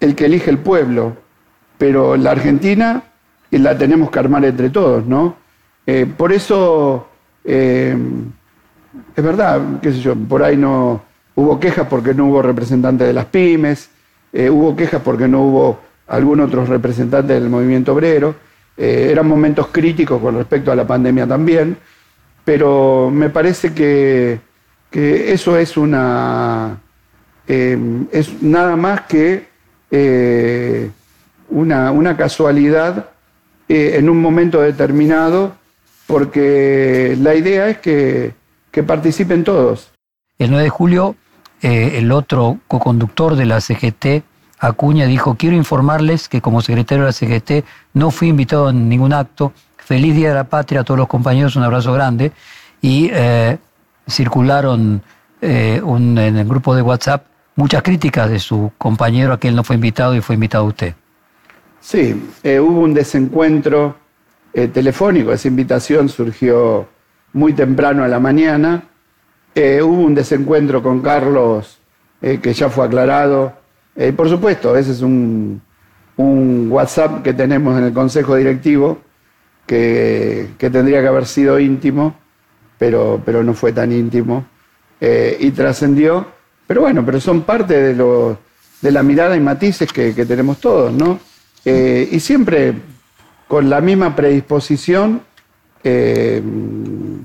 el 0.00 0.14
que 0.14 0.26
elige 0.26 0.50
el 0.50 0.58
pueblo, 0.58 1.16
pero 1.78 2.16
la 2.16 2.30
Argentina 2.32 3.02
la 3.50 3.76
tenemos 3.76 4.10
que 4.10 4.18
armar 4.18 4.44
entre 4.44 4.70
todos, 4.70 5.06
¿no? 5.06 5.36
Eh, 5.86 6.06
por 6.06 6.32
eso 6.32 7.08
em, 7.44 8.32
es 9.14 9.24
verdad, 9.24 9.60
qué 9.82 9.92
sé 9.92 10.00
yo, 10.00 10.14
por 10.16 10.42
ahí 10.42 10.56
no 10.56 11.02
hubo 11.34 11.60
quejas 11.60 11.86
porque 11.88 12.14
no 12.14 12.26
hubo 12.26 12.42
representantes 12.42 13.06
de 13.06 13.12
las 13.12 13.26
pymes, 13.26 13.90
eh, 14.32 14.50
hubo 14.50 14.76
quejas 14.76 15.00
porque 15.02 15.28
no 15.28 15.42
hubo 15.42 15.80
algún 16.08 16.40
otro 16.40 16.64
representante 16.64 17.34
del 17.34 17.48
movimiento 17.48 17.92
obrero, 17.92 18.34
eh, 18.76 19.08
eran 19.10 19.26
momentos 19.28 19.68
críticos 19.68 20.20
con 20.20 20.36
respecto 20.36 20.72
a 20.72 20.76
la 20.76 20.86
pandemia 20.86 21.26
también, 21.26 21.76
pero 22.44 23.10
me 23.12 23.30
parece 23.30 23.72
que, 23.72 24.40
eso 24.92 25.56
es 25.56 25.76
una 25.76 26.80
em, 27.46 28.08
es 28.10 28.42
nada 28.42 28.74
más 28.74 29.02
que 29.02 29.46
eh, 29.90 30.90
una, 31.48 31.92
una, 31.92 32.16
casualidad 32.16 33.10
en 33.68 34.10
un 34.10 34.20
momento 34.20 34.60
determinado, 34.60 35.52
porque 36.08 37.16
la 37.20 37.36
idea 37.36 37.68
es 37.68 37.78
que 37.78 38.32
que 38.70 38.82
participen 38.82 39.44
todos. 39.44 39.90
El 40.38 40.50
9 40.50 40.64
de 40.64 40.70
julio, 40.70 41.16
eh, 41.62 41.98
el 41.98 42.12
otro 42.12 42.58
co-conductor 42.68 43.36
de 43.36 43.46
la 43.46 43.60
CGT, 43.60 44.24
Acuña, 44.58 45.06
dijo, 45.06 45.36
quiero 45.36 45.56
informarles 45.56 46.28
que 46.28 46.40
como 46.40 46.60
secretario 46.60 47.04
de 47.04 47.08
la 47.08 47.12
CGT 47.12 47.64
no 47.94 48.10
fui 48.10 48.28
invitado 48.28 48.68
a 48.68 48.72
ningún 48.72 49.12
acto. 49.12 49.52
Feliz 49.78 50.14
Día 50.14 50.28
de 50.28 50.34
la 50.34 50.44
Patria 50.44 50.80
a 50.80 50.84
todos 50.84 50.98
los 50.98 51.08
compañeros, 51.08 51.56
un 51.56 51.62
abrazo 51.62 51.92
grande. 51.92 52.32
Y 52.82 53.10
eh, 53.12 53.58
circularon 54.06 55.02
eh, 55.40 55.80
en 55.82 56.18
el 56.18 56.46
grupo 56.46 56.74
de 56.74 56.82
WhatsApp 56.82 57.26
muchas 57.56 57.82
críticas 57.82 58.30
de 58.30 58.38
su 58.38 58.70
compañero 58.76 59.32
a 59.32 59.40
que 59.40 59.48
él 59.48 59.56
no 59.56 59.64
fue 59.64 59.76
invitado 59.76 60.14
y 60.14 60.20
fue 60.20 60.34
invitado 60.34 60.64
usted. 60.64 60.94
Sí, 61.80 62.14
hubo 62.44 62.80
un 62.80 62.92
desencuentro 62.92 63.96
telefónico, 64.52 65.32
esa 65.32 65.48
invitación 65.48 66.08
surgió 66.08 66.86
muy 67.32 67.52
temprano 67.52 68.04
a 68.04 68.08
la 68.08 68.20
mañana. 68.20 68.84
Eh, 69.54 69.82
hubo 69.82 70.02
un 70.02 70.14
desencuentro 70.14 70.82
con 70.82 71.00
Carlos 71.00 71.78
eh, 72.22 72.38
que 72.42 72.52
ya 72.52 72.68
fue 72.68 72.86
aclarado. 72.86 73.52
Eh, 73.96 74.12
por 74.12 74.28
supuesto, 74.28 74.76
ese 74.76 74.92
es 74.92 75.02
un, 75.02 75.60
WhatsApp 76.16 77.22
que 77.22 77.32
tenemos 77.32 77.78
en 77.78 77.84
el 77.84 77.92
Consejo 77.94 78.36
Directivo 78.36 78.98
que, 79.66 80.50
tendría 80.58 81.00
que 81.00 81.08
haber 81.08 81.24
sido 81.24 81.58
íntimo, 81.58 82.14
pero, 82.78 83.22
pero 83.24 83.42
no 83.42 83.54
fue 83.54 83.72
tan 83.72 83.90
íntimo 83.90 84.44
y 85.00 85.50
trascendió. 85.52 86.26
Pero 86.66 86.82
bueno, 86.82 87.06
pero 87.06 87.20
son 87.20 87.40
parte 87.42 87.80
de, 87.80 87.94
lo, 87.94 88.36
de 88.82 88.92
la 88.92 89.02
mirada 89.02 89.34
y 89.34 89.40
matices 89.40 89.90
que, 89.94 90.14
que 90.14 90.26
tenemos 90.26 90.58
todos, 90.58 90.92
¿no? 90.92 91.18
y 91.64 92.20
siempre 92.20 92.74
con 93.48 93.70
la 93.70 93.80
misma 93.80 94.14
predisposición 94.14 95.22
eh, 95.82 96.42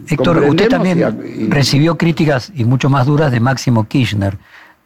Héctor, 0.07 0.43
usted 0.47 0.69
también 0.69 1.49
recibió 1.49 1.97
críticas 1.97 2.51
y 2.55 2.63
mucho 2.63 2.89
más 2.89 3.05
duras 3.05 3.31
de 3.31 3.39
Máximo 3.39 3.85
Kirchner 3.85 4.37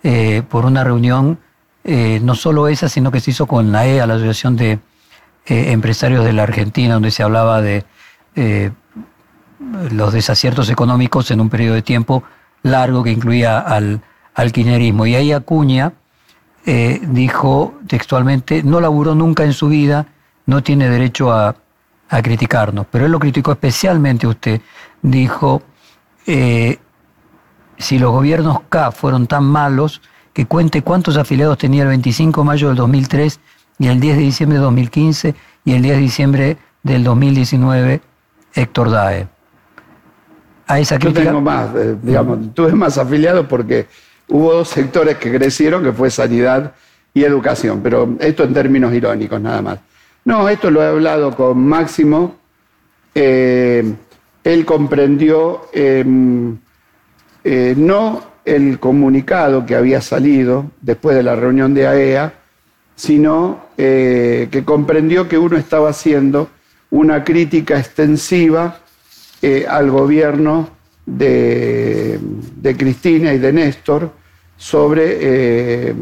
eh, 0.03 0.43
por 0.49 0.65
una 0.65 0.83
reunión, 0.83 1.37
eh, 1.83 2.19
no 2.23 2.35
solo 2.35 2.67
esa, 2.67 2.89
sino 2.89 3.11
que 3.11 3.19
se 3.19 3.31
hizo 3.31 3.45
con 3.45 3.71
la 3.71 3.85
EA, 3.85 4.07
la 4.07 4.15
Asociación 4.15 4.55
de 4.55 4.79
empresarios 5.45 6.25
de 6.25 6.33
la 6.33 6.43
Argentina, 6.43 6.93
donde 6.93 7.09
se 7.09 7.23
hablaba 7.23 7.59
de 7.59 7.83
los 9.91 10.13
desaciertos 10.13 10.69
económicos 10.69 11.31
en 11.31 11.41
un 11.41 11.49
periodo 11.49 11.73
de 11.73 11.81
tiempo 11.81 12.23
largo 12.61 13.03
que 13.03 13.09
incluía 13.09 13.57
al, 13.57 13.99
al 14.35 14.51
kirchnerismo. 14.51 15.07
Y 15.07 15.15
ahí 15.15 15.31
Acuña 15.31 15.93
dijo 17.01 17.73
textualmente, 17.87 18.61
no 18.61 18.79
laburó 18.79 19.15
nunca 19.15 19.43
en 19.43 19.53
su 19.53 19.69
vida, 19.69 20.05
no 20.45 20.61
tiene 20.61 20.87
derecho 20.87 21.33
a, 21.33 21.55
a 22.09 22.21
criticarnos. 22.21 22.85
Pero 22.91 23.05
él 23.05 23.11
lo 23.11 23.19
criticó 23.19 23.51
especialmente 23.51 24.25
a 24.25 24.29
usted. 24.29 24.61
Dijo, 25.01 25.61
si 26.25 27.99
los 27.99 28.11
gobiernos 28.11 28.61
K 28.69 28.91
fueron 28.91 29.27
tan 29.27 29.45
malos, 29.45 30.01
que 30.33 30.45
cuente 30.45 30.81
cuántos 30.81 31.17
afiliados 31.17 31.57
tenía 31.57 31.83
el 31.83 31.89
25 31.89 32.41
de 32.41 32.45
mayo 32.45 32.67
del 32.67 32.77
2003 32.77 33.39
y 33.79 33.87
el 33.87 33.99
10 33.99 34.17
de 34.17 34.23
diciembre 34.23 34.57
de 34.57 34.63
2015 34.63 35.35
y 35.65 35.73
el 35.73 35.81
10 35.81 35.95
de 35.95 36.01
diciembre 36.01 36.57
del 36.83 37.03
2019 37.03 38.01
Héctor 38.53 38.89
Dae. 38.89 39.27
A 40.67 40.79
esa 40.79 40.97
Yo 40.97 41.11
tengo 41.11 41.41
más, 41.41 41.75
eh, 41.75 41.95
digamos, 42.01 42.53
tuve 42.53 42.73
más 42.73 42.97
afiliados 42.97 43.47
porque 43.47 43.87
hubo 44.27 44.53
dos 44.53 44.69
sectores 44.69 45.17
que 45.17 45.29
crecieron, 45.33 45.83
que 45.83 45.91
fue 45.91 46.11
sanidad 46.11 46.73
y 47.13 47.23
educación, 47.23 47.81
pero 47.81 48.15
esto 48.19 48.43
en 48.43 48.53
términos 48.53 48.93
irónicos 48.93 49.41
nada 49.41 49.61
más. 49.61 49.79
No, 50.25 50.49
esto 50.49 50.69
lo 50.69 50.83
he 50.83 50.87
hablado 50.87 51.35
con 51.35 51.65
Máximo. 51.65 52.35
Eh, 53.15 53.83
él 54.43 54.65
comprendió 54.65 55.61
em, 55.73 56.57
eh, 57.43 57.73
no 57.77 58.23
el 58.45 58.79
comunicado 58.79 59.65
que 59.65 59.75
había 59.75 60.01
salido 60.01 60.71
después 60.81 61.15
de 61.15 61.23
la 61.23 61.35
reunión 61.35 61.73
de 61.73 61.87
AEA, 61.87 62.33
sino 62.95 63.67
eh, 63.77 64.49
que 64.51 64.63
comprendió 64.63 65.27
que 65.27 65.37
uno 65.37 65.57
estaba 65.57 65.89
haciendo 65.89 66.49
una 66.91 67.23
crítica 67.23 67.77
extensiva 67.79 68.79
al 69.69 69.89
gobierno 69.89 70.69
de, 71.05 72.19
Cristina 72.77 73.33
y 73.33 73.37
de 73.37 73.53
Néstor 73.53 74.11
sobre 74.57 75.93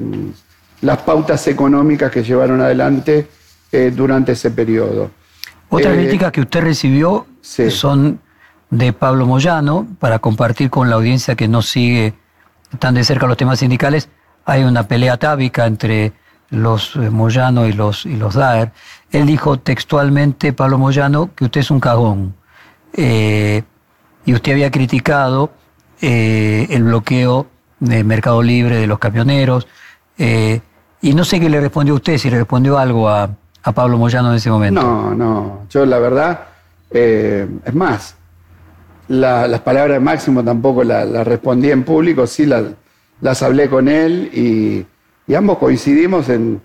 las 0.82 0.97
pautas 0.99 1.47
económicas 1.47 2.09
que 2.09 2.24
llevaron 2.24 2.61
adelante 2.61 3.28
durante 3.72 4.32
ese 4.32 4.51
periodo. 4.51 5.11
Otra 5.70 5.93
crítica 5.93 6.32
que 6.32 6.41
usted 6.41 6.61
recibió 6.61 7.28
son 7.41 8.22
de 8.70 8.93
Pablo 8.93 9.26
Moyano, 9.26 9.88
para 9.99 10.20
compartir 10.20 10.70
con 10.70 10.89
la 10.89 10.95
audiencia 10.95 11.36
que 11.36 11.47
no 11.47 11.61
sigue 11.61 12.13
tan 12.80 12.95
de 12.95 13.03
cerca 13.03 13.28
los 13.28 13.38
temas 13.38 13.59
sindicales, 13.59 14.09
hay 14.45 14.63
una 14.63 14.88
pelea 14.88 15.18
tábica 15.18 15.65
entre 15.65 16.13
los 16.49 16.95
eh, 16.95 17.09
Moyano 17.09 17.68
y 17.68 17.74
los, 17.74 18.05
y 18.05 18.15
los 18.15 18.36
Daer, 18.36 18.72
él 19.11 19.26
dijo 19.26 19.59
textualmente, 19.59 20.53
Pablo 20.53 20.78
Moyano, 20.78 21.34
que 21.36 21.45
usted 21.45 21.61
es 21.61 21.72
un 21.72 21.80
cagón. 21.80 22.36
Eh, 22.93 23.63
y 24.26 24.34
usted 24.34 24.53
había 24.53 24.72
criticado 24.72 25.51
eh, 26.01 26.68
el 26.70 26.84
bloqueo 26.84 27.47
de 27.80 28.03
Mercado 28.03 28.41
Libre 28.41 28.78
de 28.78 28.88
los 28.88 28.99
camioneros. 28.99 29.68
y 30.18 31.13
no 31.13 31.24
sé 31.24 31.39
qué 31.39 31.49
le 31.49 31.61
respondió 31.61 31.93
a 31.93 31.97
usted, 31.97 32.18
si 32.18 32.30
le 32.30 32.38
respondió 32.38 32.78
algo 32.78 33.09
a, 33.09 33.30
Pablo 33.72 33.97
Moyano 33.97 34.30
en 34.32 34.38
ese 34.38 34.49
momento. 34.49 34.82
No, 34.82 35.13
no. 35.13 35.65
Yo 35.70 35.86
la 35.86 35.99
verdad, 35.99 36.39
es 36.89 37.74
más, 37.74 38.15
las 39.07 39.59
palabras 39.61 39.95
de 39.95 39.99
Máximo 39.99 40.43
tampoco 40.43 40.84
las 40.84 41.28
respondí 41.28 41.72
en 41.72 41.84
público, 41.84 42.28
sí 42.28 42.45
las, 42.45 43.43
hablé 43.43 43.70
con 43.70 43.88
él 43.88 44.30
y 44.34 44.86
y 45.28 45.36
ambos 45.36 45.57
coincidimos 45.57 46.30
en, 46.30 46.61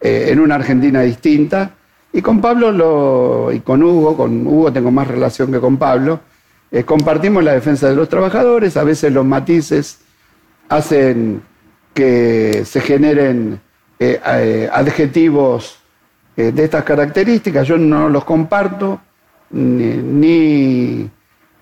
eh, 0.00 0.28
en 0.30 0.40
una 0.40 0.54
Argentina 0.54 1.02
distinta. 1.02 1.72
Y 2.12 2.22
con 2.22 2.40
Pablo 2.40 2.70
lo, 2.70 3.52
y 3.52 3.58
con 3.60 3.82
Hugo, 3.82 4.16
con 4.16 4.46
Hugo 4.46 4.72
tengo 4.72 4.92
más 4.92 5.08
relación 5.08 5.50
que 5.50 5.58
con 5.58 5.76
Pablo, 5.76 6.20
eh, 6.70 6.84
compartimos 6.84 7.42
la 7.42 7.52
defensa 7.52 7.88
de 7.88 7.96
los 7.96 8.08
trabajadores, 8.08 8.76
a 8.76 8.84
veces 8.84 9.12
los 9.12 9.24
matices 9.24 9.98
hacen 10.68 11.42
que 11.92 12.62
se 12.64 12.80
generen 12.80 13.60
eh, 13.98 14.68
adjetivos 14.72 15.78
de 16.36 16.64
estas 16.64 16.84
características, 16.84 17.66
yo 17.66 17.78
no 17.78 18.08
los 18.08 18.24
comparto, 18.24 19.00
ni, 19.50 21.08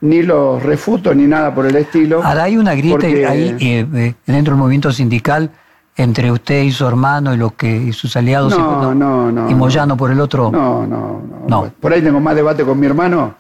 ni, 0.01 0.23
los 0.23 0.63
refuto, 0.63 1.15
ni 1.15 1.27
nada 1.27 1.55
por 1.55 1.67
el 1.67 1.77
estilo. 1.77 2.23
Ahora 2.23 2.45
hay 2.45 2.57
una 2.57 2.75
grieta 2.75 3.07
ahí 3.07 3.85
dentro 4.27 4.55
del 4.55 4.61
movimiento 4.61 4.93
sindical 4.93 5.51
entre 5.97 6.33
usted 6.33 6.63
y 6.63 6.73
su 6.73 6.87
hermano 6.87 7.35
y 7.35 7.37
lo 7.37 7.55
que 7.55 7.77
y 7.77 7.93
sus 7.93 8.17
aliados 8.17 8.57
no, 8.57 8.93
y, 8.93 8.97
no, 8.97 9.31
no, 9.31 9.51
y 9.51 9.55
Moyano 9.55 9.97
por 9.97 10.11
el 10.11 10.21
otro. 10.21 10.51
No, 10.51 10.87
no, 10.87 11.23
no, 11.47 11.71
Por 11.81 11.93
ahí 11.93 12.01
tengo 12.01 12.21
más 12.21 12.35
debate 12.35 12.65
con 12.65 12.79
mi 12.81 12.87
hermano 12.87 13.35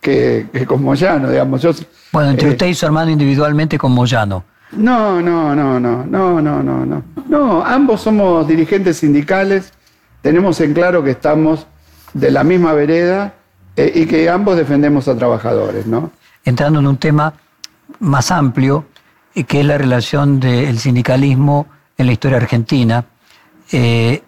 que, 0.00 0.46
con 0.66 0.82
Moyano, 0.82 1.30
digamos. 1.30 1.62
Yo, 1.62 1.72
bueno, 2.12 2.30
entre 2.30 2.48
eh, 2.48 2.52
usted 2.52 2.66
y 2.66 2.74
su 2.74 2.86
hermano 2.86 3.10
individualmente 3.10 3.76
con 3.76 3.92
Moyano. 3.92 4.44
No, 4.72 5.20
no, 5.20 5.54
no, 5.54 5.80
no, 5.80 6.04
no, 6.06 6.40
no, 6.40 6.62
no, 6.62 6.86
no. 6.86 7.02
No, 7.28 7.64
ambos 7.64 8.02
somos 8.02 8.46
dirigentes 8.46 8.98
sindicales, 8.98 9.72
tenemos 10.26 10.60
en 10.60 10.74
claro 10.74 11.04
que 11.04 11.12
estamos 11.12 11.68
de 12.12 12.32
la 12.32 12.42
misma 12.42 12.72
vereda 12.72 13.34
eh, 13.76 13.92
y 13.94 14.06
que 14.06 14.28
ambos 14.28 14.56
defendemos 14.56 15.06
a 15.06 15.16
trabajadores, 15.16 15.86
¿no? 15.86 16.10
Entrando 16.44 16.80
en 16.80 16.88
un 16.88 16.96
tema 16.96 17.32
más 18.00 18.32
amplio, 18.32 18.86
eh, 19.36 19.44
que 19.44 19.60
es 19.60 19.66
la 19.66 19.78
relación 19.78 20.40
del 20.40 20.80
sindicalismo 20.80 21.68
en 21.96 22.06
la 22.06 22.12
historia 22.12 22.38
argentina. 22.38 23.04
Eh, 23.70 24.20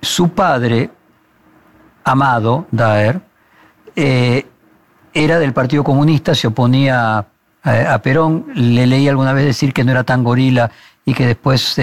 su 0.00 0.30
padre, 0.30 0.90
Amado 2.04 2.66
Daer, 2.70 3.20
eh, 3.96 4.46
era 5.12 5.38
del 5.38 5.52
Partido 5.52 5.84
Comunista, 5.84 6.34
se 6.34 6.46
oponía 6.46 7.26
a, 7.62 7.98
Perón, 7.98 8.46
le 8.54 8.86
leí 8.86 9.06
alguna 9.08 9.34
vez 9.34 9.44
decir 9.44 9.74
que 9.74 9.84
no 9.84 9.90
era 9.90 10.04
tan 10.04 10.24
gorila 10.24 10.70
y 11.04 11.12
que 11.12 11.26
después 11.26 11.78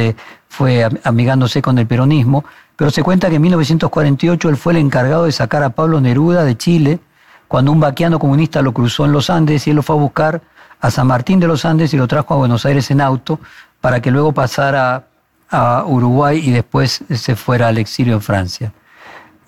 fue 0.48 0.90
amigándose 1.04 1.62
con 1.62 1.78
el 1.78 1.86
peronismo, 1.86 2.44
pero 2.76 2.92
se 2.92 3.04
cuenta 3.04 3.30
que 3.30 3.36
en 3.36 3.42
1948 3.42 4.50
él 4.50 4.58
fue 4.58 4.74
el 4.74 4.80
encargado 4.80 5.26
de 5.26 5.32
sacar 5.32 5.64
a 5.64 5.70
Pablo 5.70 6.02
Neruda 6.02 6.44
de 6.44 6.58
Chile, 6.58 7.00
cuando 7.48 7.72
un 7.72 7.80
vaquiano 7.80 8.20
comunista 8.20 8.62
lo 8.62 8.74
cruzó 8.74 9.06
en 9.06 9.12
los 9.12 9.30
Andes 9.30 9.68
y 9.68 9.70
él 9.70 9.78
lo 9.78 9.84
fue 9.84 9.96
a 9.96 10.00
buscar 10.00 10.42
a 10.80 10.92
San 10.92 11.08
Martín 11.08 11.40
de 11.40 11.48
los 11.48 11.66
Andes 11.66 11.94
y 11.94 11.98
lo 11.98 12.08
trajo 12.08 12.34
a 12.34 12.38
Buenos 12.38 12.66
Aires 12.66 12.92
en 12.92 13.02
auto 13.02 13.40
para 13.82 14.02
que 14.02 14.12
luego 14.12 14.34
pasara 14.34 15.08
a 15.50 15.84
Uruguay 15.86 16.42
y 16.44 16.52
después 16.52 17.04
se 17.10 17.36
fuera 17.36 17.68
al 17.68 17.78
exilio 17.78 18.16
en 18.16 18.22
Francia. 18.22 18.74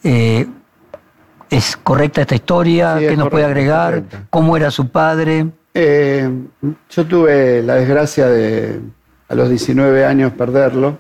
Eh, 0.04 0.48
¿Es 1.50 1.78
correcta 1.78 2.22
esta 2.22 2.36
historia? 2.36 2.98
¿Qué 3.00 3.16
nos 3.16 3.30
puede 3.30 3.46
agregar? 3.46 4.04
¿Cómo 4.30 4.58
era 4.58 4.70
su 4.70 4.90
padre? 4.90 5.48
Eh, 5.74 6.30
yo 6.90 7.06
tuve 7.06 7.64
la 7.64 7.76
desgracia 7.76 8.28
de 8.28 8.82
a 9.30 9.36
los 9.36 9.50
19 9.50 10.06
años 10.06 10.34
perderlo. 10.34 11.00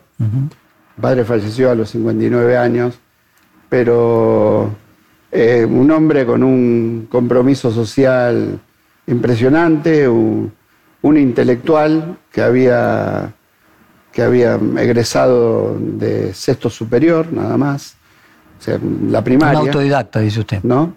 Padre 0.99 1.25
falleció 1.25 1.71
a 1.71 1.75
los 1.75 1.89
59 1.89 2.57
años, 2.57 2.99
pero 3.69 4.71
eh, 5.31 5.65
un 5.69 5.89
hombre 5.91 6.25
con 6.25 6.43
un 6.43 7.07
compromiso 7.09 7.71
social 7.71 8.59
impresionante, 9.07 10.07
un 10.07 10.51
intelectual 11.03 12.17
que 12.31 12.41
había, 12.41 13.33
que 14.11 14.21
había 14.21 14.59
egresado 14.77 15.77
de 15.79 16.33
sexto 16.33 16.69
superior, 16.69 17.31
nada 17.31 17.57
más, 17.57 17.95
o 18.59 18.61
sea, 18.61 18.79
la 19.09 19.23
primaria. 19.23 19.61
Un 19.61 19.67
autodidacta, 19.67 20.19
dice 20.19 20.39
usted. 20.41 20.63
¿No? 20.63 20.93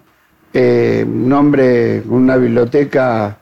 Eh, 0.53 1.05
un 1.07 1.31
hombre 1.31 2.03
con 2.03 2.17
una 2.17 2.35
biblioteca 2.35 3.37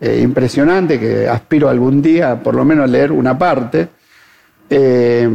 eh, 0.00 0.20
impresionante 0.22 0.98
que 0.98 1.28
aspiro 1.28 1.68
algún 1.68 2.00
día 2.00 2.42
por 2.42 2.54
lo 2.54 2.64
menos 2.64 2.84
a 2.84 2.86
leer 2.86 3.12
una 3.12 3.36
parte. 3.36 3.88
Eh, 4.70 5.28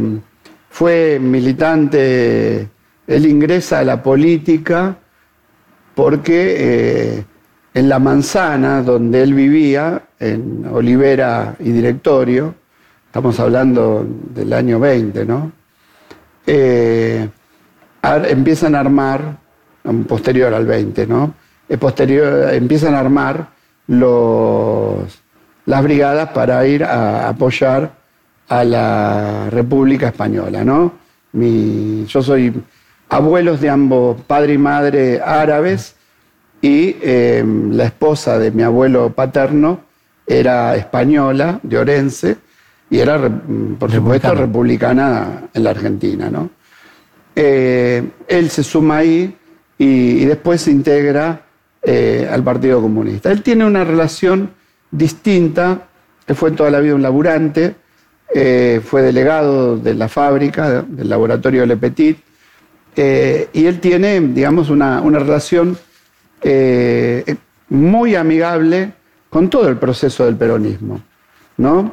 fue 0.72 1.20
militante, 1.20 2.68
él 3.06 3.26
ingresa 3.26 3.78
a 3.78 3.84
la 3.84 4.02
política 4.02 4.96
porque 5.94 7.24
en 7.74 7.88
la 7.88 7.98
manzana 7.98 8.82
donde 8.82 9.22
él 9.22 9.34
vivía, 9.34 10.02
en 10.18 10.66
Olivera 10.70 11.56
y 11.58 11.72
Directorio, 11.72 12.54
estamos 13.06 13.38
hablando 13.40 14.06
del 14.34 14.52
año 14.52 14.78
20, 14.78 15.24
¿no? 15.24 15.52
Eh, 16.46 17.28
empiezan 18.02 18.74
a 18.74 18.80
armar, 18.80 19.38
posterior 20.06 20.52
al 20.52 20.66
20, 20.66 21.06
¿no? 21.06 21.34
Eh, 21.68 21.78
posterior, 21.78 22.52
empiezan 22.52 22.94
a 22.94 23.00
armar 23.00 23.48
los, 23.86 25.22
las 25.66 25.82
brigadas 25.82 26.30
para 26.30 26.66
ir 26.66 26.84
a 26.84 27.28
apoyar 27.28 28.01
a 28.52 28.64
la 28.64 29.48
República 29.48 30.08
Española, 30.08 30.62
¿no? 30.62 30.92
Mi, 31.32 32.04
yo 32.06 32.22
soy 32.22 32.52
abuelos 33.08 33.62
de 33.62 33.70
ambos, 33.70 34.20
padre 34.26 34.52
y 34.52 34.58
madre 34.58 35.22
árabes, 35.24 35.96
y 36.60 36.96
em, 37.00 37.72
la 37.72 37.84
esposa 37.84 38.38
de 38.38 38.50
mi 38.50 38.62
abuelo 38.62 39.10
paterno 39.14 39.80
era 40.26 40.76
española, 40.76 41.60
de 41.62 41.78
Orense, 41.78 42.36
y 42.90 42.98
era, 42.98 43.18
por 43.78 43.90
supuesto, 43.90 44.34
republicana 44.34 45.48
en 45.54 45.64
la 45.64 45.70
Argentina, 45.70 46.30
¿no? 46.30 46.50
él 47.34 48.50
se 48.50 48.62
suma 48.62 48.98
ahí 48.98 49.34
y, 49.78 50.26
después 50.26 50.60
se 50.60 50.70
integra 50.70 51.40
al 52.30 52.44
Partido 52.44 52.82
Comunista. 52.82 53.32
Él 53.32 53.42
tiene 53.42 53.64
una 53.64 53.82
relación 53.82 54.50
distinta, 54.90 55.88
él 56.26 56.36
fue 56.36 56.50
toda 56.50 56.70
la 56.70 56.80
vida 56.80 56.94
un 56.94 57.00
laburante, 57.00 57.76
fue 58.84 59.02
delegado 59.02 59.76
de 59.76 59.94
la 59.94 60.08
fábrica, 60.08 60.82
del 60.82 61.08
laboratorio 61.08 61.66
Le 61.66 61.76
Petit, 61.76 62.18
y 62.96 63.66
él 63.66 63.78
tiene, 63.80 64.20
digamos, 64.20 64.70
una, 64.70 65.00
una 65.02 65.18
relación 65.18 65.76
muy 67.68 68.14
amigable 68.14 68.92
con 69.30 69.48
todo 69.48 69.68
el 69.68 69.78
proceso 69.78 70.26
del 70.26 70.36
peronismo, 70.36 71.00
¿no? 71.56 71.90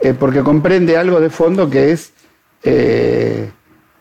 Eh, 0.00 0.14
porque 0.18 0.42
comprende 0.42 0.96
algo 0.96 1.20
de 1.20 1.28
fondo 1.28 1.68
que 1.68 1.92
es 1.92 2.12
eh, 2.62 3.50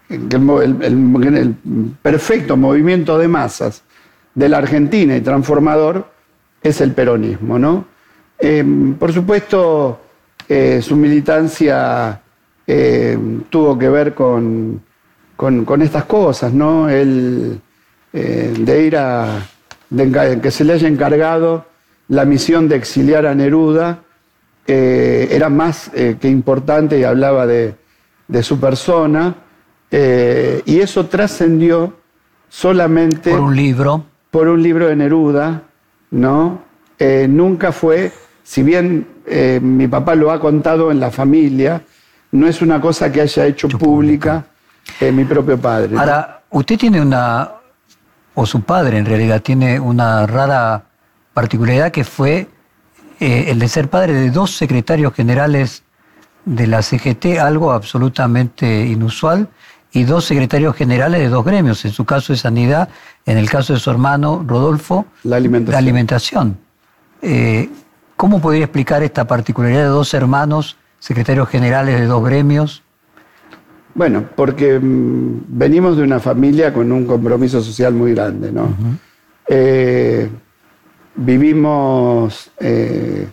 el, 0.10 1.56
perfecto 2.02 2.56
movimiento 2.56 3.18
de 3.18 3.28
masas 3.28 3.84
de 4.36 4.48
la 4.48 4.60
Argentina 4.60 5.18
y 5.18 5.22
transformador 5.22 6.08
es 6.64 6.80
el 6.80 6.94
peronismo, 6.94 7.60
¿no? 7.60 7.86
Eh, 8.40 8.64
por 8.98 9.12
supuesto, 9.12 10.00
su 10.48 10.96
militancia 10.96 12.22
tuvo 13.50 13.78
que 13.78 13.90
ver 13.90 14.14
con, 14.14 14.82
con, 15.36 15.82
estas 15.82 16.06
cosas, 16.06 16.54
¿no? 16.54 16.90
El, 16.90 17.60
de 18.12 18.84
ir 18.84 18.98
a, 18.98 19.42
de 19.90 20.40
que 20.42 20.52
se 20.52 20.64
le 20.64 20.74
haya 20.74 20.88
encargado 20.88 21.66
la 22.10 22.26
misión 22.26 22.68
de 22.68 22.76
exiliar 22.76 23.26
a 23.26 23.36
Neruda 23.36 24.00
eh, 24.66 25.30
era 25.32 25.50
más 25.50 25.92
eh, 25.94 26.18
que 26.20 26.30
importante 26.30 27.00
y 27.00 27.04
hablaba 27.04 27.48
de, 27.48 27.76
su 28.42 28.60
persona, 28.60 29.36
eh, 29.90 30.62
y 30.66 30.80
eso 30.80 31.06
trascendió 31.06 31.94
solamente... 32.50 33.32
Por 33.32 33.40
un 33.40 33.56
libro. 33.56 34.04
Por 34.30 34.50
un 34.50 34.62
libro 34.62 34.88
de 34.88 34.96
Neruda, 34.96 35.64
¿no? 36.12 36.68
nunca 37.00 37.72
fue, 37.72 38.12
si 38.48 38.64
bien 38.64 39.06
mi 39.62 39.88
papá 39.90 40.16
lo 40.16 40.32
ha 40.32 40.40
contado 40.40 40.90
en 40.90 41.02
la 41.02 41.12
familia, 41.12 41.82
no 42.32 42.48
es 42.48 42.62
una 42.62 42.80
cosa 42.80 43.12
que 43.12 43.20
haya 43.20 43.46
hecho 43.46 43.68
pública 43.68 44.46
mi 45.12 45.26
propio 45.26 45.60
padre. 45.60 45.98
Ahora, 45.98 46.44
usted 46.50 46.78
tiene 46.78 47.02
una, 47.02 47.52
o 48.36 48.46
su 48.46 48.62
padre 48.62 48.98
en 48.98 49.06
realidad, 49.06 49.42
tiene 49.42 49.80
una 49.80 50.26
rara 50.26 50.86
particularidad 51.34 51.92
que 51.92 52.06
fue 52.06 52.48
eh, 53.20 53.46
el 53.50 53.60
de 53.60 53.68
ser 53.68 53.90
padre 53.90 54.14
de 54.14 54.32
dos 54.32 54.56
secretarios 54.56 55.14
generales 55.14 55.84
de 56.46 56.68
la 56.68 56.82
CGT, 56.82 57.40
algo 57.40 57.74
absolutamente 57.74 58.86
inusual, 58.86 59.50
y 59.92 60.04
dos 60.04 60.24
secretarios 60.24 60.74
generales 60.76 61.20
de 61.20 61.28
dos 61.28 61.44
gremios, 61.44 61.84
en 61.84 61.92
su 61.92 62.06
caso 62.06 62.32
de 62.32 62.38
Sanidad, 62.38 62.88
en 63.26 63.38
el 63.38 63.50
caso 63.50 63.74
de 63.74 63.80
su 63.80 63.90
hermano 63.90 64.46
Rodolfo, 64.48 65.06
la 65.24 65.36
alimentación. 65.36 65.78
alimentación. 65.78 66.58
Eh, 68.18 68.20
¿Cómo 68.20 68.42
podría 68.42 68.66
explicar 68.66 69.04
esta 69.04 69.26
particularidad 69.26 69.84
de 69.84 69.90
dos 69.90 70.14
hermanos, 70.14 70.78
secretarios 71.00 71.48
generales 71.50 72.00
de 72.00 72.06
dos 72.08 72.24
gremios? 72.24 72.84
Bueno, 73.94 74.26
porque 74.36 74.80
mm, 74.80 75.44
venimos 75.48 75.98
de 75.98 76.04
una 76.04 76.20
familia 76.20 76.74
con 76.74 76.92
un 76.92 77.06
compromiso 77.06 77.62
social 77.62 77.94
muy 77.94 78.14
grande, 78.14 78.52
¿no? 78.52 78.70
vivimos 81.20 82.52
eh, 82.60 83.28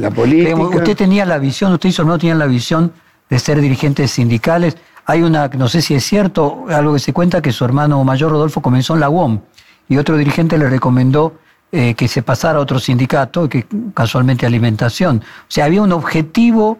la 0.00 0.10
política. 0.10 0.54
Usted 0.56 0.96
tenía 0.96 1.26
la 1.26 1.38
visión, 1.38 1.72
usted 1.72 1.88
y 1.88 1.92
su 1.92 2.02
hermano 2.02 2.18
tenían 2.18 2.38
la 2.38 2.46
visión 2.46 2.92
de 3.28 3.38
ser 3.38 3.60
dirigentes 3.60 4.12
sindicales. 4.12 4.76
Hay 5.04 5.22
una, 5.22 5.48
no 5.48 5.68
sé 5.68 5.82
si 5.82 5.94
es 5.94 6.04
cierto, 6.04 6.66
algo 6.68 6.94
que 6.94 7.00
se 7.00 7.12
cuenta 7.12 7.42
que 7.42 7.52
su 7.52 7.64
hermano 7.64 8.02
mayor 8.04 8.30
Rodolfo 8.30 8.62
comenzó 8.62 8.94
en 8.94 9.00
la 9.00 9.10
UOM 9.10 9.40
y 9.88 9.96
otro 9.96 10.16
dirigente 10.16 10.56
le 10.56 10.68
recomendó 10.68 11.34
eh, 11.72 11.94
que 11.94 12.08
se 12.08 12.22
pasara 12.22 12.58
a 12.58 12.62
otro 12.62 12.78
sindicato, 12.78 13.48
que 13.48 13.66
casualmente 13.94 14.46
alimentación. 14.46 15.18
O 15.18 15.50
sea, 15.50 15.66
había 15.66 15.82
un 15.82 15.92
objetivo 15.92 16.78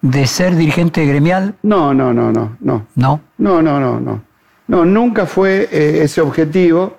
de 0.00 0.26
ser 0.26 0.54
dirigente 0.56 1.04
gremial. 1.04 1.54
No, 1.62 1.92
no, 1.92 2.12
no, 2.12 2.30
no, 2.32 2.56
no. 2.60 2.86
¿No? 2.94 3.20
No, 3.38 3.62
no, 3.62 3.80
no, 3.80 4.00
no. 4.00 4.22
No, 4.68 4.84
nunca 4.84 5.26
fue 5.26 5.68
eh, 5.72 6.02
ese 6.02 6.20
objetivo. 6.20 6.98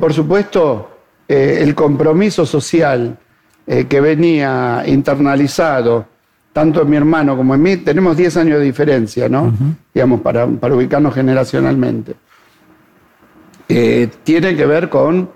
por 0.00 0.12
supuesto, 0.12 0.88
eh, 1.28 1.58
el 1.60 1.74
compromiso 1.74 2.46
social 2.46 3.18
eh, 3.66 3.84
que 3.84 4.00
venía 4.00 4.82
internalizado, 4.86 6.06
tanto 6.54 6.80
en 6.80 6.88
mi 6.88 6.96
hermano 6.96 7.36
como 7.36 7.54
en 7.54 7.60
mí, 7.60 7.76
tenemos 7.76 8.16
10 8.16 8.36
años 8.38 8.58
de 8.58 8.64
diferencia, 8.64 9.28
¿no? 9.28 9.52
Digamos, 9.92 10.22
para, 10.22 10.46
ubicarnos 10.46 11.14
generacionalmente. 11.14 12.14
Eh, 13.68 14.08
tiene 14.24 14.56
que 14.56 14.64
ver 14.64 14.88
con, 14.88 15.28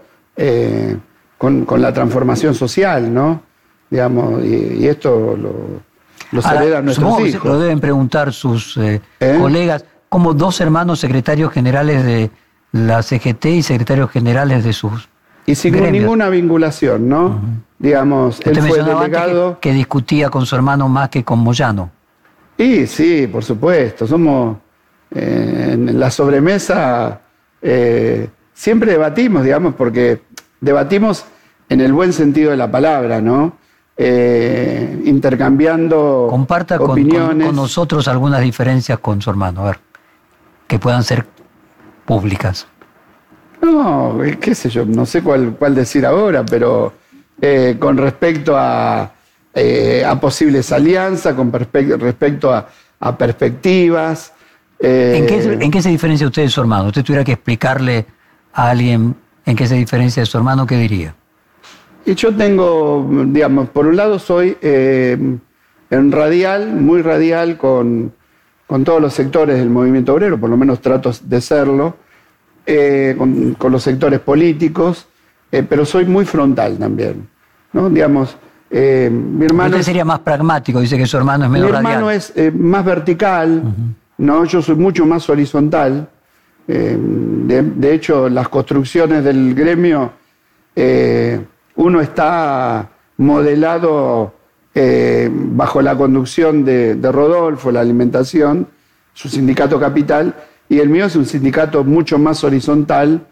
con, 1.66 1.82
la 1.82 1.92
transformación 1.92 2.54
social, 2.54 3.12
¿no? 3.12 3.42
Digamos, 3.90 4.44
y, 4.44 4.86
esto 4.86 5.36
lo, 5.36 5.82
lo 6.30 6.50
heredan 6.50 6.84
nuestros 6.84 7.20
hijos. 7.26 7.44
Lo 7.44 7.58
deben 7.58 7.80
preguntar 7.80 8.32
sus 8.32 8.78
colegas, 9.18 9.84
como 10.08 10.34
dos 10.34 10.60
hermanos 10.60 11.00
secretarios 11.00 11.52
generales 11.52 12.04
de 12.04 12.30
la 12.72 13.02
CGT 13.02 13.46
y 13.46 13.62
secretarios 13.62 14.10
generales 14.10 14.64
de 14.64 14.72
sus 14.72 15.08
y 15.46 15.54
sin 15.54 15.74
ninguna 15.90 16.28
vinculación, 16.28 17.08
¿no? 17.08 17.40
Digamos, 17.78 18.40
él 18.44 18.60
fue 18.60 18.82
delegado. 18.82 19.58
Que, 19.60 19.72
discutía 19.72 20.30
con 20.30 20.46
su 20.46 20.54
hermano 20.54 20.88
más 20.88 21.08
que 21.08 21.24
con 21.24 21.40
Moyano. 21.40 21.90
Y 22.56 22.86
sí, 22.86 23.26
por 23.26 23.44
supuesto. 23.44 24.06
Somos. 24.06 24.58
Eh, 25.14 25.70
en 25.72 26.00
la 26.00 26.10
sobremesa 26.10 27.20
eh, 27.60 28.30
siempre 28.54 28.92
debatimos, 28.92 29.44
digamos, 29.44 29.74
porque 29.74 30.22
debatimos 30.58 31.26
en 31.72 31.80
el 31.80 31.92
buen 31.92 32.12
sentido 32.12 32.50
de 32.50 32.56
la 32.56 32.70
palabra, 32.70 33.20
¿no? 33.20 33.56
Eh, 33.96 35.02
intercambiando 35.04 36.26
Comparta 36.28 36.76
opiniones. 36.76 37.46
con 37.46 37.56
nosotros 37.56 38.08
algunas 38.08 38.40
diferencias 38.40 38.98
con 38.98 39.22
su 39.22 39.30
hermano, 39.30 39.62
a 39.62 39.64
ver, 39.66 39.80
que 40.66 40.78
puedan 40.78 41.02
ser 41.02 41.26
públicas. 42.04 42.66
No, 43.62 44.18
qué 44.40 44.54
sé 44.54 44.68
yo, 44.68 44.84
no 44.84 45.06
sé 45.06 45.22
cuál, 45.22 45.54
cuál 45.58 45.74
decir 45.74 46.04
ahora, 46.04 46.44
pero 46.44 46.92
eh, 47.40 47.76
con 47.78 47.96
respecto 47.96 48.56
a, 48.56 49.12
eh, 49.54 50.04
a, 50.06 50.20
posibles 50.20 50.72
alianzas, 50.72 51.34
con 51.34 51.52
respecto 51.52 52.52
a, 52.52 53.16
perspectivas. 53.16 54.32
Eh, 54.78 55.26
¿En, 55.60 55.70
qué, 55.70 55.80
se 55.80 55.88
diferencia 55.88 56.26
usted 56.26 56.42
de 56.42 56.48
su 56.48 56.60
hermano? 56.60 56.88
¿Usted 56.88 57.02
tuviera 57.02 57.24
que 57.24 57.32
explicarle 57.32 58.04
a 58.52 58.70
alguien 58.70 59.16
en 59.46 59.56
qué 59.56 59.66
se 59.66 59.76
diferencia 59.76 60.22
de 60.22 60.26
su 60.26 60.36
hermano, 60.36 60.66
qué 60.66 60.76
diría? 60.76 61.14
Y 62.04 62.14
yo 62.14 62.34
tengo, 62.34 63.08
digamos, 63.26 63.68
por 63.68 63.86
un 63.86 63.96
lado 63.96 64.18
soy 64.18 64.56
en 64.62 65.40
radial, 66.10 66.74
muy 66.74 67.02
radial 67.02 67.56
con, 67.56 68.12
con 68.66 68.84
todos 68.84 69.02
los 69.02 69.12
sectores 69.12 69.58
del 69.58 69.68
movimiento 69.68 70.14
obrero, 70.14 70.40
por 70.40 70.48
lo 70.48 70.56
menos 70.56 70.80
trato 70.80 71.12
de 71.24 71.40
serlo 71.42 71.94
eh, 72.64 73.14
con, 73.18 73.70
los 73.70 73.82
sectores 73.82 74.18
políticos, 74.20 75.06
eh, 75.50 75.62
pero 75.68 75.84
soy 75.84 76.06
muy 76.06 76.24
frontal 76.24 76.78
también. 76.78 77.28
¿no? 77.74 77.90
Digamos, 77.90 78.34
eh, 78.70 79.10
mi 79.12 79.44
hermano. 79.44 79.68
Usted 79.68 79.82
sería 79.82 80.06
más 80.06 80.20
pragmático, 80.20 80.80
dice 80.80 80.96
que 80.96 81.04
su 81.04 81.18
hermano 81.18 81.44
es 81.44 81.50
menos 81.50 81.70
Mi 81.70 81.76
hermano 81.76 82.10
es 82.10 82.32
más 82.54 82.82
vertical, 82.82 83.62
¿no? 84.16 84.44
yo 84.46 84.62
soy 84.62 84.76
mucho 84.76 85.04
más 85.04 85.28
horizontal. 85.28 86.08
De, 86.66 87.92
hecho, 87.92 88.30
las 88.30 88.48
construcciones 88.48 89.22
del 89.22 89.54
gremio, 89.54 90.12
uno 91.82 92.00
está 92.00 92.90
modelado 93.18 94.34
bajo 94.74 95.82
la 95.82 95.96
conducción 95.96 96.64
de, 96.64 96.94
de 96.94 97.12
Rodolfo, 97.12 97.70
la 97.70 97.80
alimentación, 97.80 98.68
su 99.12 99.28
sindicato 99.28 99.78
capital, 99.78 100.34
y 100.68 100.78
el 100.78 100.88
mío 100.88 101.04
es 101.04 101.16
un 101.16 101.26
sindicato 101.26 101.84
mucho 101.84 102.18
más 102.18 102.42
horizontal 102.44 103.26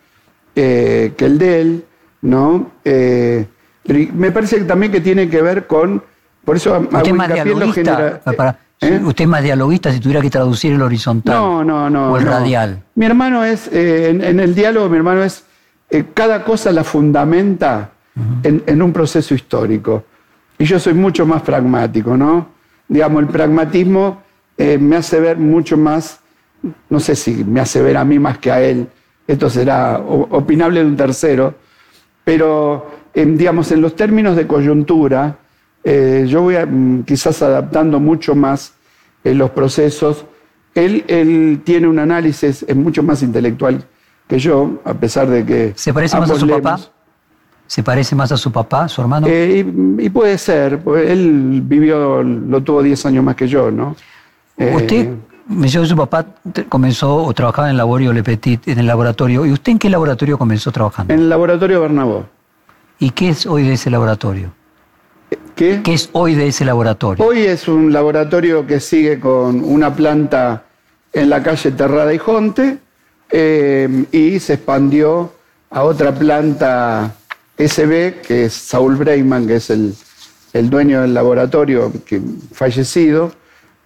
eh, 0.54 1.14
que 1.16 1.24
el 1.24 1.38
de 1.38 1.60
él, 1.60 1.84
¿no? 2.22 2.72
Eh, 2.84 3.46
me 4.14 4.30
parece 4.30 4.58
que 4.58 4.64
también 4.64 4.92
que 4.92 5.00
tiene 5.00 5.28
que 5.28 5.40
ver 5.40 5.66
con, 5.66 6.02
por 6.44 6.56
eso 6.56 6.78
¿Usted 6.78 7.06
es 7.06 7.14
más 7.14 7.32
dialoguista? 7.32 8.20
¿Eh? 8.82 9.00
¿Usted 9.02 9.24
es 9.24 9.28
más 9.28 9.42
dialoguista 9.42 9.92
si 9.92 10.00
tuviera 10.00 10.20
que 10.20 10.30
traducir 10.30 10.72
el 10.72 10.82
horizontal? 10.82 11.34
No, 11.34 11.64
no, 11.64 11.88
no. 11.88 12.12
O 12.12 12.18
el 12.18 12.26
radial. 12.26 12.82
Mi 12.94 13.06
hermano 13.06 13.44
es, 13.44 13.68
en, 13.72 14.40
el 14.40 14.54
diálogo, 14.54 14.88
mi 14.88 14.96
hermano 14.96 15.22
es, 15.22 15.44
cada 16.14 16.44
cosa 16.44 16.72
la 16.72 16.84
fundamenta 16.84 17.90
en, 18.42 18.62
en, 18.66 18.82
un 18.82 18.92
proceso 18.92 19.34
histórico. 19.34 20.04
Y 20.58 20.64
yo 20.64 20.78
soy 20.78 20.94
mucho 20.94 21.24
más 21.26 21.42
pragmático, 21.42 22.16
¿no? 22.16 22.48
Digamos, 22.88 23.22
el 23.22 23.28
pragmatismo 23.28 24.22
me 24.58 24.96
hace 24.96 25.20
ver 25.20 25.38
mucho 25.38 25.78
más 25.78 26.20
no 26.88 27.00
sé 27.00 27.16
si 27.16 27.44
me 27.44 27.60
hace 27.60 27.82
ver 27.82 27.96
a 27.96 28.04
mí 28.04 28.18
más 28.18 28.38
que 28.38 28.50
a 28.50 28.60
él, 28.60 28.86
esto 29.26 29.48
será 29.48 29.98
opinable 29.98 30.80
de 30.80 30.86
un 30.86 30.96
tercero, 30.96 31.54
pero 32.24 32.90
digamos, 33.14 33.70
en 33.72 33.80
los 33.80 33.96
términos 33.96 34.36
de 34.36 34.46
coyuntura, 34.46 35.36
eh, 35.82 36.26
yo 36.28 36.42
voy 36.42 36.56
mm, 36.56 37.02
quizás 37.04 37.42
adaptando 37.42 37.98
mucho 37.98 38.34
más 38.34 38.74
eh, 39.24 39.34
los 39.34 39.50
procesos 39.50 40.26
Él, 40.74 41.04
él 41.08 41.62
tiene 41.64 41.88
un 41.88 41.98
análisis, 41.98 42.64
es 42.66 42.76
mucho 42.76 43.02
más 43.02 43.22
intelectual 43.22 43.82
que 44.28 44.38
yo, 44.38 44.80
a 44.84 44.94
pesar 44.94 45.28
de 45.28 45.44
que... 45.44 45.72
¿Se 45.74 45.92
parece 45.92 46.18
más 46.18 46.30
a 46.30 46.36
su 46.36 46.46
leemos. 46.46 46.62
papá? 46.62 46.92
¿Se 47.70 47.84
parece 47.84 48.16
más 48.16 48.32
a 48.32 48.36
su 48.36 48.50
papá, 48.50 48.88
su 48.88 49.00
hermano? 49.00 49.28
Eh, 49.30 49.64
y, 49.64 50.06
y 50.06 50.10
puede 50.10 50.36
ser, 50.38 50.80
pues 50.80 51.08
él 51.08 51.62
vivió, 51.62 52.20
lo 52.20 52.60
tuvo 52.64 52.82
10 52.82 53.06
años 53.06 53.22
más 53.22 53.36
que 53.36 53.46
yo, 53.46 53.70
¿no? 53.70 53.94
Eh, 54.56 54.72
Usted 54.74 55.10
mencionó 55.46 55.84
que 55.84 55.88
su 55.90 55.96
papá 55.96 56.26
comenzó 56.68 57.14
o 57.14 57.32
trabajaba 57.32 57.68
en 57.68 57.70
el 57.70 57.76
laboratorio 57.76 58.12
Le 58.12 58.24
Petit, 58.24 58.66
en 58.66 58.80
el 58.80 58.88
laboratorio. 58.88 59.46
¿Y 59.46 59.52
usted 59.52 59.70
en 59.70 59.78
qué 59.78 59.88
laboratorio 59.88 60.36
comenzó 60.36 60.72
trabajando? 60.72 61.14
En 61.14 61.20
el 61.20 61.28
laboratorio 61.28 61.80
Bernabó. 61.82 62.26
¿Y 62.98 63.10
qué 63.10 63.28
es 63.28 63.46
hoy 63.46 63.62
de 63.62 63.74
ese 63.74 63.88
laboratorio? 63.88 64.50
¿Qué? 65.54 65.80
¿Qué 65.84 65.94
es 65.94 66.10
hoy 66.10 66.34
de 66.34 66.48
ese 66.48 66.64
laboratorio? 66.64 67.24
Hoy 67.24 67.42
es 67.42 67.68
un 67.68 67.92
laboratorio 67.92 68.66
que 68.66 68.80
sigue 68.80 69.20
con 69.20 69.62
una 69.62 69.94
planta 69.94 70.64
en 71.12 71.30
la 71.30 71.40
calle 71.40 71.70
Terrada 71.70 72.12
y 72.12 72.18
Jonte 72.18 72.78
eh, 73.30 74.06
y 74.10 74.40
se 74.40 74.54
expandió 74.54 75.34
a 75.70 75.84
otra 75.84 76.12
planta 76.12 77.14
SB, 77.60 78.22
que 78.22 78.46
es 78.46 78.54
Saúl 78.54 78.96
Breiman, 78.96 79.46
que 79.46 79.56
es 79.56 79.70
el, 79.70 79.94
el 80.52 80.70
dueño 80.70 81.02
del 81.02 81.14
laboratorio 81.14 81.92
que, 82.04 82.20
fallecido, 82.52 83.32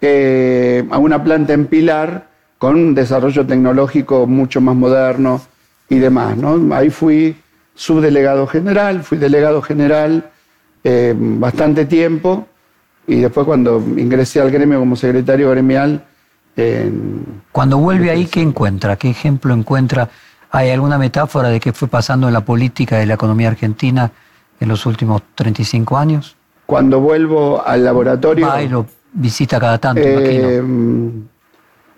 eh, 0.01 0.87
a 0.91 0.99
una 0.99 1.23
planta 1.23 1.53
en 1.53 1.67
Pilar 1.67 2.29
con 2.59 2.77
un 2.77 2.95
desarrollo 2.95 3.47
tecnológico 3.47 4.27
mucho 4.27 4.61
más 4.61 4.77
moderno 4.77 5.43
y 5.89 5.99
demás. 5.99 6.37
¿no? 6.37 6.75
Ahí 6.75 6.91
fui 6.91 7.37
subdelegado 7.75 8.47
general, 8.47 9.03
fui 9.03 9.19
delegado 9.19 9.61
general 9.61 10.31
eh, 10.85 11.15
bastante 11.17 11.85
tiempo 11.85 12.47
y 13.07 13.21
después 13.21 13.47
cuando 13.47 13.83
ingresé 13.97 14.41
al 14.41 14.51
gremio 14.51 14.79
como 14.79 14.97
secretario 14.97 15.51
gremial, 15.51 16.05
Cuando 17.51 17.79
vuelve 17.79 18.11
ahí, 18.11 18.27
¿qué 18.27 18.41
encuentra? 18.41 18.97
¿Qué 18.97 19.11
ejemplo 19.11 19.53
encuentra? 19.53 20.09
¿Hay 20.57 20.71
alguna 20.71 20.99
metáfora 20.99 21.49
de 21.49 21.59
qué 21.59 21.73
fue 21.73 21.89
pasando 21.89 22.29
en 22.29 22.33
la 22.33 22.45
política 22.45 23.03
y 23.03 23.07
la 23.07 23.15
economía 23.15 23.49
argentina 23.49 24.13
en 24.61 24.69
los 24.69 24.87
últimos 24.87 25.23
35 25.35 25.99
años? 25.99 26.37
cuando 26.67 26.99
vuelvo 26.99 27.63
al 27.67 27.85
laboratorio... 27.85 28.47
Va 28.47 28.63
y 28.63 28.69
lo 28.69 28.87
visita 29.13 29.61
cada 29.61 29.77
tanto, 29.79 30.01
Eh, 30.01 30.57
imagino. 30.63 31.27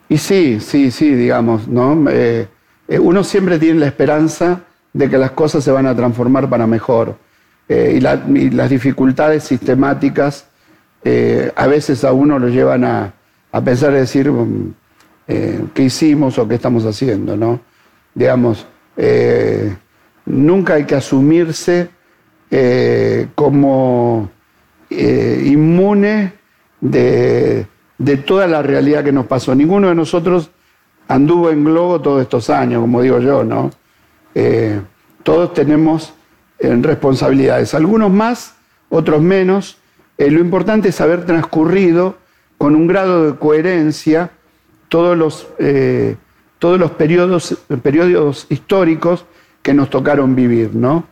y 0.09 0.18
sí, 0.18 0.59
sí, 0.61 0.90
sí, 0.90 1.14
digamos, 1.14 1.68
¿no? 1.68 2.04
Eh, 2.11 2.48
eh, 2.88 2.98
uno 2.98 3.22
siempre 3.22 3.59
tiene 3.61 3.78
la 3.78 3.86
esperanza 3.86 4.62
de 4.92 5.09
que 5.09 5.18
las 5.18 5.30
cosas 5.32 5.62
se 5.62 5.70
van 5.70 5.86
a 5.86 5.94
transformar 5.94 6.48
para 6.48 6.66
mejor. 6.66 7.16
Eh, 7.68 7.94
y, 7.96 8.00
la- 8.00 8.20
y 8.34 8.50
las 8.50 8.70
dificultades 8.70 9.44
sistemáticas 9.44 10.46
eh, 11.04 11.52
a 11.54 11.66
veces 11.68 12.02
a 12.04 12.12
uno 12.12 12.38
lo 12.40 12.48
llevan 12.48 12.84
a, 12.84 13.12
a 13.52 13.61
pensar 13.61 13.92
y 13.92 13.96
decir 13.96 14.32
mm, 14.32 14.74
eh, 15.28 15.61
qué 15.74 15.82
hicimos 15.84 16.38
o 16.38 16.48
qué 16.48 16.57
estamos 16.57 16.84
haciendo, 16.86 17.36
¿no? 17.36 17.61
Digamos, 18.16 18.66
eh, 18.96 19.76
nunca 20.24 20.74
hay 20.74 20.84
que 20.84 20.94
asumirse 20.94 21.90
eh, 22.50 23.28
como 23.34 24.30
eh, 24.88 25.42
inmune 25.44 26.32
de, 26.80 27.66
de 27.98 28.16
toda 28.16 28.46
la 28.46 28.62
realidad 28.62 29.04
que 29.04 29.12
nos 29.12 29.26
pasó. 29.26 29.54
Ninguno 29.54 29.90
de 29.90 29.94
nosotros 29.94 30.50
anduvo 31.08 31.50
en 31.50 31.62
globo 31.62 32.00
todos 32.00 32.22
estos 32.22 32.48
años, 32.48 32.80
como 32.80 33.02
digo 33.02 33.18
yo, 33.20 33.44
¿no? 33.44 33.70
Todos 35.22 35.52
tenemos 35.52 36.14
responsabilidades, 36.58 37.74
algunos 37.74 38.10
más, 38.10 38.54
otros 38.88 39.20
menos. 39.20 39.78
Lo 40.18 40.40
importante 40.40 40.88
es 40.88 41.00
haber 41.00 41.26
transcurrido 41.26 42.16
con 42.56 42.74
un 42.74 42.86
grado 42.86 43.30
de 43.30 43.38
coherencia 43.38 44.30
todos 44.88 45.16
los, 45.16 45.48
todos 46.59 46.78
los 46.78 46.92
periodos, 46.92 47.57
periodos 47.82 48.46
históricos 48.48 49.24
que 49.62 49.74
nos 49.74 49.90
tocaron 49.90 50.34
vivir, 50.34 50.74
¿no? 50.74 51.04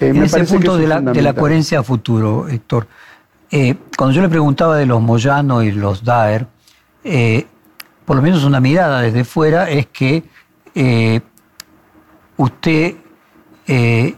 Eh, 0.00 0.08
en 0.08 0.18
me 0.18 0.26
ese 0.26 0.44
punto 0.44 0.76
de 0.76 0.86
la, 0.86 0.96
de 0.96 1.00
la 1.00 1.04
fundamental. 1.04 1.34
coherencia 1.34 1.78
a 1.80 1.82
futuro, 1.82 2.48
Héctor, 2.48 2.86
eh, 3.50 3.76
cuando 3.96 4.14
yo 4.14 4.22
le 4.22 4.28
preguntaba 4.28 4.76
de 4.76 4.86
los 4.86 5.00
Moyano 5.00 5.62
y 5.62 5.72
los 5.72 6.04
Daer, 6.04 6.46
eh, 7.04 7.46
por 8.04 8.16
lo 8.16 8.22
menos 8.22 8.44
una 8.44 8.60
mirada 8.60 9.00
desde 9.00 9.24
fuera 9.24 9.70
es 9.70 9.86
que 9.86 10.24
eh, 10.74 11.20
usted 12.36 12.96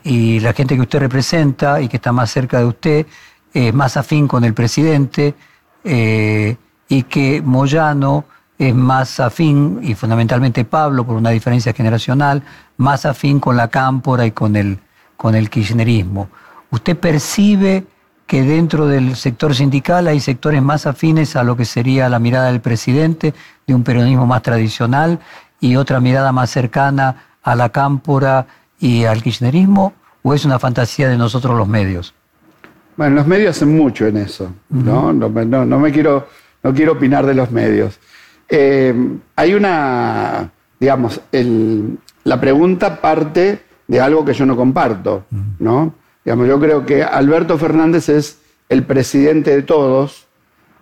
y 0.05 0.39
la 0.39 0.53
gente 0.53 0.77
que 0.77 0.83
usted 0.83 1.01
representa 1.01 1.81
y 1.81 1.89
que 1.89 1.97
está 1.97 2.13
más 2.13 2.31
cerca 2.31 2.61
de 2.61 2.67
usted 2.67 3.07
es 3.53 3.75
más 3.75 3.97
afín 3.97 4.29
con 4.29 4.45
el 4.45 4.55
presidente 4.55 5.35
y 5.83 7.03
que 7.03 7.43
Moyano 7.45 8.27
es 8.61 8.75
más 8.75 9.21
afín, 9.21 9.81
y 9.83 9.95
fundamentalmente 9.95 10.67
Pablo, 10.67 11.07
por 11.07 11.17
una 11.17 11.31
diferencia 11.31 11.73
generacional, 11.73 12.43
más 12.77 13.07
afín 13.07 13.41
con 13.41 13.57
la 13.57 13.69
cámpora 13.69 14.27
y 14.27 14.33
con 14.33 14.55
el, 14.55 14.79
con 15.17 15.35
el 15.35 15.49
kirchnerismo. 15.49 16.29
¿Usted 16.71 16.95
percibe 16.95 17.87
que 18.27 18.43
dentro 18.43 18.87
del 18.87 19.17
sector 19.17 19.55
sindical 19.55 20.09
hay 20.09 20.21
sectores 20.21 20.61
más 20.61 20.87
afines 20.87 21.37
a 21.37 21.43
lo 21.43 21.57
que 21.57 21.65
sería 21.65 22.11
la 22.11 22.19
mirada 22.19 22.49
del 22.49 22.61
presidente, 22.61 23.33
de 23.67 23.75
un 23.75 23.83
peronismo 23.83 24.27
más 24.27 24.43
tradicional, 24.43 25.21
y 25.59 25.77
otra 25.77 25.99
mirada 25.99 26.31
más 26.31 26.51
cercana 26.51 27.17
a 27.43 27.55
la 27.55 27.71
cámpora 27.71 28.47
y 28.79 29.05
al 29.05 29.23
kirchnerismo? 29.23 29.95
¿O 30.23 30.35
es 30.35 30.45
una 30.45 30.59
fantasía 30.59 31.09
de 31.09 31.17
nosotros 31.17 31.57
los 31.57 31.67
medios? 31.67 32.13
Bueno, 32.95 33.17
los 33.17 33.27
medios 33.27 33.57
hacen 33.57 33.75
mucho 33.75 34.07
en 34.07 34.19
eso, 34.19 34.53
¿no? 34.69 35.15
No, 35.15 35.65
no 35.65 35.79
me 35.79 35.91
quiero, 35.91 36.29
no 36.63 36.75
quiero 36.75 36.93
opinar 36.93 37.25
de 37.25 37.33
los 37.33 37.51
medios. 37.51 37.99
Eh, 38.51 38.93
hay 39.37 39.55
una, 39.55 40.51
digamos, 40.79 41.21
el- 41.33 41.99
la 42.25 42.41
pregunta 42.41 43.01
parte 43.01 43.61
de 43.87 44.01
algo 44.01 44.25
que 44.25 44.33
yo 44.35 44.45
no 44.45 44.57
comparto, 44.57 45.25
¿no? 45.59 45.95
Digamos, 46.25 46.49
yo 46.49 46.59
creo 46.61 46.85
que 46.85 47.03
Alberto 47.03 47.57
Fernández 47.59 48.09
es 48.09 48.39
el 48.69 48.83
presidente 48.85 49.55
de 49.55 49.63
todos, 49.63 50.27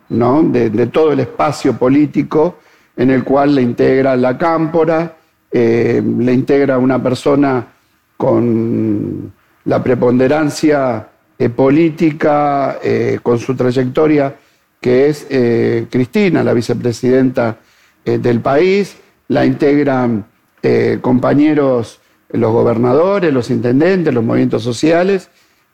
¿no? 0.09 0.43
De, 0.43 0.69
de 0.69 0.87
todo 0.87 1.11
el 1.13 1.19
espacio 1.21 1.73
político 1.77 2.57
en 2.97 3.11
el 3.11 3.23
cual 3.23 3.55
le 3.55 3.61
integra 3.61 4.15
la 4.15 4.37
cámpora, 4.37 5.15
eh, 5.51 6.01
le 6.19 6.33
integra 6.33 6.77
una 6.77 7.01
persona 7.01 7.65
con 8.17 9.31
la 9.65 9.81
preponderancia 9.83 11.07
eh, 11.37 11.49
política, 11.49 12.79
eh, 12.83 13.19
con 13.23 13.39
su 13.39 13.55
trayectoria, 13.55 14.35
que 14.81 15.09
es 15.09 15.27
eh, 15.29 15.87
Cristina, 15.89 16.43
la 16.43 16.53
vicepresidenta 16.53 17.57
eh, 18.05 18.17
del 18.17 18.39
país, 18.39 18.95
la 19.27 19.45
integran 19.45 20.25
eh, 20.63 20.99
compañeros, 21.01 21.99
los 22.29 22.51
gobernadores, 22.51 23.33
los 23.33 23.49
intendentes, 23.49 24.13
los 24.13 24.23
movimientos 24.23 24.63
sociales, 24.63 25.29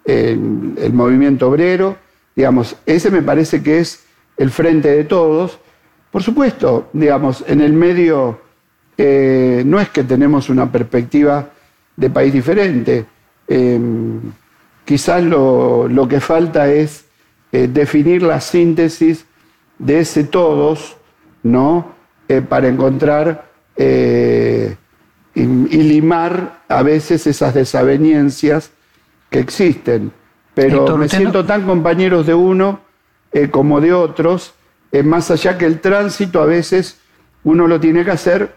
el, 0.06 0.94
movimiento 0.94 1.50
obrero, 1.50 1.98
digamos, 2.36 2.76
ese 2.86 3.10
me 3.10 3.24
parece 3.24 3.64
que 3.64 3.80
es 3.80 4.06
el 4.38 4.52
frente 4.52 4.90
de 4.90 5.04
todos. 5.04 5.58
Por 6.12 6.22
supuesto, 6.22 6.90
digamos, 6.94 7.44
en 7.48 7.62
el 7.62 7.74
medio 7.74 8.40
no 8.98 9.80
es 9.80 9.90
que 9.90 10.04
tenemos 10.04 10.50
una 10.50 10.72
perspectiva 10.72 11.50
de 11.96 12.10
país 12.10 12.34
diferente. 12.34 13.06
Eh, 13.48 13.80
quizás 14.84 15.24
lo, 15.24 15.88
lo 15.88 16.08
que 16.08 16.20
falta 16.20 16.72
es 16.72 17.05
eh, 17.56 17.68
definir 17.72 18.22
la 18.22 18.42
síntesis 18.42 19.26
de 19.80 20.00
ese 20.00 20.24
todos, 20.26 20.98
¿no? 21.44 21.68
Eh, 22.28 22.42
para 22.42 22.68
encontrar 22.68 23.46
eh, 23.78 24.76
y, 25.34 25.42
y 25.42 25.84
limar 25.94 26.62
a 26.68 26.82
veces 26.84 27.28
esas 27.28 27.54
desavenencias 27.54 28.72
que 29.30 29.40
existen. 29.40 30.12
Pero 30.54 30.80
Héctor, 30.80 31.00
me 31.00 31.08
siento 31.10 31.40
no- 31.44 31.46
tan 31.46 31.62
compañeros 31.66 32.26
de 32.26 32.34
uno 32.34 32.80
como 33.52 33.82
de 33.82 33.92
otros, 33.92 34.54
más 35.04 35.30
allá 35.30 35.58
que 35.58 35.66
el 35.66 35.82
tránsito 35.82 36.42
a 36.42 36.46
veces 36.46 37.00
uno 37.44 37.68
lo 37.68 37.82
tiene 37.82 38.06
que 38.06 38.12
hacer 38.12 38.56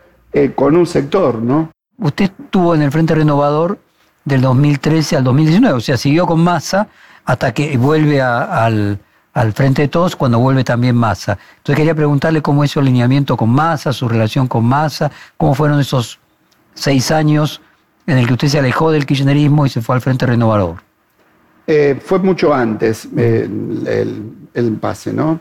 con 0.54 0.76
un 0.76 0.86
sector, 0.86 1.34
¿no? 1.42 1.72
Usted 1.98 2.30
estuvo 2.38 2.76
en 2.76 2.82
el 2.82 2.92
Frente 2.92 3.16
Renovador 3.16 3.80
del 4.24 4.40
2013 4.40 5.16
al 5.16 5.24
2019, 5.24 5.74
o 5.76 5.80
sea, 5.80 5.96
siguió 5.96 6.26
con 6.26 6.38
Massa 6.44 6.86
hasta 7.28 7.52
que 7.52 7.76
vuelve 7.76 8.22
a- 8.22 8.64
al, 8.64 8.98
al 9.34 9.52
Frente 9.52 9.82
de 9.82 9.88
Todos 9.88 10.16
cuando 10.16 10.38
vuelve 10.38 10.64
también 10.64 10.96
Massa. 10.96 11.36
Entonces 11.58 11.76
quería 11.76 11.94
preguntarle 11.94 12.40
cómo 12.40 12.64
es 12.64 12.70
su 12.70 12.80
alineamiento 12.80 13.36
con 13.36 13.50
Massa, 13.50 13.92
su 13.92 14.08
relación 14.08 14.48
con 14.48 14.64
Massa, 14.64 15.10
cómo 15.36 15.54
fueron 15.54 15.78
esos 15.78 16.18
seis 16.72 17.10
años 17.10 17.60
en 18.06 18.16
el 18.16 18.26
que 18.26 18.32
usted 18.32 18.48
se 18.48 18.58
alejó 18.58 18.90
del 18.90 19.04
kirchnerismo 19.04 19.66
y 19.66 19.68
se 19.68 19.82
fue 19.82 19.94
al 19.96 20.00
Frente 20.00 20.24
Renovador. 20.24 20.76
Eh, 21.66 22.00
fue 22.02 22.18
mucho 22.18 22.54
antes 22.54 23.06
eh, 23.14 23.42
el, 23.44 23.86
el- 23.86 24.32
el 24.54 24.72
pase, 24.78 25.12
¿no? 25.12 25.38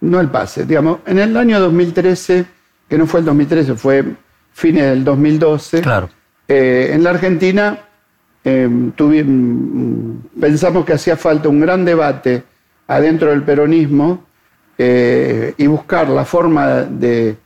No 0.00 0.18
el 0.18 0.28
pase, 0.30 0.64
digamos, 0.66 0.98
en 1.06 1.20
el 1.20 1.36
año 1.36 1.60
2013, 1.60 2.46
que 2.88 2.98
no 2.98 3.06
fue 3.06 3.20
el 3.20 3.26
2013, 3.26 3.76
fue 3.76 4.04
fines 4.52 4.82
del 4.82 5.04
2012, 5.04 5.82
Claro. 5.82 6.08
eh, 6.48 6.90
en 6.94 7.04
la 7.04 7.10
Argentina 7.10 7.78
eh, 8.44 8.68
mm, 8.68 10.40
pensamos 10.40 10.84
que 10.84 10.92
hacía 10.92 11.16
falta 11.16 11.48
un 11.48 11.60
gran 11.60 11.84
debate 11.84 12.44
adentro 12.86 13.30
del 13.30 13.42
peronismo 13.42 14.24
eh, 14.76 15.54
y 15.56 15.66
buscar 15.66 16.08
la 16.08 16.24
forma 16.24 16.82
de, 16.82 17.36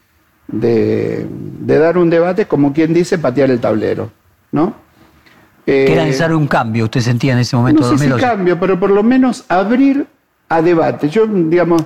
de, 0.47 1.27
dar 1.67 1.97
un 1.97 2.11
debate, 2.11 2.47
como 2.47 2.73
quien 2.73 2.93
dice, 2.93 3.19
patear 3.19 3.51
el 3.51 3.61
tablero, 3.61 4.11
¿no? 4.53 4.83
que 5.65 5.93
era 5.93 6.05
necesario 6.05 6.37
un 6.37 6.49
cambio, 6.49 6.85
usted 6.85 7.01
sentía 7.01 7.33
en 7.35 7.39
ese 7.39 7.55
momento. 7.55 7.83
No 7.83 7.97
sé 7.97 8.05
si 8.05 8.11
cambio, 8.21 8.59
pero 8.59 8.79
por 8.81 8.91
lo 8.91 9.05
menos 9.05 9.45
abrir 9.49 10.07
a 10.49 10.61
debate. 10.61 11.09
Yo, 11.09 11.27
digamos, 11.27 11.83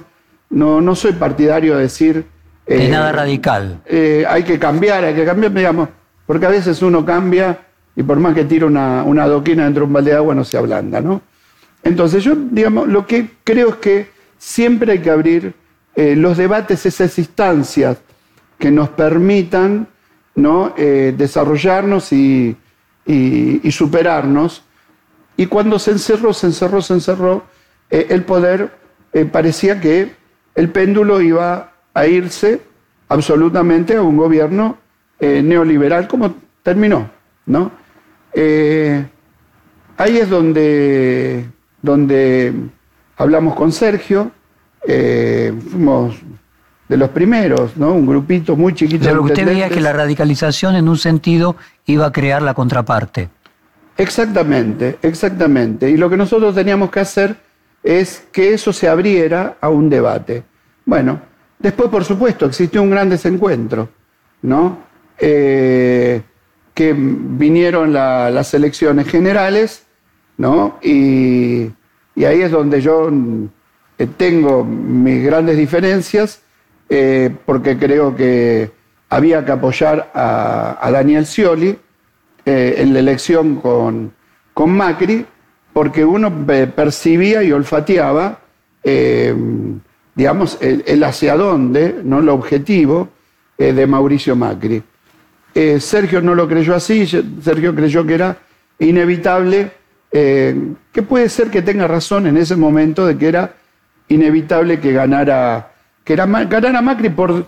no, 0.49 0.81
no 0.81 0.95
soy 0.95 1.13
partidario 1.13 1.77
de 1.77 1.83
decir... 1.83 2.27
De 2.67 2.89
nada 2.89 3.13
radical. 3.13 3.81
hay 4.29 4.43
que 4.43 4.59
cambiar, 4.59 5.05
hay 5.05 5.15
que 5.15 5.25
cambiar, 5.27 5.53
digamos, 5.53 5.91
porque 6.27 6.47
a 6.47 6.49
veces 6.49 6.81
uno 6.83 7.05
cambia 7.05 7.59
y 7.97 8.03
por 8.03 8.21
más 8.21 8.35
que 8.35 8.45
tire 8.45 8.67
una, 8.67 9.03
una 9.03 9.25
adoquina 9.25 9.65
dentro 9.65 9.81
de 9.81 9.87
un 9.87 9.93
balde 9.95 10.11
de 10.11 10.17
agua 10.19 10.35
no 10.35 10.45
se 10.45 10.59
ablanda, 10.59 11.01
¿no? 11.01 11.23
Entonces 11.83 12.23
yo, 12.23 12.35
digamos, 12.37 12.89
lo 12.89 13.07
que 13.07 13.31
creo 13.43 13.71
es 13.71 13.77
que 13.77 14.11
siempre 14.39 14.93
hay 14.93 14.99
que 14.99 15.11
abrir 15.11 15.55
eh, 15.95 16.15
los 16.15 16.37
debates, 16.37 16.85
esas 16.85 17.19
instancias 17.19 17.99
que 18.59 18.71
nos 18.71 18.91
permitan. 18.91 19.89
Eh, 20.77 21.15
desarrollarnos 21.17 22.13
y, 22.13 22.55
superarnos. 23.71 24.63
Y 25.39 25.47
cuando 25.47 25.79
se 25.79 25.93
encerró, 25.93 26.35
se 26.35 26.49
encerró, 26.49 26.83
se 26.83 26.93
encerró, 26.93 27.45
eh, 27.89 28.09
el 28.11 28.23
poder 28.25 28.71
parecía 29.33 29.81
que 29.81 30.13
el 30.55 30.69
péndulo 30.69 31.23
iba 31.23 31.73
a 31.95 32.07
irse 32.07 32.61
absolutamente 33.09 33.97
a 33.97 34.03
un 34.03 34.19
gobierno 34.19 34.77
neoliberal 35.21 36.07
como 36.07 36.35
terminó. 36.63 37.09
¿no? 37.47 37.71
Ahí 38.37 40.19
es 40.19 40.29
donde, 40.29 41.47
donde 41.83 42.53
hablamos 43.17 43.55
con 43.55 43.73
Sergio, 43.73 44.31
eh, 44.87 45.53
fuimos 45.71 46.17
de 46.89 46.97
los 46.97 47.11
primeros, 47.11 47.77
¿no? 47.77 47.93
Un 47.93 48.07
grupito 48.07 48.57
muy 48.57 48.75
chiquito. 48.75 49.05
Pero 49.05 49.17
lo 49.17 49.25
que 49.25 49.33
usted 49.33 49.47
veía 49.47 49.69
que 49.69 49.81
la 49.81 49.93
radicalización 49.93 50.77
en 50.77 50.89
un 50.89 50.99
sentido 50.99 51.57
iba 51.87 52.07
a 52.07 52.13
crear 52.13 52.43
la 52.43 52.55
contraparte. 52.55 53.29
Exactamente, 53.97 54.99
exactamente. 55.03 55.91
Y 55.91 55.97
lo 55.97 56.09
que 56.09 56.17
nosotros 56.17 56.55
teníamos 56.55 56.91
que 56.91 57.01
hacer 57.01 57.37
es 57.83 58.27
que 58.31 58.55
eso 58.55 58.73
se 58.73 58.89
abriera 58.89 59.57
a 59.61 59.69
un 59.69 59.89
debate. 59.89 60.45
Bueno, 60.85 61.21
después, 61.59 61.89
por 61.89 62.05
supuesto, 62.05 62.47
existió 62.47 62.83
un 62.83 62.91
gran 62.91 63.09
desencuentro, 63.09 63.89
¿no? 64.43 64.79
Eh, 65.19 66.23
que 66.77 66.95
vinieron 66.95 67.95
las 67.95 68.53
elecciones 68.53 69.09
generales, 69.09 69.87
¿no? 70.37 70.79
Y, 70.83 71.71
ahí 72.17 72.43
es 72.43 72.51
donde 72.51 72.83
yo 72.83 73.11
eh, 73.99 74.07
tengo 74.19 74.63
mis 74.63 75.25
grandes 75.25 75.57
diferencias 75.57 76.43
eh, 76.91 77.35
porque 77.47 77.79
creo 77.79 78.15
que 78.15 78.71
había 79.09 79.43
que 79.43 79.53
apoyar 79.53 80.11
a, 80.13 80.91
Daniel 80.93 81.25
Scioli 81.25 81.79
eh, 82.45 82.75
en 82.77 82.93
la 82.93 82.99
elección 82.99 83.57
con, 83.57 84.13
con, 84.53 84.71
Macri, 84.71 85.25
porque 85.73 86.05
uno 86.05 86.31
percibía 86.47 87.43
y 87.43 87.53
olfateaba, 87.53 88.41
digamos, 90.15 90.59
el, 90.61 91.05
hacia 91.05 91.37
dónde, 91.37 92.03
¿no? 92.05 92.19
el 92.19 92.29
objetivo 92.29 93.09
de 93.57 93.87
Mauricio 93.87 94.37
Macri. 94.37 94.83
Sergio 95.81 96.21
no 96.21 96.35
lo 96.35 96.47
creyó 96.47 96.75
así, 96.75 97.07
Sergio 97.07 97.75
creyó 97.75 98.07
que 98.07 98.15
era 98.15 98.37
inevitable, 98.79 99.71
que 100.11 101.03
puede 101.09 101.29
ser 101.29 101.51
que 101.51 101.63
tenga 101.63 101.87
razón 101.87 102.27
en 102.27 102.37
ese 102.37 102.57
momento 102.57 103.07
de 103.07 103.17
que 103.17 103.29
era 103.29 103.55
inevitable 104.09 104.81
que 104.81 104.93
ganara, 104.93 105.73
que 106.05 106.13
era, 106.13 106.27
ganara 106.27 106.83
Macri 106.83 107.09
por 107.09 107.47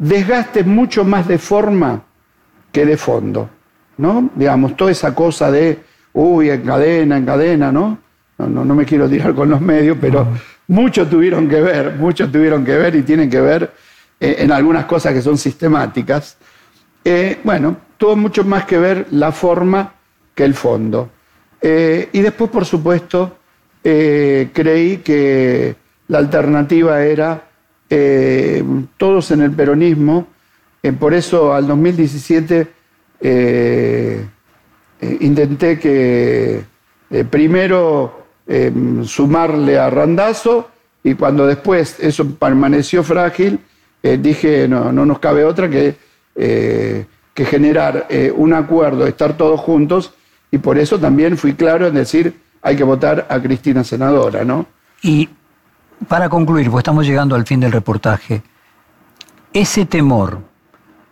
desgaste 0.00 0.64
mucho 0.64 1.04
más 1.04 1.28
de 1.28 1.38
forma 1.38 2.02
que 2.72 2.86
de 2.86 2.96
fondo, 2.96 3.50
¿no? 3.98 4.30
Digamos, 4.34 4.76
toda 4.76 4.90
esa 4.90 5.14
cosa 5.14 5.50
de, 5.50 5.78
uy, 6.14 6.50
en 6.50 6.62
cadena, 6.62 7.16
en 7.18 7.26
cadena, 7.26 7.70
¿no? 7.70 7.98
No, 8.38 8.64
no, 8.64 8.74
me 8.74 8.86
quiero 8.86 9.08
tirar 9.08 9.34
con 9.34 9.50
los 9.50 9.60
medios, 9.60 9.98
pero 10.00 10.26
muchos 10.68 11.10
tuvieron 11.10 11.46
que 11.46 11.60
ver, 11.60 11.96
muchos 11.98 12.32
tuvieron 12.32 12.64
que 12.64 12.76
ver 12.76 12.96
y 12.96 13.02
tienen 13.02 13.28
que 13.28 13.40
ver 13.40 13.70
eh, 14.18 14.36
en 14.38 14.50
algunas 14.50 14.86
cosas 14.86 15.12
que 15.12 15.20
son 15.20 15.36
sistemáticas. 15.36 16.38
Eh, 17.04 17.38
bueno, 17.44 17.76
tuvo 17.96 18.16
mucho 18.16 18.44
más 18.44 18.64
que 18.64 18.78
ver 18.78 19.06
la 19.10 19.32
forma 19.32 19.94
que 20.34 20.44
el 20.44 20.54
fondo. 20.54 21.10
Eh, 21.60 22.08
y 22.12 22.20
después, 22.20 22.50
por 22.50 22.64
supuesto, 22.64 23.36
creí 23.82 24.98
que 24.98 25.74
la 26.08 26.18
alternativa 26.18 27.02
era 27.02 27.50
eh, 27.88 28.62
todos 28.96 29.32
en 29.32 29.42
el 29.42 29.50
peronismo. 29.50 30.28
Eh, 30.82 30.92
por 30.92 31.12
eso 31.12 31.52
al 31.52 31.66
2017 31.66 32.66
eh, 33.20 34.26
intenté 35.20 35.78
que 35.78 36.64
primero 37.28 38.18
sumarle 39.04 39.78
a 39.78 39.90
Randazo 39.90 40.70
y 41.04 41.14
cuando 41.14 41.46
después 41.46 41.96
eso 42.00 42.28
permaneció 42.34 43.04
frágil, 43.04 43.60
dije 44.02 44.66
no, 44.68 44.92
no, 44.92 45.06
nos 45.06 45.18
cabe 45.20 45.44
otra 45.44 45.68
que, 45.68 45.94
que 46.34 47.44
generar 47.44 48.06
un 48.36 48.54
acuerdo, 48.54 49.06
estar 49.06 49.36
todos 49.36 49.60
juntos 49.60 50.12
y 50.50 50.58
por 50.58 50.78
eso 50.78 50.98
también 50.98 51.36
fui 51.36 51.54
claro 51.54 51.86
en 51.86 51.94
decir 51.94 52.34
hay 52.62 52.76
que 52.76 52.84
votar 52.84 53.26
a 53.28 53.40
Cristina 53.40 53.84
senadora, 53.84 54.44
¿no? 54.44 54.66
Y 55.02 55.28
para 56.08 56.28
concluir, 56.28 56.70
pues 56.70 56.82
estamos 56.82 57.06
llegando 57.06 57.34
al 57.34 57.46
fin 57.46 57.60
del 57.60 57.72
reportaje, 57.72 58.42
ese 59.52 59.86
temor 59.86 60.40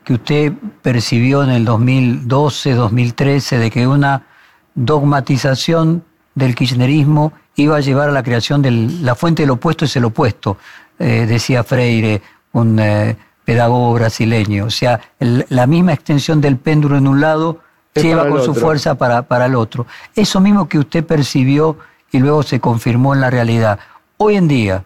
que 0.04 0.14
usted 0.14 0.52
percibió 0.82 1.42
en 1.42 1.50
el 1.50 1.64
2012, 1.64 2.72
2013, 2.72 3.58
de 3.58 3.70
que 3.70 3.86
una 3.86 4.26
dogmatización 4.74 6.04
del 6.34 6.54
kirchnerismo 6.54 7.32
iba 7.56 7.76
a 7.76 7.80
llevar 7.80 8.08
a 8.08 8.12
la 8.12 8.22
creación 8.22 8.62
de 8.62 8.70
la 8.70 9.14
fuente 9.14 9.42
del 9.42 9.50
opuesto 9.50 9.84
es 9.84 9.96
el 9.96 10.04
opuesto, 10.04 10.56
eh, 10.98 11.26
decía 11.28 11.64
Freire, 11.64 12.22
un 12.52 12.78
eh, 12.78 13.16
pedagogo 13.48 13.94
brasileño. 13.94 14.66
O 14.66 14.70
sea, 14.70 15.00
la 15.18 15.66
misma 15.66 15.94
extensión 15.94 16.42
del 16.42 16.58
péndulo 16.58 16.98
en 16.98 17.08
un 17.08 17.22
lado 17.22 17.62
lleva 17.94 18.28
con 18.28 18.42
su 18.42 18.54
fuerza 18.54 18.96
para, 18.96 19.22
para 19.22 19.46
el 19.46 19.54
otro. 19.54 19.86
Eso 20.14 20.38
mismo 20.38 20.68
que 20.68 20.78
usted 20.78 21.02
percibió 21.02 21.78
y 22.12 22.18
luego 22.18 22.42
se 22.42 22.60
confirmó 22.60 23.14
en 23.14 23.22
la 23.22 23.30
realidad. 23.30 23.78
Hoy 24.18 24.36
en 24.36 24.48
día, 24.48 24.84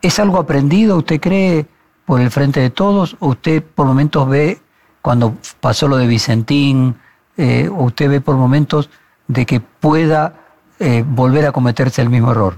¿es 0.00 0.18
algo 0.18 0.38
aprendido, 0.38 0.96
usted 0.96 1.20
cree, 1.20 1.66
por 2.06 2.22
el 2.22 2.30
frente 2.30 2.58
de 2.60 2.70
todos? 2.70 3.18
¿O 3.20 3.28
usted 3.28 3.62
por 3.62 3.86
momentos 3.86 4.30
ve, 4.30 4.60
cuando 5.02 5.34
pasó 5.60 5.86
lo 5.86 5.98
de 5.98 6.06
Vicentín, 6.06 6.96
eh, 7.36 7.68
o 7.70 7.84
usted 7.84 8.08
ve 8.08 8.22
por 8.22 8.36
momentos 8.36 8.88
de 9.28 9.44
que 9.44 9.60
pueda 9.60 10.36
eh, 10.78 11.04
volver 11.06 11.44
a 11.44 11.52
cometerse 11.52 12.00
el 12.00 12.08
mismo 12.08 12.30
error? 12.30 12.56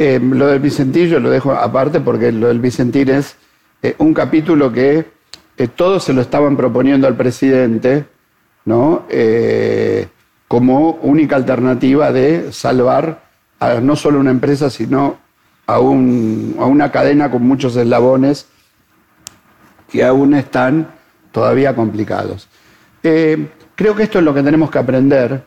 Eh, 0.00 0.18
lo 0.20 0.48
del 0.48 0.58
Vicentín 0.58 1.06
yo 1.06 1.20
lo 1.20 1.30
dejo 1.30 1.52
aparte 1.52 2.00
porque 2.00 2.32
lo 2.32 2.48
del 2.48 2.58
Vicentín 2.58 3.08
es 3.08 3.36
un 3.98 4.14
capítulo 4.14 4.72
que 4.72 5.06
todos 5.74 6.04
se 6.04 6.12
lo 6.12 6.20
estaban 6.20 6.56
proponiendo 6.56 7.06
al 7.06 7.16
presidente, 7.16 8.06
¿no? 8.64 9.06
como 10.48 10.92
única 11.02 11.36
alternativa 11.36 12.12
de 12.12 12.52
salvar 12.52 13.22
no 13.82 13.96
solo 13.96 14.20
una 14.20 14.30
empresa, 14.30 14.70
sino 14.70 15.18
a, 15.66 15.78
una 15.80 16.90
cadena 16.90 17.30
con 17.30 17.42
muchos 17.42 17.76
eslabones 17.76 18.46
que 19.90 20.04
aún 20.04 20.34
están 20.34 20.88
todavía 21.30 21.74
complicados. 21.74 22.48
Eh, 23.02 23.48
creo 23.74 23.94
que 23.94 24.04
esto 24.04 24.18
es 24.18 24.24
lo 24.24 24.34
que 24.34 24.42
tenemos 24.42 24.70
que 24.70 24.78
aprender, 24.78 25.44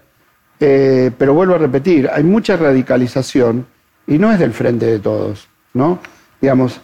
eh, 0.59 1.11
pero 1.17 1.33
vuelvo 1.33 1.55
a 1.55 1.59
repetir, 1.59 2.09
hay 2.11 2.23
mucha 2.23 2.57
radicalización 2.57 3.65
y 4.07 4.17
no 4.17 4.31
es 4.31 4.39
del 4.39 4.53
frente 4.53 4.86
de 4.86 4.99
todos, 4.99 5.47
¿no? 5.73 5.99
Digamos, 6.39 6.79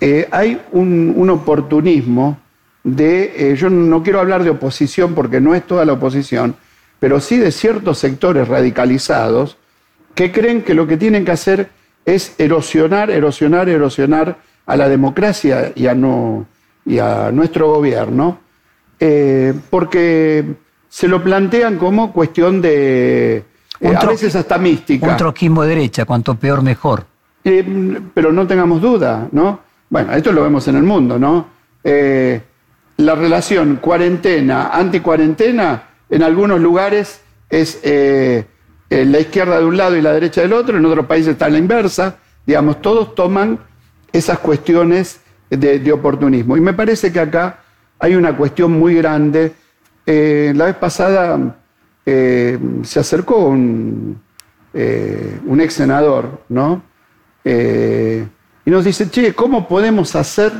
eh, 0.00 0.28
hay 0.30 0.60
un, 0.72 1.14
un, 1.16 1.30
oportunismo 1.30 2.38
de, 2.84 3.54
yo 3.58 3.70
no 3.70 4.02
quiero 4.02 4.20
hablar 4.20 4.44
de 4.44 4.50
oposición 4.50 5.14
porque 5.14 5.40
no 5.40 5.54
es 5.54 5.66
toda 5.66 5.84
la 5.84 5.94
oposición, 5.94 6.56
pero 6.98 7.20
sí 7.20 7.38
de 7.38 7.50
ciertos 7.50 7.98
sectores 7.98 8.48
radicalizados 8.48 9.56
que 10.14 10.32
creen 10.32 10.62
que 10.62 10.74
lo 10.74 10.86
que 10.86 10.96
tienen 10.96 11.24
que 11.24 11.32
hacer 11.32 11.70
es 12.04 12.34
erosionar, 12.38 13.10
erosionar, 13.10 13.68
erosionar 13.68 14.38
a 14.64 14.76
la 14.76 14.88
democracia 14.88 15.72
y 15.74 15.86
a, 15.86 15.94
no, 15.94 16.46
y 16.84 16.98
a 16.98 17.30
nuestro 17.32 17.68
gobierno, 17.72 18.38
eh, 18.98 19.52
porque 19.68 20.44
se 20.88 21.08
lo 21.08 21.22
plantean 21.22 21.76
como 21.76 22.12
cuestión 22.12 22.62
de, 22.62 23.44
eh, 23.80 23.94
a 23.94 24.06
veces 24.06 24.34
hasta 24.34 24.58
mística. 24.58 25.06
Un 25.06 25.16
troquismo 25.16 25.62
de 25.62 25.68
derecha, 25.68 26.04
cuanto 26.04 26.34
peor 26.34 26.62
mejor. 26.62 27.04
Eh, 27.44 28.00
pero 28.14 28.32
no 28.32 28.46
tengamos 28.46 28.80
duda, 28.80 29.28
¿no? 29.32 29.60
Bueno, 29.88 30.12
esto 30.12 30.32
lo 30.32 30.42
vemos 30.42 30.66
en 30.68 30.76
el 30.76 30.82
mundo, 30.82 31.18
¿no? 31.18 31.54
la 31.84 33.14
relación 33.14 33.76
cuarentena, 33.76 34.70
anticuarentena, 34.70 35.84
en 36.10 36.24
algunos 36.24 36.60
lugares 36.60 37.20
es 37.48 37.80
la 37.84 39.20
izquierda 39.20 39.60
de 39.60 39.64
un 39.64 39.76
lado 39.76 39.96
y 39.96 40.02
la 40.02 40.12
derecha 40.12 40.40
del 40.40 40.52
otro, 40.52 40.76
en 40.76 40.84
otros 40.84 41.06
países 41.06 41.32
está 41.34 41.48
la 41.48 41.58
inversa, 41.58 42.16
digamos, 42.44 42.82
todos 42.82 43.14
toman 43.14 43.60
esas 44.12 44.38
cuestiones 44.38 45.20
de, 45.50 45.92
oportunismo. 45.92 46.56
Y 46.56 46.60
me 46.60 46.72
parece 46.72 47.12
que 47.12 47.20
acá 47.20 47.60
hay 47.98 48.14
una 48.14 48.36
cuestión 48.36 48.72
muy 48.72 48.94
grande. 48.94 49.52
Eh, 50.04 50.52
la 50.54 50.66
vez 50.66 50.76
pasada 50.76 51.56
eh, 52.04 52.58
se 52.82 53.00
acercó 53.00 53.46
un, 53.46 54.20
un 54.72 55.60
ex 55.60 55.74
senador, 55.74 56.42
¿no? 56.48 56.82
Y 58.66 58.70
nos 58.70 58.84
dice, 58.84 59.08
che, 59.08 59.32
¿cómo 59.32 59.68
podemos 59.68 60.16
hacer 60.16 60.52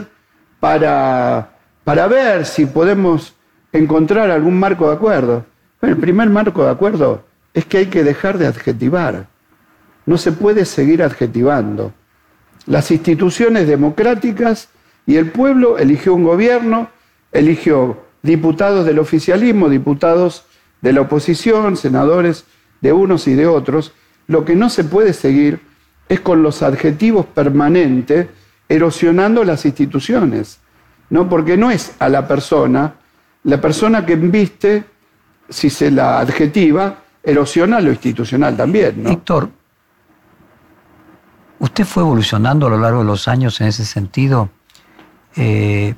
para, 0.60 1.58
para 1.82 2.06
ver 2.06 2.46
si 2.46 2.64
podemos 2.64 3.34
encontrar 3.72 4.30
algún 4.30 4.58
marco 4.60 4.88
de 4.88 4.94
acuerdo? 4.94 5.44
Bueno, 5.80 5.96
el 5.96 6.00
primer 6.00 6.30
marco 6.30 6.64
de 6.64 6.70
acuerdo 6.70 7.24
es 7.52 7.64
que 7.64 7.78
hay 7.78 7.86
que 7.86 8.04
dejar 8.04 8.38
de 8.38 8.46
adjetivar. 8.46 9.26
No 10.06 10.18
se 10.18 10.30
puede 10.30 10.64
seguir 10.66 11.02
adjetivando. 11.02 11.92
Las 12.66 12.92
instituciones 12.92 13.66
democráticas 13.66 14.68
y 15.04 15.16
el 15.16 15.32
pueblo 15.32 15.76
eligió 15.76 16.14
un 16.14 16.22
gobierno, 16.22 16.88
eligió 17.32 18.04
diputados 18.22 18.86
del 18.86 19.00
oficialismo, 19.00 19.68
diputados 19.68 20.44
de 20.80 20.92
la 20.92 21.00
oposición, 21.00 21.76
senadores 21.76 22.44
de 22.80 22.92
unos 22.92 23.26
y 23.26 23.34
de 23.34 23.48
otros. 23.48 23.92
Lo 24.28 24.44
que 24.44 24.54
no 24.54 24.70
se 24.70 24.84
puede 24.84 25.12
seguir 25.12 25.60
es 26.08 26.20
con 26.20 26.42
los 26.42 26.62
adjetivos 26.62 27.26
permanentes 27.26 28.28
erosionando 28.68 29.44
las 29.44 29.64
instituciones, 29.64 30.60
¿no? 31.10 31.28
Porque 31.28 31.56
no 31.56 31.70
es 31.70 31.94
a 31.98 32.08
la 32.08 32.26
persona, 32.26 32.94
la 33.44 33.60
persona 33.60 34.04
que 34.04 34.16
viste, 34.16 34.84
si 35.48 35.70
se 35.70 35.90
la 35.90 36.20
adjetiva, 36.20 36.98
erosiona 37.22 37.80
lo 37.80 37.90
institucional 37.90 38.56
también, 38.56 39.02
¿no? 39.02 39.10
Víctor, 39.10 39.50
¿usted 41.58 41.84
fue 41.84 42.02
evolucionando 42.02 42.66
a 42.66 42.70
lo 42.70 42.78
largo 42.78 43.00
de 43.00 43.06
los 43.06 43.28
años 43.28 43.60
en 43.60 43.68
ese 43.68 43.84
sentido? 43.84 44.50
Eh, 45.36 45.94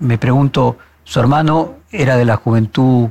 me 0.00 0.18
pregunto, 0.18 0.78
su 1.04 1.20
hermano 1.20 1.76
era 1.90 2.16
de 2.16 2.24
la 2.24 2.36
juventud 2.36 3.08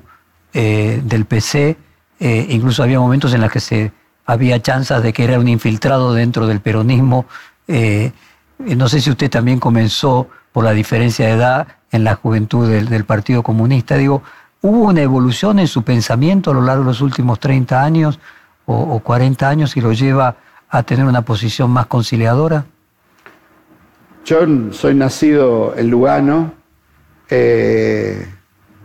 eh, 0.54 1.02
del 1.04 1.26
PC, 1.26 1.78
eh, 2.20 2.46
incluso 2.50 2.84
había 2.84 3.00
momentos 3.00 3.34
en 3.34 3.42
los 3.42 3.52
que 3.52 3.60
se 3.60 3.92
había 4.26 4.62
chances 4.62 5.02
de 5.04 5.14
que 5.14 5.24
era 5.24 5.40
un 5.40 5.48
infiltrado 5.48 6.14
dentro 6.14 6.48
del 6.48 6.62
peronismo. 6.62 7.26
Eh, 7.68 8.12
no 8.60 8.88
sé 8.88 9.02
si 9.02 9.10
usted 9.10 9.30
también 9.30 9.60
comenzó 9.60 10.28
por 10.52 10.64
la 10.64 10.72
diferencia 10.72 11.26
de 11.28 11.34
edad 11.34 11.68
en 11.92 12.04
la 12.04 12.16
juventud 12.16 12.70
del, 12.70 13.06
Partido 13.06 13.44
Comunista. 13.44 13.98
Digo, 13.98 14.24
¿hubo 14.62 14.86
una 14.86 15.02
evolución 15.02 15.60
en 15.60 15.68
su 15.68 15.84
pensamiento 15.84 16.52
a 16.52 16.54
lo 16.54 16.62
largo 16.62 16.84
de 16.84 16.90
los 16.90 17.02
últimos 17.02 17.40
30 17.40 17.84
años 17.84 18.20
o, 18.66 19.00
40 19.00 19.50
años 19.50 19.76
y 19.76 19.82
lo 19.82 19.92
lleva 19.92 20.36
a 20.70 20.84
tener 20.84 21.06
una 21.06 21.24
posición 21.24 21.70
más 21.72 21.88
conciliadora? 21.88 22.66
Yo 24.26 24.40
soy 24.72 24.96
nacido 24.96 25.76
en 25.76 25.90
Lugano, 25.90 26.54
eh, 27.30 28.26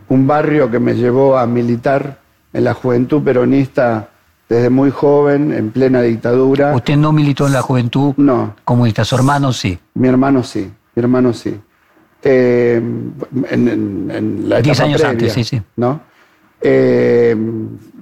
un 0.09 0.27
barrio 0.27 0.69
que 0.69 0.79
me 0.79 0.95
llevó 0.95 1.37
a 1.37 1.45
militar 1.45 2.19
en 2.51 2.63
la 2.65 2.73
juventud 2.73 3.23
peronista 3.23 4.09
desde 4.49 4.71
muy 4.71 4.89
joven, 4.89 5.53
en 5.53 5.69
plena 5.69 6.01
dictadura. 6.01 6.75
¿Usted 6.75 6.97
no 6.97 7.13
militó 7.13 7.45
en 7.45 7.53
la 7.53 7.61
juventud 7.61 8.15
no. 8.17 8.55
comunista? 8.65 9.05
¿Su 9.05 9.15
hermano 9.15 9.53
sí? 9.53 9.77
Mi 9.93 10.07
hermano 10.07 10.43
sí, 10.43 10.71
mi 10.95 10.99
hermano 10.99 11.31
sí. 11.33 11.55
Eh, 12.23 12.81
en, 13.51 14.49
la 14.49 14.59
Diez 14.59 14.79
años 14.81 15.03
antes, 15.03 15.31
sí, 15.31 15.43
sí. 15.43 15.61
¿no? 15.77 16.01
Eh, 16.59 17.35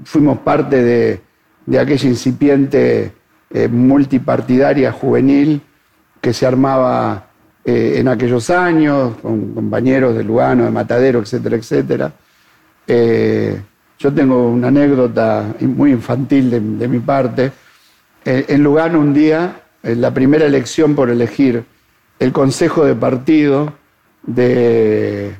fuimos 0.05 0.39
parte 0.39 1.21
de, 1.67 1.77
aquella 1.77 2.09
incipiente 2.09 3.11
eh, 3.51 3.67
multipartidaria 3.67 4.91
juvenil 4.93 5.61
que 6.21 6.33
se 6.33 6.47
armaba 6.47 7.25
en 7.69 8.07
aquellos 8.07 8.49
años, 8.49 9.17
con 9.21 9.53
compañeros 9.53 10.15
de 10.15 10.23
Lugano, 10.23 10.63
de 10.63 10.71
Matadero, 10.71 11.19
etcétera, 11.19 11.57
etcétera. 11.57 12.13
Yo 13.99 14.13
tengo 14.13 14.49
una 14.49 14.67
anécdota 14.67 15.55
muy 15.59 15.91
infantil 15.91 16.77
de, 16.79 16.87
mi 16.87 16.99
parte. 16.99 17.51
Eh, 18.23 18.45
en 18.49 18.63
Lugano 18.63 18.99
un 18.99 19.13
día, 19.13 19.61
en 19.81 20.01
la 20.01 20.13
primera 20.13 20.45
elección 20.45 20.95
por 20.95 21.09
elegir 21.09 21.63
el 22.19 22.31
consejo 22.31 22.85
de 22.85 22.95
partido 22.95 23.73
del, 24.23 25.35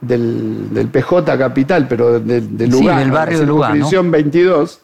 PJ 0.00 1.38
Capital, 1.38 1.86
pero 1.88 2.20
de, 2.20 2.40
Lugano, 2.66 2.98
sí, 2.98 3.04
del 3.04 3.10
barrio 3.10 3.40
de 3.40 3.46
Lugano. 3.46 4.10
22, 4.10 4.80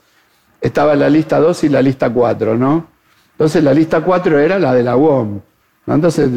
estaba 0.60 0.94
la 0.94 1.08
lista 1.08 1.38
2 1.38 1.64
y 1.64 1.68
la 1.70 1.80
lista 1.80 2.10
4, 2.10 2.56
¿no? 2.56 2.86
Entonces 3.32 3.64
la 3.64 3.74
lista 3.74 4.02
4 4.02 4.38
era 4.38 4.58
la 4.58 4.74
de 4.74 4.82
la 4.82 4.96
UOM. 4.96 5.40
Entonces, 5.86 6.30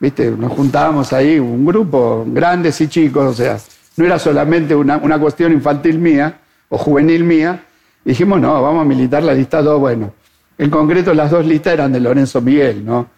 viste, 0.00 0.30
nos 0.30 0.52
juntábamos 0.52 1.12
ahí, 1.12 1.38
un 1.38 1.64
grupo, 1.64 2.24
grandes 2.26 2.80
y 2.80 2.88
chicos, 2.88 3.24
o 3.24 3.34
sea, 3.34 3.58
no 3.98 4.04
era 4.06 4.18
solamente 4.18 4.76
una, 4.76 5.18
cuestión 5.18 5.52
infantil 5.52 5.98
mía 5.98 6.38
o 6.68 6.78
juvenil 6.78 7.24
mía. 7.24 7.64
Dijimos, 8.04 8.40
no, 8.40 8.62
vamos 8.62 8.82
a 8.82 8.84
militar 8.84 9.24
la 9.24 9.34
lista 9.34 9.60
2. 9.60 9.80
Bueno, 9.80 10.14
en 10.56 10.70
concreto 10.70 11.12
las 11.14 11.32
dos 11.32 11.44
listas 11.44 11.74
eran 11.74 11.92
de 11.92 11.98
Lorenzo 11.98 12.40
Miguel, 12.40 12.84
¿no? 12.84 13.10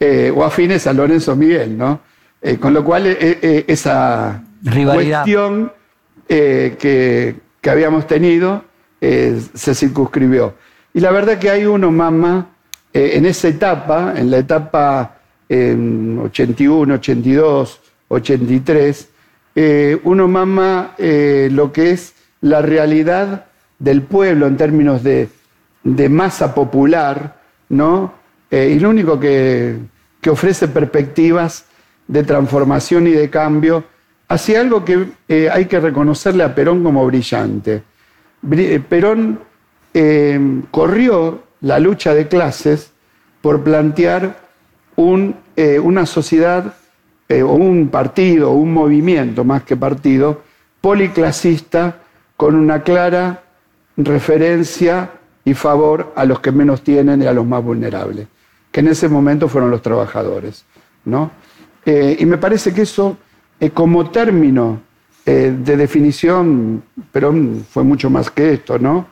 Eh, 0.00 0.32
o 0.34 0.42
afines 0.42 0.86
a 0.86 0.94
Lorenzo 0.94 1.36
Miguel, 1.36 1.76
¿no? 1.76 2.00
Eh, 2.40 2.56
con 2.56 2.72
lo 2.72 2.82
cual 2.82 3.04
eh, 3.06 3.64
esa 3.68 4.42
cuestión 4.64 5.70
que, 6.26 7.36
habíamos 7.68 8.06
tenido 8.06 8.64
se 9.00 9.74
circunscribió. 9.74 10.54
Y 10.94 11.00
la 11.00 11.10
verdad 11.10 11.38
que 11.38 11.50
hay 11.50 11.66
uno, 11.66 11.92
mamá, 11.92 12.48
en 12.94 13.26
esa 13.26 13.48
etapa, 13.48 14.14
en 14.16 14.30
la 14.30 14.38
etapa 14.38 15.18
81, 15.50 16.94
82, 16.94 17.80
83, 18.08 19.11
eh, 19.54 20.00
uno 20.04 20.28
mama 20.28 20.94
eh, 20.96 21.48
lo 21.52 21.72
que 21.72 21.90
es 21.90 22.14
la 22.40 22.62
realidad 22.62 23.46
del 23.78 24.02
pueblo 24.02 24.46
en 24.46 24.56
términos 24.56 25.02
de, 25.02 25.28
masa 26.08 26.54
popular, 26.54 27.36
¿no? 27.68 28.14
Eh, 28.50 28.72
y 28.74 28.78
lo 28.78 28.90
único 28.90 29.18
que, 29.20 29.76
ofrece 30.30 30.68
perspectivas 30.68 31.66
de 32.06 32.22
transformación 32.22 33.08
y 33.08 33.10
de 33.10 33.28
cambio 33.28 33.84
hacia 34.28 34.60
algo 34.60 34.84
que 34.84 35.08
hay 35.50 35.64
que 35.64 35.80
reconocerle 35.80 36.44
a 36.44 36.54
Perón 36.54 36.84
como 36.84 37.04
brillante. 37.04 37.82
Perón 38.88 39.40
corrió 40.70 41.42
la 41.60 41.80
lucha 41.80 42.14
de 42.14 42.28
clases 42.28 42.92
por 43.40 43.64
plantear 43.64 44.36
una 44.96 46.06
sociedad 46.06 46.72
eh, 47.38 47.42
un 47.42 47.88
partido, 47.88 48.50
un 48.50 48.72
movimiento 48.72 49.44
más 49.44 49.62
que 49.62 49.76
partido, 49.76 50.42
policlasista 50.80 51.98
con 52.36 52.54
una 52.54 52.82
clara 52.82 53.42
referencia 53.96 55.10
y 55.44 55.54
favor 55.54 56.12
a 56.14 56.24
los 56.24 56.40
que 56.40 56.52
menos 56.52 56.82
tienen 56.82 57.22
y 57.22 57.26
a 57.26 57.32
los 57.32 57.46
más 57.46 57.62
vulnerables, 57.62 58.26
que 58.70 58.80
en 58.80 58.88
ese 58.88 59.08
momento 59.08 59.48
fueron 59.48 59.70
los 59.70 59.82
trabajadores. 59.82 60.64
¿no? 61.04 61.30
Eh, 61.84 62.16
y 62.18 62.26
me 62.26 62.38
parece 62.38 62.72
que 62.72 62.82
eso, 62.82 63.16
eh, 63.58 63.70
como 63.70 64.10
término 64.10 64.80
de 65.24 65.76
definición, 65.76 66.82
pero 67.12 67.32
fue 67.70 67.84
mucho 67.84 68.10
más 68.10 68.28
que 68.28 68.54
esto, 68.54 68.76
¿no? 68.76 69.06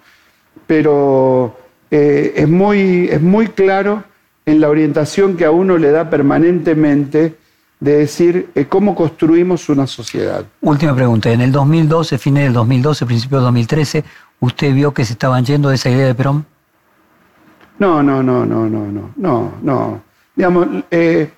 Pero 0.66 1.56
es, 1.88 2.48
muy, 2.48 3.08
es 3.08 3.22
muy 3.22 3.46
claro 3.46 4.02
en 4.44 4.60
la 4.60 4.68
orientación 4.68 5.36
que 5.36 5.44
a 5.44 5.52
uno 5.52 5.78
le 5.78 5.92
da 5.92 6.10
permanentemente 6.10 7.36
de 7.80 7.96
decir 7.96 8.50
eh, 8.54 8.66
cómo 8.66 8.94
construimos 8.94 9.68
una 9.70 9.86
sociedad. 9.86 10.44
Última 10.60 10.94
pregunta. 10.94 11.30
En 11.30 11.40
el 11.40 11.50
2012, 11.50 12.18
fines 12.18 12.44
del 12.44 12.52
2012, 12.52 13.06
principio 13.06 13.38
del 13.38 13.46
2013, 13.46 14.04
¿usted 14.40 14.74
vio 14.74 14.92
que 14.92 15.04
se 15.04 15.14
estaban 15.14 15.44
yendo 15.44 15.70
de 15.70 15.76
esa 15.76 15.88
idea 15.88 16.06
de 16.06 16.14
Perón? 16.14 16.44
No, 17.78 18.02
no, 18.02 18.22
no, 18.22 18.44
no, 18.44 18.68
no, 18.68 18.86
no, 18.86 19.12
no, 19.16 19.52
no. 19.62 20.02
Digamos, 20.36 20.68
eh, 20.90 21.30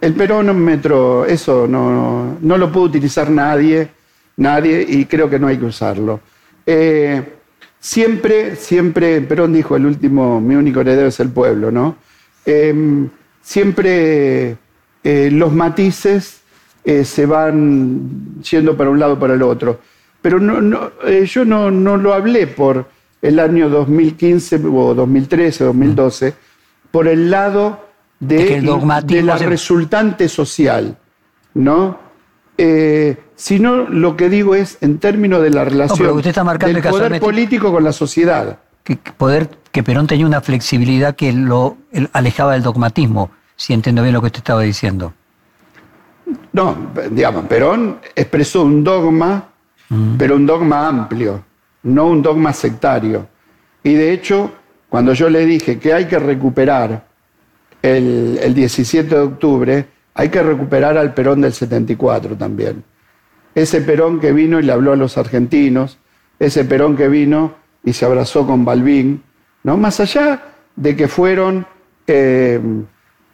el 0.00 0.14
perómetro, 0.14 1.26
eso 1.26 1.66
no, 1.68 2.38
no, 2.40 2.58
lo 2.58 2.72
puede 2.72 2.86
utilizar 2.86 3.30
nadie, 3.30 3.90
nadie, 4.38 4.84
y 4.88 5.04
creo 5.04 5.28
que 5.28 5.38
no 5.38 5.48
hay 5.48 5.58
que 5.58 5.66
usarlo. 5.66 6.20
Eh, 6.64 7.22
siempre, 7.78 8.56
siempre, 8.56 9.20
Perón 9.20 9.52
dijo, 9.52 9.76
el 9.76 9.84
último, 9.84 10.40
mi 10.40 10.54
único 10.54 10.80
heredero 10.80 11.08
es 11.08 11.20
el 11.20 11.28
pueblo, 11.28 11.70
¿no? 11.70 11.96
siempre 13.42 14.56
eh, 15.08 15.30
los 15.30 15.52
matices 15.52 16.40
eh, 16.82 17.04
se 17.04 17.26
van 17.26 18.42
yendo 18.42 18.76
para 18.76 18.90
un 18.90 18.98
lado 18.98 19.12
o 19.12 19.18
para 19.20 19.34
el 19.34 19.42
otro. 19.42 19.78
Pero 20.20 20.40
no, 20.40 20.90
eh, 21.04 21.24
yo 21.26 21.44
no, 21.44 21.70
lo 21.70 22.12
hablé 22.12 22.48
por 22.48 22.88
el 23.22 23.38
año 23.38 23.68
2015 23.68 24.62
o 24.66 24.94
2013 24.94 25.62
o 25.62 25.66
2012, 25.68 26.34
por 26.90 27.06
el 27.06 27.30
lado 27.30 27.84
de, 28.18 28.60
de 29.04 29.22
la 29.22 29.38
resultante 29.38 30.28
social, 30.28 30.98
¿no? 31.54 32.04
sino 33.36 33.88
lo 33.88 34.16
que 34.16 34.28
digo 34.28 34.56
es 34.56 34.78
en 34.80 34.98
términos 34.98 35.40
de 35.42 35.50
la 35.50 35.64
relación 35.66 36.16
del 36.16 36.82
poder 36.82 37.20
político 37.20 37.70
con 37.70 37.84
la 37.84 37.92
sociedad. 37.92 38.58
Que, 38.82 38.96
poder, 38.96 39.50
que 39.70 39.84
Perón 39.84 40.08
tenía 40.08 40.26
una 40.26 40.40
flexibilidad 40.40 41.14
que 41.14 41.32
lo 41.32 41.76
alejaba 42.12 42.54
del 42.54 42.62
dogmatismo 42.62 43.30
si 43.56 43.72
entiendo 43.72 44.02
bien 44.02 44.14
lo 44.14 44.20
que 44.20 44.26
usted 44.26 44.38
estaba 44.38 44.62
diciendo. 44.62 45.12
No, 46.52 46.92
digamos, 47.10 47.46
Perón 47.46 47.98
expresó 48.14 48.62
un 48.62 48.82
dogma, 48.82 49.48
pero 50.18 50.36
un 50.36 50.46
dogma 50.46 50.88
amplio, 50.88 51.44
no 51.84 52.06
un 52.06 52.22
dogma 52.22 52.52
sectario. 52.52 53.28
Y 53.82 53.94
de 53.94 54.12
hecho, 54.12 54.52
cuando 54.88 55.12
yo 55.12 55.30
le 55.30 55.46
dije 55.46 55.78
que 55.78 55.92
hay 55.92 56.06
que 56.06 56.18
recuperar 56.18 57.06
el, 57.82 58.38
el 58.42 58.54
17 58.54 59.14
de 59.14 59.20
octubre, 59.20 59.86
hay 60.14 60.28
que 60.28 60.42
recuperar 60.42 60.96
al 60.98 61.14
Perón 61.14 61.42
del 61.42 61.52
74 61.52 62.36
también. 62.36 62.82
Ese 63.54 63.80
Perón 63.80 64.18
que 64.18 64.32
vino 64.32 64.58
y 64.58 64.62
le 64.62 64.72
habló 64.72 64.92
a 64.92 64.96
los 64.96 65.16
argentinos, 65.18 65.98
ese 66.38 66.64
Perón 66.64 66.96
que 66.96 67.08
vino 67.08 67.54
y 67.84 67.92
se 67.92 68.04
abrazó 68.04 68.46
con 68.46 68.64
Balbín, 68.64 69.22
¿no? 69.62 69.76
Más 69.76 70.00
allá 70.00 70.42
de 70.74 70.96
que 70.96 71.08
fueron 71.08 71.66
eh, 72.06 72.60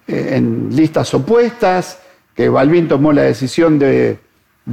en 0.07 0.69
listas 0.75 1.13
opuestas, 1.15 1.99
que 2.35 2.49
Balbín 2.49 2.89
tomó 2.89 3.13
la 3.13 3.23
decisión 3.23 3.79
de, 3.79 4.19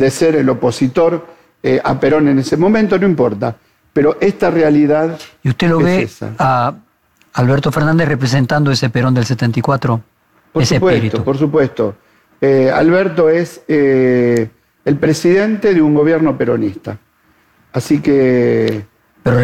ser 0.10 0.36
el 0.36 0.50
opositor 0.50 1.26
eh, 1.62 1.80
a 1.84 2.00
Perón 2.00 2.28
en 2.28 2.40
ese 2.40 2.58
momento, 2.58 2.98
no 2.98 3.08
importa. 3.08 3.56
Pero 3.92 4.18
esta 4.22 4.50
realidad. 4.50 5.20
¿Y 5.44 5.50
usted 5.50 5.70
lo 5.70 5.80
ve 5.80 6.08
a 6.38 6.74
Alberto 7.34 7.72
Fernández 7.72 8.08
representando 8.08 8.72
ese 8.72 8.90
Perón 8.90 9.14
del 9.14 9.26
74? 9.26 10.02
Por 10.52 10.66
supuesto, 10.66 11.24
por 11.24 11.38
supuesto. 11.38 11.96
Eh, 12.42 12.72
Alberto 12.74 13.30
es 13.30 13.62
eh, 13.68 14.50
el 14.86 14.96
presidente 14.98 15.74
de 15.74 15.82
un 15.82 15.94
gobierno 15.94 16.38
peronista. 16.38 16.98
Así 17.74 18.00
que. 18.00 18.86
Pero 19.22 19.40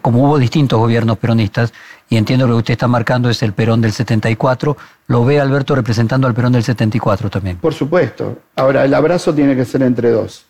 como 0.00 0.24
hubo 0.24 0.38
distintos 0.38 0.78
gobiernos 0.78 1.18
peronistas, 1.18 1.72
y 2.08 2.16
entiendo 2.16 2.44
que 2.44 2.50
lo 2.50 2.56
que 2.56 2.60
usted 2.60 2.72
está 2.72 2.86
marcando 2.86 3.28
es 3.28 3.42
el 3.42 3.52
Perón 3.52 3.80
del 3.80 3.92
74, 3.92 4.76
¿lo 5.08 5.24
ve 5.24 5.40
Alberto 5.40 5.74
representando 5.74 6.26
al 6.26 6.34
Perón 6.34 6.52
del 6.52 6.62
74 6.62 7.30
también? 7.30 7.56
Por 7.56 7.74
supuesto. 7.74 8.38
Ahora, 8.54 8.84
el 8.84 8.94
abrazo 8.94 9.34
tiene 9.34 9.56
que 9.56 9.64
ser 9.64 9.82
entre 9.82 10.10
dos. 10.10 10.44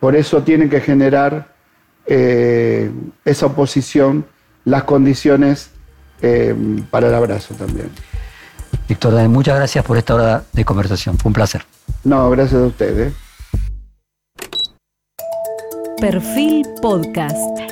Por 0.00 0.16
eso 0.16 0.42
tiene 0.42 0.68
que 0.68 0.80
generar 0.80 1.52
eh, 2.06 2.90
esa 3.24 3.46
oposición 3.46 4.24
las 4.64 4.84
condiciones 4.84 5.70
eh, 6.22 6.54
para 6.90 7.08
el 7.08 7.14
abrazo 7.14 7.54
también. 7.54 7.90
Víctor, 8.88 9.28
muchas 9.28 9.56
gracias 9.56 9.84
por 9.84 9.98
esta 9.98 10.14
hora 10.14 10.44
de 10.52 10.64
conversación. 10.64 11.18
Fue 11.18 11.28
un 11.28 11.34
placer. 11.34 11.64
No, 12.04 12.30
gracias 12.30 12.60
a 12.60 12.66
ustedes. 12.66 13.12
Perfil 16.00 16.66
Podcast. 16.80 17.71